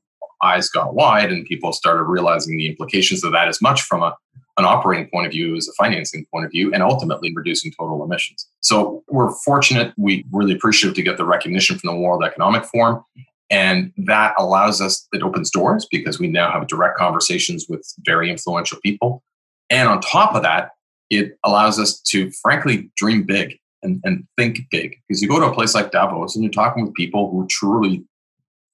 eyes 0.43 0.69
got 0.69 0.95
wide 0.95 1.33
and 1.33 1.47
people 1.47 1.73
started 1.73 2.03
realizing 2.05 2.57
the 2.57 2.67
implications 2.67 3.25
of 3.25 3.33
that 3.33 3.49
as 3.49 3.63
much 3.63 3.83
from 3.83 4.03
a, 4.03 4.15
an 4.59 4.65
operating 4.65 5.09
point 5.09 5.27
of 5.27 5.33
view 5.33 5.57
as 5.57 5.69
a 5.69 5.73
financing 5.73 6.27
point 6.33 6.45
of 6.45 6.51
view 6.51 6.73
and 6.75 6.83
ultimately 6.83 7.33
reducing 7.35 7.73
total 7.79 8.05
emissions. 8.05 8.49
So 8.61 9.05
we're 9.09 9.33
fortunate. 9.45 9.95
We 9.97 10.27
really 10.33 10.55
appreciate 10.55 10.95
to 10.97 11.03
get 11.03 11.17
the 11.17 11.25
recognition 11.25 11.79
from 11.79 11.95
the 11.95 12.01
World 12.01 12.25
Economic 12.25 12.65
Forum 12.65 13.03
and 13.51 13.93
that 13.99 14.35
allows 14.39 14.81
us, 14.81 15.07
it 15.13 15.23
opens 15.23 15.51
doors 15.51 15.87
because 15.91 16.19
we 16.19 16.27
now 16.27 16.51
have 16.51 16.67
direct 16.67 16.99
conversations 16.99 17.67
with 17.69 17.87
very 18.01 18.31
influential 18.31 18.79
people. 18.81 19.23
And 19.71 19.89
on 19.89 20.01
top 20.01 20.35
of 20.35 20.43
that, 20.43 20.71
it 21.11 21.39
allows 21.45 21.79
us 21.79 22.01
to 22.01 22.31
frankly 22.43 22.91
dream 22.97 23.25
big 23.25 23.59
and, 23.83 24.01
and 24.05 24.27
think 24.37 24.61
big. 24.71 24.97
Because 25.07 25.23
you 25.23 25.29
go 25.29 25.41
to 25.41 25.47
a 25.47 25.55
place 25.55 25.75
like 25.75 25.91
Davos 25.91 26.35
and 26.35 26.45
you're 26.45 26.53
talking 26.53 26.85
with 26.85 26.95
people 26.95 27.31
who 27.31 27.47
truly 27.49 28.05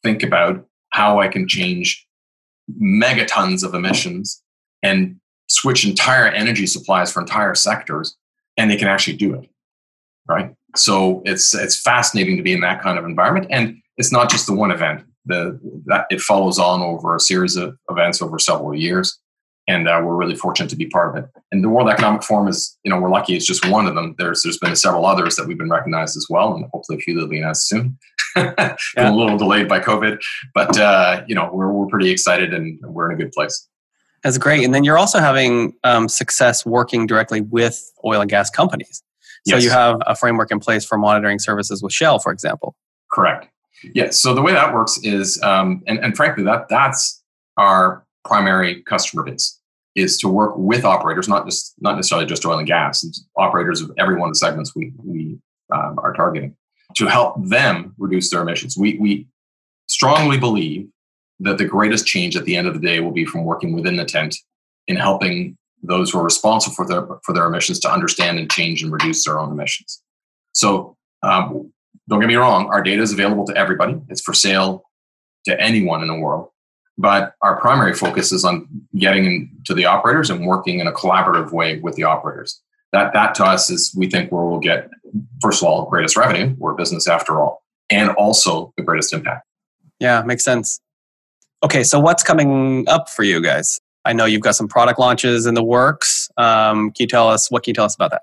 think 0.02 0.22
about 0.22 0.66
how 0.90 1.20
I 1.20 1.28
can 1.28 1.48
change 1.48 2.07
megatons 2.81 3.64
of 3.64 3.74
emissions 3.74 4.42
and 4.83 5.16
switch 5.48 5.87
entire 5.87 6.26
energy 6.26 6.66
supplies 6.66 7.12
for 7.12 7.20
entire 7.20 7.55
sectors, 7.55 8.16
and 8.57 8.70
they 8.70 8.76
can 8.76 8.88
actually 8.88 9.16
do 9.16 9.35
it. 9.35 9.48
Right. 10.26 10.55
So 10.76 11.22
it's 11.24 11.55
it's 11.55 11.81
fascinating 11.81 12.37
to 12.37 12.42
be 12.42 12.52
in 12.52 12.61
that 12.61 12.83
kind 12.83 12.98
of 12.98 13.05
environment. 13.05 13.48
And 13.50 13.78
it's 13.96 14.12
not 14.12 14.31
just 14.31 14.46
the 14.46 14.55
one 14.55 14.70
event. 14.70 15.05
The 15.26 15.59
that 15.87 16.07
it 16.11 16.20
follows 16.20 16.59
on 16.59 16.81
over 16.81 17.14
a 17.14 17.20
series 17.20 17.57
of 17.57 17.76
events 17.90 18.22
over 18.22 18.38
several 18.38 18.74
years, 18.74 19.18
and 19.68 19.88
uh, 19.88 20.01
we're 20.05 20.16
really 20.16 20.35
fortunate 20.35 20.68
to 20.70 20.77
be 20.77 20.87
part 20.87 21.11
of 21.16 21.25
it. 21.25 21.31
And 21.53 21.62
the 21.62 21.68
World 21.68 21.88
Economic 21.88 22.22
Forum 22.22 22.48
is, 22.48 22.77
you 22.83 22.90
know, 22.90 22.98
we're 22.98 23.11
lucky 23.11 23.37
it's 23.37 23.46
just 23.46 23.68
one 23.68 23.87
of 23.87 23.94
them. 23.94 24.14
There's 24.18 24.42
there's 24.42 24.59
been 24.59 24.77
several 24.77 25.07
others 25.07 25.37
that 25.37 25.46
we've 25.46 25.59
been 25.59 25.70
recognized 25.70 26.16
as 26.16 26.27
well, 26.29 26.55
and 26.55 26.64
hopefully 26.72 26.98
a 26.98 27.01
few 27.01 27.14
that'll 27.14 27.29
be 27.29 27.38
announced 27.38 27.68
soon. 27.68 27.98
yeah. 28.37 28.77
a 28.96 29.12
little 29.12 29.37
delayed 29.37 29.68
by 29.68 29.79
COVID, 29.79 30.18
but 30.55 30.79
uh, 30.79 31.22
you 31.27 31.35
know 31.35 31.51
we're 31.53 31.70
we're 31.70 31.87
pretty 31.87 32.11
excited 32.11 32.55
and 32.55 32.79
we're 32.83 33.11
in 33.11 33.14
a 33.14 33.22
good 33.22 33.33
place. 33.33 33.68
That's 34.22 34.38
great. 34.38 34.64
And 34.64 34.75
then 34.75 34.85
you're 34.85 34.98
also 34.98 35.18
having 35.18 35.75
um, 35.83 36.09
success 36.09 36.64
working 36.64 37.07
directly 37.07 37.40
with 37.40 37.92
oil 38.05 38.20
and 38.20 38.31
gas 38.31 38.51
companies. 38.51 39.03
So 39.46 39.57
yes. 39.57 39.64
you 39.64 39.70
have 39.70 40.01
a 40.07 40.14
framework 40.14 40.53
in 40.53 40.61
place 40.61 40.85
for 40.85 40.96
monitoring 40.96 41.40
services 41.40 41.83
with 41.83 41.92
Shell, 41.92 42.20
for 42.20 42.31
example. 42.31 42.77
Correct. 43.11 43.48
Yeah. 43.94 44.11
So 44.11 44.35
the 44.35 44.42
way 44.42 44.53
that 44.53 44.72
works 44.72 45.01
is, 45.03 45.42
um, 45.42 45.83
and, 45.88 45.98
and 45.98 46.16
frankly, 46.16 46.44
that 46.44 46.68
that's 46.68 47.22
our 47.57 48.07
primary 48.24 48.82
customer 48.82 49.22
base 49.22 49.58
is 49.94 50.16
to 50.18 50.28
work 50.28 50.54
with 50.56 50.85
operators, 50.85 51.28
not 51.28 51.44
just 51.44 51.74
not 51.80 51.96
necessarily 51.96 52.26
just 52.26 52.46
oil 52.46 52.58
and 52.58 52.66
gas, 52.66 53.04
operators 53.37 53.80
of 53.80 53.90
every 53.98 54.16
one 54.16 54.28
of 54.28 54.35
the 54.35 54.38
segments 54.38 54.74
we 54.74 54.92
we 55.04 55.38
um, 55.72 55.98
are 55.98 56.12
targeting 56.12 56.56
to 56.96 57.06
help 57.06 57.35
them 57.46 57.94
reduce 57.98 58.30
their 58.30 58.42
emissions. 58.42 58.76
We 58.76 58.98
we 58.98 59.26
strongly 59.88 60.38
believe 60.38 60.88
that 61.40 61.58
the 61.58 61.64
greatest 61.64 62.06
change 62.06 62.37
at 62.37 62.44
the 62.44 62.56
end 62.56 62.68
of 62.68 62.74
the 62.74 62.80
day 62.80 63.00
will 63.00 63.11
be 63.11 63.24
from 63.24 63.44
working 63.44 63.74
within 63.74 63.96
the 63.96 64.04
tent 64.04 64.37
in 64.87 64.96
helping 64.96 65.56
those 65.82 66.11
who 66.11 66.18
are 66.18 66.24
responsible 66.24 66.74
for 66.74 66.87
their 66.87 67.06
for 67.24 67.32
their 67.32 67.46
emissions 67.46 67.80
to 67.80 67.90
understand 67.90 68.38
and 68.38 68.50
change 68.50 68.82
and 68.82 68.92
reduce 68.92 69.24
their 69.24 69.38
own 69.38 69.52
emissions. 69.52 70.02
So 70.54 70.96
um, 71.22 71.72
don't 72.08 72.20
get 72.20 72.28
me 72.28 72.37
wrong, 72.37 72.66
our 72.66 72.82
data 72.82 73.02
is 73.02 73.12
available 73.12 73.46
to 73.46 73.56
everybody. 73.56 74.00
It's 74.08 74.20
for 74.20 74.35
sale 74.35 74.85
to 75.46 75.61
anyone 75.61 76.02
in 76.02 76.08
the 76.08 76.18
world. 76.18 76.48
But 76.98 77.35
our 77.40 77.61
primary 77.61 77.94
focus 77.94 78.33
is 78.33 78.44
on 78.44 78.68
getting 78.96 79.50
to 79.64 79.74
the 79.74 79.87
operators 79.87 80.31
and 80.31 80.46
working 80.46 80.78
in 80.78 80.87
a 80.87 80.92
collaborative 80.92 81.52
way 81.52 81.78
with 81.78 81.96
the 81.96 82.05
operators. 82.05 82.61
That 82.92 83.12
that 83.14 83.35
to 83.37 83.44
us 83.44 83.70
is 83.70 83.94
we 83.96 84.09
think 84.11 84.31
where 84.31 84.44
we'll 84.44 84.61
get 84.61 84.90
first 85.40 85.62
of 85.62 85.68
all 85.68 85.88
greatest 85.88 86.16
revenue. 86.16 86.55
We're 86.59 86.74
business 86.74 87.09
after 87.09 87.40
all, 87.40 87.62
and 87.88 88.11
also 88.11 88.74
the 88.76 88.83
greatest 88.83 89.12
impact. 89.14 89.46
Yeah, 89.98 90.22
makes 90.22 90.44
sense. 90.44 90.81
Okay, 91.62 91.85
so 91.85 91.98
what's 92.00 92.22
coming 92.22 92.85
up 92.88 93.09
for 93.09 93.22
you 93.22 93.40
guys? 93.40 93.81
I 94.05 94.12
know 94.12 94.24
you've 94.24 94.42
got 94.42 94.57
some 94.57 94.68
product 94.68 94.98
launches 94.98 95.46
in 95.46 95.55
the 95.55 95.62
works. 95.62 96.28
Um, 96.37 96.90
can 96.90 97.05
you 97.05 97.07
tell 97.07 97.28
us 97.28 97.50
what 97.50 97.62
can 97.62 97.70
you 97.70 97.74
tell 97.74 97.85
us 97.85 97.94
about 97.94 98.11
that? 98.11 98.22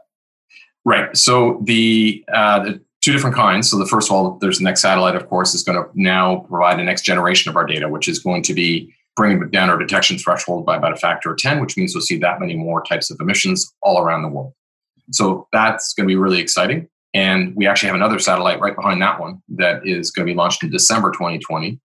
Right. 0.85 1.15
So 1.15 1.59
the 1.63 2.23
uh, 2.33 2.59
the 2.59 2.81
two 3.01 3.13
different 3.13 3.35
kinds. 3.35 3.69
So 3.69 3.77
the 3.77 3.85
first 3.85 4.09
of 4.09 4.15
all, 4.15 4.37
there's 4.41 4.57
the 4.57 4.63
next 4.63 4.81
satellite, 4.81 5.15
of 5.15 5.27
course, 5.29 5.53
is 5.53 5.63
going 5.63 5.81
to 5.81 5.89
now 5.93 6.45
provide 6.49 6.79
the 6.79 6.83
next 6.83 7.03
generation 7.03 7.49
of 7.49 7.55
our 7.55 7.65
data, 7.65 7.87
which 7.87 8.07
is 8.07 8.19
going 8.19 8.43
to 8.43 8.53
be 8.53 8.93
bringing 9.15 9.49
down 9.49 9.69
our 9.69 9.77
detection 9.77 10.17
threshold 10.17 10.65
by 10.65 10.77
about 10.77 10.93
a 10.93 10.97
factor 10.97 11.31
of 11.31 11.37
10, 11.37 11.59
which 11.59 11.77
means 11.77 11.93
we'll 11.93 12.01
see 12.01 12.17
that 12.17 12.39
many 12.39 12.55
more 12.55 12.83
types 12.83 13.09
of 13.09 13.17
emissions 13.19 13.73
all 13.81 14.01
around 14.01 14.21
the 14.21 14.29
world. 14.29 14.53
So 15.11 15.47
that's 15.51 15.93
going 15.93 16.07
to 16.07 16.11
be 16.11 16.15
really 16.15 16.39
exciting. 16.39 16.87
And 17.13 17.55
we 17.55 17.67
actually 17.67 17.87
have 17.87 17.95
another 17.95 18.19
satellite 18.19 18.59
right 18.59 18.75
behind 18.75 19.01
that 19.01 19.19
one 19.19 19.41
that 19.49 19.85
is 19.85 20.11
going 20.11 20.27
to 20.27 20.31
be 20.31 20.37
launched 20.37 20.63
in 20.63 20.69
December 20.69 21.11
2020. 21.11 21.79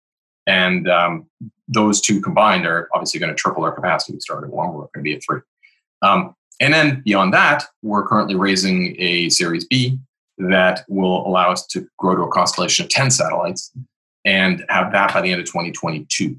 And 0.46 0.88
um, 0.88 1.27
those 1.66 2.00
two 2.00 2.20
combined 2.20 2.66
are 2.66 2.88
obviously 2.92 3.18
going 3.18 3.33
to 3.33 3.37
triple 3.37 3.64
our 3.64 3.72
capacity. 3.72 4.12
We 4.12 4.20
started 4.20 4.50
one, 4.50 4.68
we're 4.68 4.81
going 4.81 4.90
to 4.98 5.03
be 5.03 5.14
at 5.14 5.22
three. 5.24 5.40
Um, 6.03 6.35
and 6.61 6.72
then 6.74 7.03
beyond 7.05 7.33
that, 7.33 7.64
we're 7.83 8.07
currently 8.07 8.35
raising 8.35 8.94
a 8.98 9.31
Series 9.31 9.64
B 9.64 9.98
that 10.38 10.85
will 10.88 11.27
allow 11.27 11.51
us 11.51 11.66
to 11.68 11.87
grow 11.99 12.16
to 12.16 12.23
a 12.23 12.31
constellation 12.31 12.85
of 12.85 12.90
10 12.90 13.11
satellites 13.11 13.73
and 14.25 14.64
have 14.68 14.92
that 14.92 15.12
by 15.12 15.20
the 15.20 15.31
end 15.31 15.40
of 15.40 15.47
2022. 15.47 16.37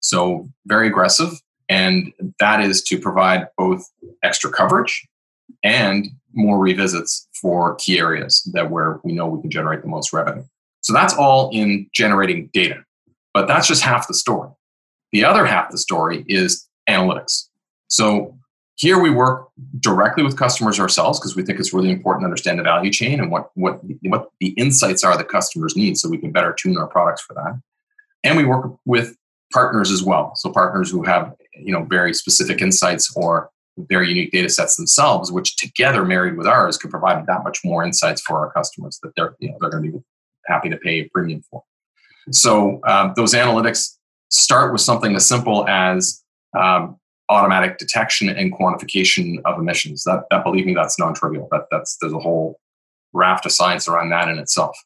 So, 0.00 0.48
very 0.66 0.88
aggressive. 0.88 1.32
And 1.68 2.12
that 2.40 2.60
is 2.60 2.82
to 2.84 2.98
provide 2.98 3.48
both 3.58 3.84
extra 4.22 4.50
coverage 4.50 5.06
and 5.62 6.08
more 6.32 6.58
revisits 6.58 7.28
for 7.40 7.74
key 7.76 7.98
areas 7.98 8.48
that 8.54 8.70
where 8.70 9.00
we 9.04 9.12
know 9.12 9.26
we 9.26 9.40
can 9.40 9.50
generate 9.50 9.82
the 9.82 9.88
most 9.88 10.12
revenue. 10.12 10.44
So 10.80 10.92
that's 10.92 11.14
all 11.14 11.50
in 11.52 11.88
generating 11.92 12.48
data. 12.52 12.84
But 13.34 13.46
that's 13.48 13.66
just 13.66 13.82
half 13.82 14.08
the 14.08 14.14
story. 14.14 14.50
The 15.12 15.24
other 15.24 15.44
half 15.44 15.66
of 15.66 15.72
the 15.72 15.78
story 15.78 16.24
is 16.28 16.66
analytics. 16.88 17.48
So 17.88 18.37
here 18.78 18.98
we 18.98 19.10
work 19.10 19.48
directly 19.80 20.22
with 20.22 20.36
customers 20.36 20.78
ourselves 20.78 21.18
because 21.18 21.34
we 21.36 21.42
think 21.42 21.58
it's 21.58 21.72
really 21.72 21.90
important 21.90 22.22
to 22.22 22.26
understand 22.26 22.58
the 22.58 22.62
value 22.62 22.92
chain 22.92 23.20
and 23.20 23.30
what, 23.30 23.50
what, 23.54 23.80
what 24.02 24.30
the 24.40 24.48
insights 24.50 25.02
are 25.04 25.16
that 25.16 25.28
customers 25.28 25.76
need 25.76 25.98
so 25.98 26.08
we 26.08 26.18
can 26.18 26.32
better 26.32 26.54
tune 26.56 26.78
our 26.78 26.86
products 26.86 27.22
for 27.22 27.34
that. 27.34 27.60
And 28.24 28.36
we 28.36 28.44
work 28.44 28.76
with 28.84 29.16
partners 29.52 29.90
as 29.90 30.02
well. 30.02 30.34
So 30.36 30.50
partners 30.52 30.90
who 30.90 31.02
have 31.04 31.34
you 31.54 31.72
know 31.72 31.84
very 31.84 32.14
specific 32.14 32.60
insights 32.60 33.12
or 33.16 33.50
very 33.76 34.08
unique 34.08 34.32
data 34.32 34.48
sets 34.48 34.76
themselves, 34.76 35.30
which 35.30 35.56
together 35.56 36.04
married 36.04 36.36
with 36.36 36.46
ours 36.46 36.76
could 36.76 36.90
provide 36.90 37.26
that 37.26 37.44
much 37.44 37.60
more 37.64 37.84
insights 37.84 38.20
for 38.22 38.38
our 38.38 38.52
customers 38.52 38.98
that 39.02 39.12
they're 39.16 39.34
you 39.40 39.50
know 39.50 39.56
they're 39.60 39.70
going 39.70 39.84
to 39.84 39.92
be 39.92 40.04
happy 40.46 40.68
to 40.68 40.76
pay 40.76 41.00
a 41.00 41.08
premium 41.08 41.42
for. 41.50 41.62
So 42.30 42.80
um, 42.86 43.12
those 43.16 43.34
analytics 43.34 43.96
start 44.30 44.72
with 44.72 44.82
something 44.82 45.16
as 45.16 45.26
simple 45.26 45.66
as 45.68 46.22
um, 46.58 46.98
automatic 47.30 47.78
detection 47.78 48.28
and 48.28 48.52
quantification 48.52 49.36
of 49.44 49.58
emissions. 49.58 50.04
That, 50.04 50.24
that 50.30 50.44
believe 50.44 50.66
me, 50.66 50.74
that's 50.74 50.98
non-trivial. 50.98 51.48
That, 51.50 51.66
that's 51.70 51.96
there's 52.00 52.12
a 52.12 52.18
whole 52.18 52.58
raft 53.12 53.46
of 53.46 53.52
science 53.52 53.88
around 53.88 54.10
that 54.10 54.28
in 54.28 54.38
itself. 54.38 54.76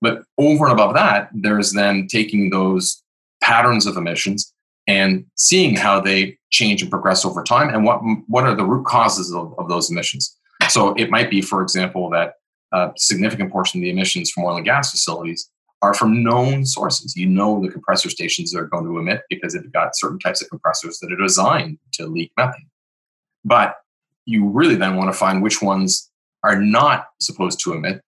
But 0.00 0.22
over 0.38 0.64
and 0.64 0.72
above 0.72 0.94
that, 0.94 1.30
there's 1.32 1.72
then 1.72 2.06
taking 2.06 2.50
those 2.50 3.02
patterns 3.42 3.86
of 3.86 3.96
emissions 3.96 4.52
and 4.86 5.24
seeing 5.36 5.76
how 5.76 6.00
they 6.00 6.38
change 6.50 6.82
and 6.82 6.90
progress 6.90 7.24
over 7.24 7.42
time 7.42 7.68
and 7.68 7.84
what 7.84 8.00
what 8.26 8.44
are 8.44 8.54
the 8.54 8.64
root 8.64 8.86
causes 8.86 9.34
of, 9.34 9.54
of 9.58 9.68
those 9.68 9.90
emissions. 9.90 10.36
So 10.68 10.94
it 10.94 11.10
might 11.10 11.30
be, 11.30 11.40
for 11.40 11.62
example, 11.62 12.10
that 12.10 12.34
a 12.72 12.92
significant 12.96 13.50
portion 13.52 13.80
of 13.80 13.82
the 13.82 13.90
emissions 13.90 14.30
from 14.30 14.44
oil 14.44 14.56
and 14.56 14.64
gas 14.64 14.90
facilities 14.90 15.50
are 15.82 15.94
from 15.94 16.22
known 16.22 16.64
sources. 16.64 17.16
You 17.16 17.26
know 17.26 17.60
the 17.62 17.70
compressor 17.70 18.10
stations 18.10 18.54
are 18.54 18.64
going 18.64 18.84
to 18.84 18.98
emit 18.98 19.22
because 19.28 19.54
they've 19.54 19.72
got 19.72 19.96
certain 19.96 20.18
types 20.18 20.42
of 20.42 20.48
compressors 20.48 20.98
that 20.98 21.12
are 21.12 21.16
designed 21.16 21.78
to 21.94 22.06
leak 22.06 22.32
methane. 22.36 22.68
But 23.44 23.76
you 24.26 24.48
really 24.48 24.74
then 24.74 24.96
want 24.96 25.12
to 25.12 25.18
find 25.18 25.42
which 25.42 25.62
ones 25.62 26.10
are 26.44 26.60
not 26.60 27.06
supposed 27.20 27.60
to 27.64 27.72
emit. 27.72 28.02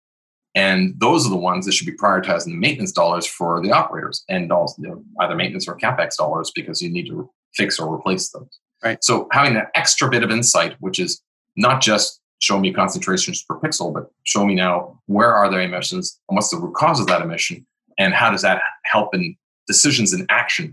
And 0.54 0.94
those 0.98 1.26
are 1.26 1.30
the 1.30 1.36
ones 1.36 1.64
that 1.66 1.72
should 1.72 1.86
be 1.86 1.96
prioritizing 1.96 2.46
the 2.46 2.56
maintenance 2.56 2.92
dollars 2.92 3.24
for 3.24 3.62
the 3.62 3.70
operators 3.70 4.24
and 4.28 4.50
also 4.50 4.82
you 4.82 4.88
know, 4.88 5.04
either 5.20 5.36
maintenance 5.36 5.68
or 5.68 5.76
capex 5.76 6.16
dollars 6.16 6.50
because 6.54 6.82
you 6.82 6.90
need 6.90 7.06
to 7.06 7.30
fix 7.54 7.78
or 7.78 7.92
replace 7.92 8.30
those. 8.30 8.58
Right. 8.82 9.02
So 9.02 9.28
having 9.30 9.54
that 9.54 9.68
extra 9.74 10.08
bit 10.10 10.24
of 10.24 10.30
insight, 10.30 10.76
which 10.80 10.98
is 10.98 11.22
not 11.56 11.80
just 11.80 12.19
show 12.40 12.58
me 12.58 12.72
concentrations 12.72 13.42
per 13.42 13.58
pixel, 13.58 13.92
but 13.92 14.10
show 14.24 14.44
me 14.44 14.54
now 14.54 15.00
where 15.06 15.32
are 15.32 15.50
there 15.50 15.60
emissions 15.60 16.18
and 16.28 16.36
what's 16.36 16.50
the 16.50 16.56
root 16.56 16.74
cause 16.74 16.98
of 16.98 17.06
that 17.06 17.22
emission 17.22 17.64
and 17.98 18.14
how 18.14 18.30
does 18.30 18.42
that 18.42 18.60
help 18.84 19.14
in 19.14 19.36
decisions 19.66 20.12
and 20.12 20.26
action 20.30 20.70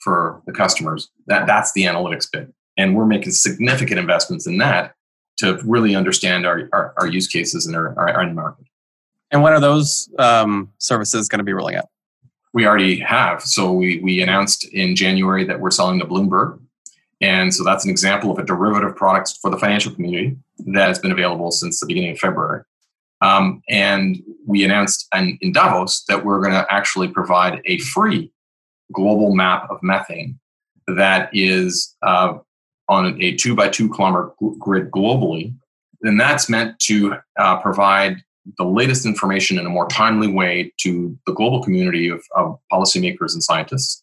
for 0.00 0.42
the 0.46 0.52
customers. 0.52 1.10
That 1.26 1.46
that's 1.46 1.72
the 1.72 1.84
analytics 1.84 2.30
bit, 2.30 2.52
and 2.76 2.94
we're 2.94 3.06
making 3.06 3.32
significant 3.32 3.98
investments 3.98 4.46
in 4.46 4.58
that 4.58 4.94
to 5.38 5.58
really 5.64 5.96
understand 5.96 6.46
our 6.46 6.68
our, 6.72 6.94
our 6.98 7.06
use 7.06 7.26
cases 7.26 7.66
and 7.66 7.74
our, 7.74 7.98
our, 7.98 8.20
end 8.20 8.34
market. 8.34 8.66
And 9.30 9.42
when 9.42 9.52
are 9.52 9.60
those 9.60 10.08
um, 10.18 10.72
services 10.78 11.28
going 11.28 11.38
to 11.38 11.44
be 11.44 11.52
rolling 11.52 11.76
out? 11.76 11.88
We 12.52 12.66
already 12.66 12.98
have. 13.00 13.42
So 13.42 13.72
we 13.72 13.98
we 14.00 14.22
announced 14.22 14.64
in 14.72 14.94
January 14.94 15.44
that 15.44 15.60
we're 15.60 15.70
selling 15.70 15.98
to 15.98 16.06
Bloomberg 16.06 16.60
and 17.20 17.52
so 17.52 17.64
that's 17.64 17.84
an 17.84 17.90
example 17.90 18.30
of 18.30 18.38
a 18.38 18.44
derivative 18.44 18.94
product 18.96 19.38
for 19.42 19.50
the 19.50 19.58
financial 19.58 19.92
community 19.92 20.36
that 20.66 20.88
has 20.88 20.98
been 20.98 21.12
available 21.12 21.50
since 21.50 21.80
the 21.80 21.86
beginning 21.86 22.12
of 22.12 22.18
February. 22.18 22.62
Um, 23.20 23.62
and 23.68 24.22
we 24.46 24.64
announced 24.64 25.08
in, 25.14 25.38
in 25.40 25.52
Davos 25.52 26.04
that 26.08 26.24
we're 26.24 26.40
going 26.40 26.52
to 26.52 26.66
actually 26.70 27.08
provide 27.08 27.60
a 27.64 27.78
free 27.78 28.32
global 28.92 29.34
map 29.34 29.68
of 29.70 29.82
methane 29.82 30.38
that 30.86 31.28
is 31.32 31.96
uh, 32.02 32.38
on 32.88 33.20
a 33.20 33.34
two 33.34 33.54
by 33.54 33.68
two 33.68 33.88
kilometer 33.88 34.30
grid 34.58 34.90
globally. 34.90 35.54
And 36.02 36.20
that's 36.20 36.48
meant 36.48 36.78
to 36.80 37.16
uh, 37.38 37.60
provide 37.60 38.18
the 38.56 38.64
latest 38.64 39.04
information 39.04 39.58
in 39.58 39.66
a 39.66 39.70
more 39.70 39.88
timely 39.88 40.28
way 40.28 40.72
to 40.78 41.18
the 41.26 41.32
global 41.32 41.62
community 41.62 42.08
of, 42.08 42.24
of 42.34 42.58
policymakers 42.72 43.34
and 43.34 43.42
scientists. 43.42 44.02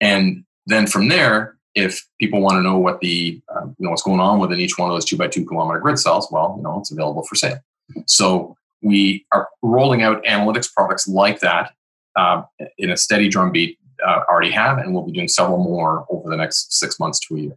And 0.00 0.44
then 0.66 0.86
from 0.86 1.08
there, 1.08 1.56
if 1.74 2.06
people 2.20 2.40
want 2.40 2.56
to 2.56 2.62
know 2.62 2.78
what 2.78 3.00
the 3.00 3.40
uh, 3.54 3.64
you 3.64 3.76
know 3.78 3.90
what's 3.90 4.02
going 4.02 4.20
on 4.20 4.38
within 4.38 4.58
each 4.58 4.78
one 4.78 4.90
of 4.90 4.94
those 4.94 5.04
two 5.04 5.16
by 5.16 5.28
two 5.28 5.44
kilometer 5.44 5.78
grid 5.78 5.98
cells, 5.98 6.28
well, 6.30 6.54
you 6.56 6.62
know 6.62 6.78
it's 6.78 6.90
available 6.90 7.22
for 7.24 7.34
sale. 7.34 7.58
So 8.06 8.56
we 8.82 9.26
are 9.32 9.48
rolling 9.62 10.02
out 10.02 10.24
analytics 10.24 10.72
products 10.72 11.06
like 11.06 11.40
that 11.40 11.72
uh, 12.16 12.42
in 12.78 12.90
a 12.90 12.96
steady 12.96 13.28
drumbeat. 13.28 13.78
Uh, 14.06 14.22
already 14.30 14.50
have, 14.50 14.78
and 14.78 14.94
we'll 14.94 15.04
be 15.04 15.12
doing 15.12 15.28
several 15.28 15.58
more 15.58 16.06
over 16.08 16.30
the 16.30 16.36
next 16.36 16.72
six 16.72 16.98
months 16.98 17.20
to 17.20 17.36
a 17.36 17.40
year. 17.40 17.56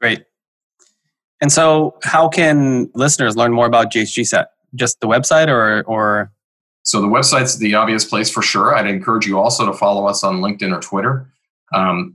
Great. 0.00 0.24
And 1.42 1.52
so, 1.52 1.98
how 2.02 2.30
can 2.30 2.90
listeners 2.94 3.36
learn 3.36 3.52
more 3.52 3.66
about 3.66 3.92
GHGSat? 3.92 4.46
Just 4.74 5.00
the 5.00 5.06
website, 5.06 5.48
or 5.48 5.82
or 5.82 6.32
so 6.82 7.02
the 7.02 7.08
website's 7.08 7.58
the 7.58 7.74
obvious 7.74 8.06
place 8.06 8.30
for 8.30 8.40
sure. 8.40 8.74
I'd 8.74 8.86
encourage 8.86 9.26
you 9.26 9.38
also 9.38 9.66
to 9.66 9.74
follow 9.74 10.06
us 10.06 10.24
on 10.24 10.40
LinkedIn 10.40 10.74
or 10.74 10.80
Twitter 10.80 11.30
um, 11.72 12.14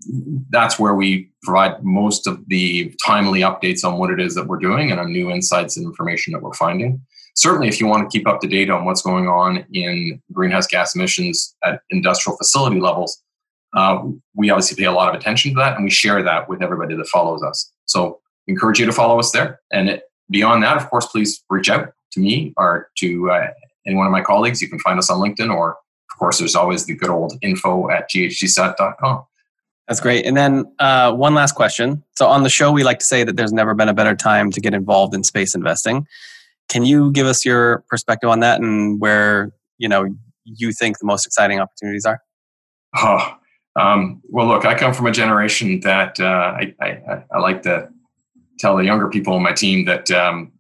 that's 0.49 0.77
where 0.77 0.93
we 0.93 1.31
provide 1.43 1.83
most 1.83 2.27
of 2.27 2.39
the 2.47 2.93
timely 3.05 3.41
updates 3.41 3.83
on 3.83 3.97
what 3.97 4.11
it 4.11 4.19
is 4.19 4.35
that 4.35 4.47
we're 4.47 4.59
doing 4.59 4.91
and 4.91 4.99
on 4.99 5.11
new 5.11 5.31
insights 5.31 5.75
and 5.77 5.85
information 5.85 6.33
that 6.33 6.41
we're 6.41 6.53
finding. 6.53 7.01
Certainly, 7.35 7.67
if 7.67 7.79
you 7.79 7.87
want 7.87 8.09
to 8.09 8.17
keep 8.17 8.27
up 8.27 8.41
to 8.41 8.47
date 8.47 8.69
on 8.69 8.85
what's 8.85 9.01
going 9.01 9.27
on 9.27 9.65
in 9.71 10.21
greenhouse 10.31 10.67
gas 10.67 10.95
emissions 10.95 11.55
at 11.63 11.81
industrial 11.89 12.37
facility 12.37 12.79
levels, 12.79 13.21
uh, 13.75 14.01
we 14.35 14.49
obviously 14.49 14.75
pay 14.75 14.87
a 14.87 14.91
lot 14.91 15.13
of 15.13 15.19
attention 15.19 15.53
to 15.53 15.59
that 15.59 15.75
and 15.75 15.83
we 15.83 15.89
share 15.89 16.21
that 16.23 16.49
with 16.49 16.61
everybody 16.61 16.95
that 16.95 17.07
follows 17.07 17.41
us. 17.43 17.71
So, 17.85 18.19
encourage 18.47 18.79
you 18.79 18.85
to 18.85 18.91
follow 18.91 19.19
us 19.19 19.31
there. 19.31 19.59
And 19.71 19.89
it, 19.89 20.03
beyond 20.29 20.63
that, 20.63 20.77
of 20.77 20.89
course, 20.89 21.05
please 21.05 21.43
reach 21.49 21.69
out 21.69 21.89
to 22.11 22.19
me 22.19 22.53
or 22.57 22.89
to 22.97 23.31
uh, 23.31 23.47
any 23.85 23.95
one 23.95 24.05
of 24.05 24.11
my 24.11 24.21
colleagues. 24.21 24.61
You 24.61 24.69
can 24.69 24.79
find 24.79 24.99
us 24.99 25.09
on 25.09 25.19
LinkedIn 25.19 25.53
or, 25.53 25.71
of 25.71 26.19
course, 26.19 26.39
there's 26.39 26.55
always 26.55 26.85
the 26.85 26.95
good 26.95 27.09
old 27.09 27.33
info 27.41 27.89
at 27.89 28.09
ghgsat.com. 28.09 29.23
That's 29.89 29.99
great. 29.99 30.23
And 30.23 30.37
then 30.37 30.71
uh, 30.77 31.11
one 31.13 31.33
last 31.33 31.55
question. 31.55 32.03
So 32.15 32.27
on 32.27 32.43
the 32.43 32.49
show, 32.49 32.71
we 32.71 32.83
like 32.83 32.99
to 32.99 33.05
say 33.05 33.23
that 33.23 33.37
there's 33.37 33.51
never 33.51 33.73
been 33.73 33.89
a 33.89 33.93
better 33.93 34.15
time 34.15 34.51
to 34.51 34.61
get 34.61 34.75
involved 34.75 35.15
in 35.15 35.23
space 35.23 35.55
investing. 35.55 36.05
Can 36.69 36.85
you 36.85 37.11
give 37.11 37.25
us 37.25 37.43
your 37.43 37.83
perspective 37.89 38.29
on 38.29 38.39
that 38.41 38.61
and 38.61 39.01
where 39.01 39.51
you 39.79 39.89
know 39.89 40.07
you 40.45 40.71
think 40.71 40.99
the 40.99 41.07
most 41.07 41.25
exciting 41.25 41.59
opportunities 41.59 42.05
are? 42.05 42.21
Oh, 42.97 43.35
um, 43.79 44.21
well, 44.29 44.45
look, 44.45 44.63
I 44.63 44.77
come 44.77 44.93
from 44.93 45.07
a 45.07 45.11
generation 45.11 45.79
that 45.79 46.19
uh, 46.19 46.23
I, 46.59 46.75
I, 46.79 47.23
I, 47.31 47.39
like 47.39 47.63
to 47.63 47.89
tell 48.59 48.77
the 48.77 48.83
younger 48.83 49.09
people 49.09 49.33
on 49.33 49.41
my 49.41 49.53
team 49.53 49.85
that 49.85 50.11
um, 50.11 50.51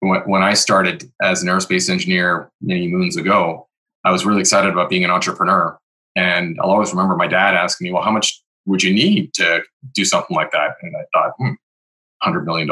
when, 0.00 0.20
when 0.22 0.42
I 0.42 0.52
started 0.54 1.10
as 1.22 1.42
an 1.42 1.48
aerospace 1.48 1.88
engineer 1.88 2.50
many 2.60 2.88
moons 2.88 3.16
ago, 3.16 3.66
I 4.04 4.10
was 4.10 4.26
really 4.26 4.40
excited 4.40 4.70
about 4.70 4.90
being 4.90 5.04
an 5.04 5.10
entrepreneur. 5.10 5.78
And 6.16 6.58
I'll 6.60 6.70
always 6.70 6.90
remember 6.90 7.16
my 7.16 7.26
dad 7.26 7.54
asking 7.54 7.86
me, 7.86 7.92
well, 7.92 8.02
how 8.02 8.10
much 8.10 8.43
would 8.66 8.82
you 8.82 8.92
need 8.92 9.34
to 9.34 9.62
do 9.92 10.04
something 10.04 10.34
like 10.34 10.50
that? 10.52 10.76
And 10.82 10.94
I 10.96 11.04
thought, 11.12 11.32
hmm, 11.38 11.52
$100 12.22 12.44
million. 12.44 12.68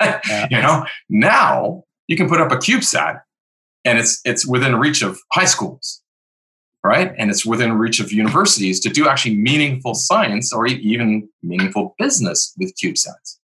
yeah. 0.00 0.46
you 0.50 0.60
know, 0.62 0.84
now 1.08 1.84
you 2.08 2.16
can 2.16 2.28
put 2.28 2.40
up 2.40 2.52
a 2.52 2.56
CubeSat 2.56 3.20
and 3.84 3.98
it's, 3.98 4.20
it's 4.24 4.46
within 4.46 4.76
reach 4.76 5.02
of 5.02 5.18
high 5.32 5.44
schools, 5.44 6.02
right? 6.84 7.12
And 7.18 7.30
it's 7.30 7.46
within 7.46 7.74
reach 7.74 8.00
of 8.00 8.12
universities 8.12 8.80
to 8.80 8.88
do 8.90 9.08
actually 9.08 9.36
meaningful 9.36 9.94
science 9.94 10.52
or 10.52 10.66
even 10.66 11.28
meaningful 11.42 11.94
business 11.98 12.54
with 12.58 12.74
CubeSats. 12.76 13.38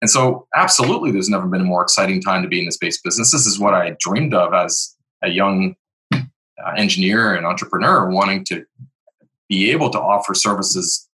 And 0.00 0.10
so, 0.10 0.46
absolutely, 0.54 1.10
there's 1.10 1.28
never 1.28 1.46
been 1.46 1.62
a 1.62 1.64
more 1.64 1.82
exciting 1.82 2.22
time 2.22 2.42
to 2.42 2.48
be 2.48 2.60
in 2.60 2.66
the 2.66 2.72
space 2.72 3.00
business. 3.00 3.32
This 3.32 3.46
is 3.46 3.58
what 3.58 3.74
I 3.74 3.96
dreamed 3.98 4.32
of 4.32 4.54
as 4.54 4.94
a 5.22 5.28
young 5.28 5.74
uh, 6.12 6.70
engineer 6.76 7.34
and 7.34 7.44
entrepreneur, 7.44 8.08
wanting 8.08 8.44
to 8.46 8.64
be 9.48 9.70
able 9.70 9.90
to 9.90 10.00
offer 10.00 10.34
services 10.34 11.08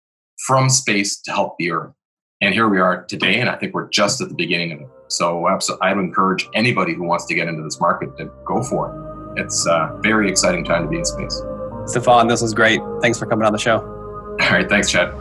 from 0.46 0.70
space 0.70 1.22
to 1.22 1.32
help 1.32 1.56
the 1.60 1.72
Earth. 1.72 1.94
And 2.42 2.54
here 2.54 2.68
we 2.68 2.80
are 2.80 3.04
today, 3.06 3.40
and 3.40 3.50
I 3.50 3.56
think 3.56 3.74
we're 3.74 3.90
just 3.90 4.22
at 4.22 4.30
the 4.30 4.36
beginning 4.36 4.72
of 4.72 4.82
it. 4.82 4.88
So, 5.10 5.46
I 5.46 5.94
would 5.94 6.04
encourage 6.04 6.48
anybody 6.56 6.94
who 6.94 7.04
wants 7.04 7.26
to 7.26 7.36
get 7.36 7.48
into 7.48 7.62
this 7.62 7.80
market 7.80 8.18
to 8.18 8.32
go 8.46 8.64
for 8.64 9.36
it. 9.36 9.42
It's 9.42 9.68
a 9.68 10.00
very 10.02 10.30
exciting 10.30 10.64
time 10.64 10.84
to 10.84 10.90
be 10.90 10.98
in 10.98 11.06
space. 11.06 11.42
Stephane, 11.86 12.28
this 12.28 12.42
was 12.42 12.54
great. 12.54 12.82
Thanks 13.02 13.20
for 13.20 13.26
coming 13.26 13.46
on 13.46 13.54
the 13.54 13.60
show. 13.60 13.80
All 13.80 14.38
right, 14.38 14.68
thanks, 14.68 14.90
Chad. 14.90 15.14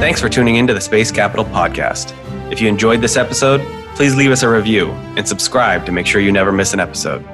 Thanks 0.00 0.20
for 0.20 0.28
tuning 0.28 0.56
into 0.56 0.74
the 0.74 0.80
Space 0.80 1.10
Capital 1.10 1.44
Podcast. 1.44 2.14
If 2.52 2.60
you 2.60 2.68
enjoyed 2.68 3.00
this 3.00 3.16
episode, 3.16 3.60
please 3.94 4.14
leave 4.14 4.30
us 4.30 4.42
a 4.42 4.48
review 4.48 4.90
and 5.16 5.26
subscribe 5.26 5.86
to 5.86 5.92
make 5.92 6.06
sure 6.06 6.20
you 6.20 6.32
never 6.32 6.52
miss 6.52 6.72
an 6.74 6.80
episode. 6.80 7.24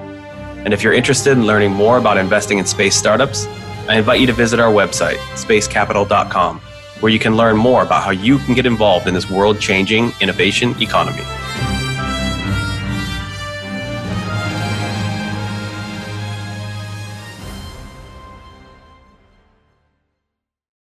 And 0.64 0.72
if 0.72 0.82
you're 0.82 0.94
interested 0.94 1.32
in 1.32 1.46
learning 1.46 1.72
more 1.72 1.98
about 1.98 2.16
investing 2.16 2.58
in 2.58 2.64
space 2.64 2.96
startups, 2.96 3.46
I 3.88 3.98
invite 3.98 4.20
you 4.20 4.26
to 4.26 4.32
visit 4.32 4.60
our 4.60 4.72
website, 4.72 5.16
spacecapital.com, 5.34 6.60
where 7.00 7.12
you 7.12 7.18
can 7.18 7.36
learn 7.36 7.56
more 7.56 7.82
about 7.82 8.02
how 8.02 8.12
you 8.12 8.38
can 8.38 8.54
get 8.54 8.64
involved 8.64 9.06
in 9.06 9.12
this 9.12 9.30
world 9.30 9.60
changing 9.60 10.12
innovation 10.20 10.74
economy. 10.80 11.22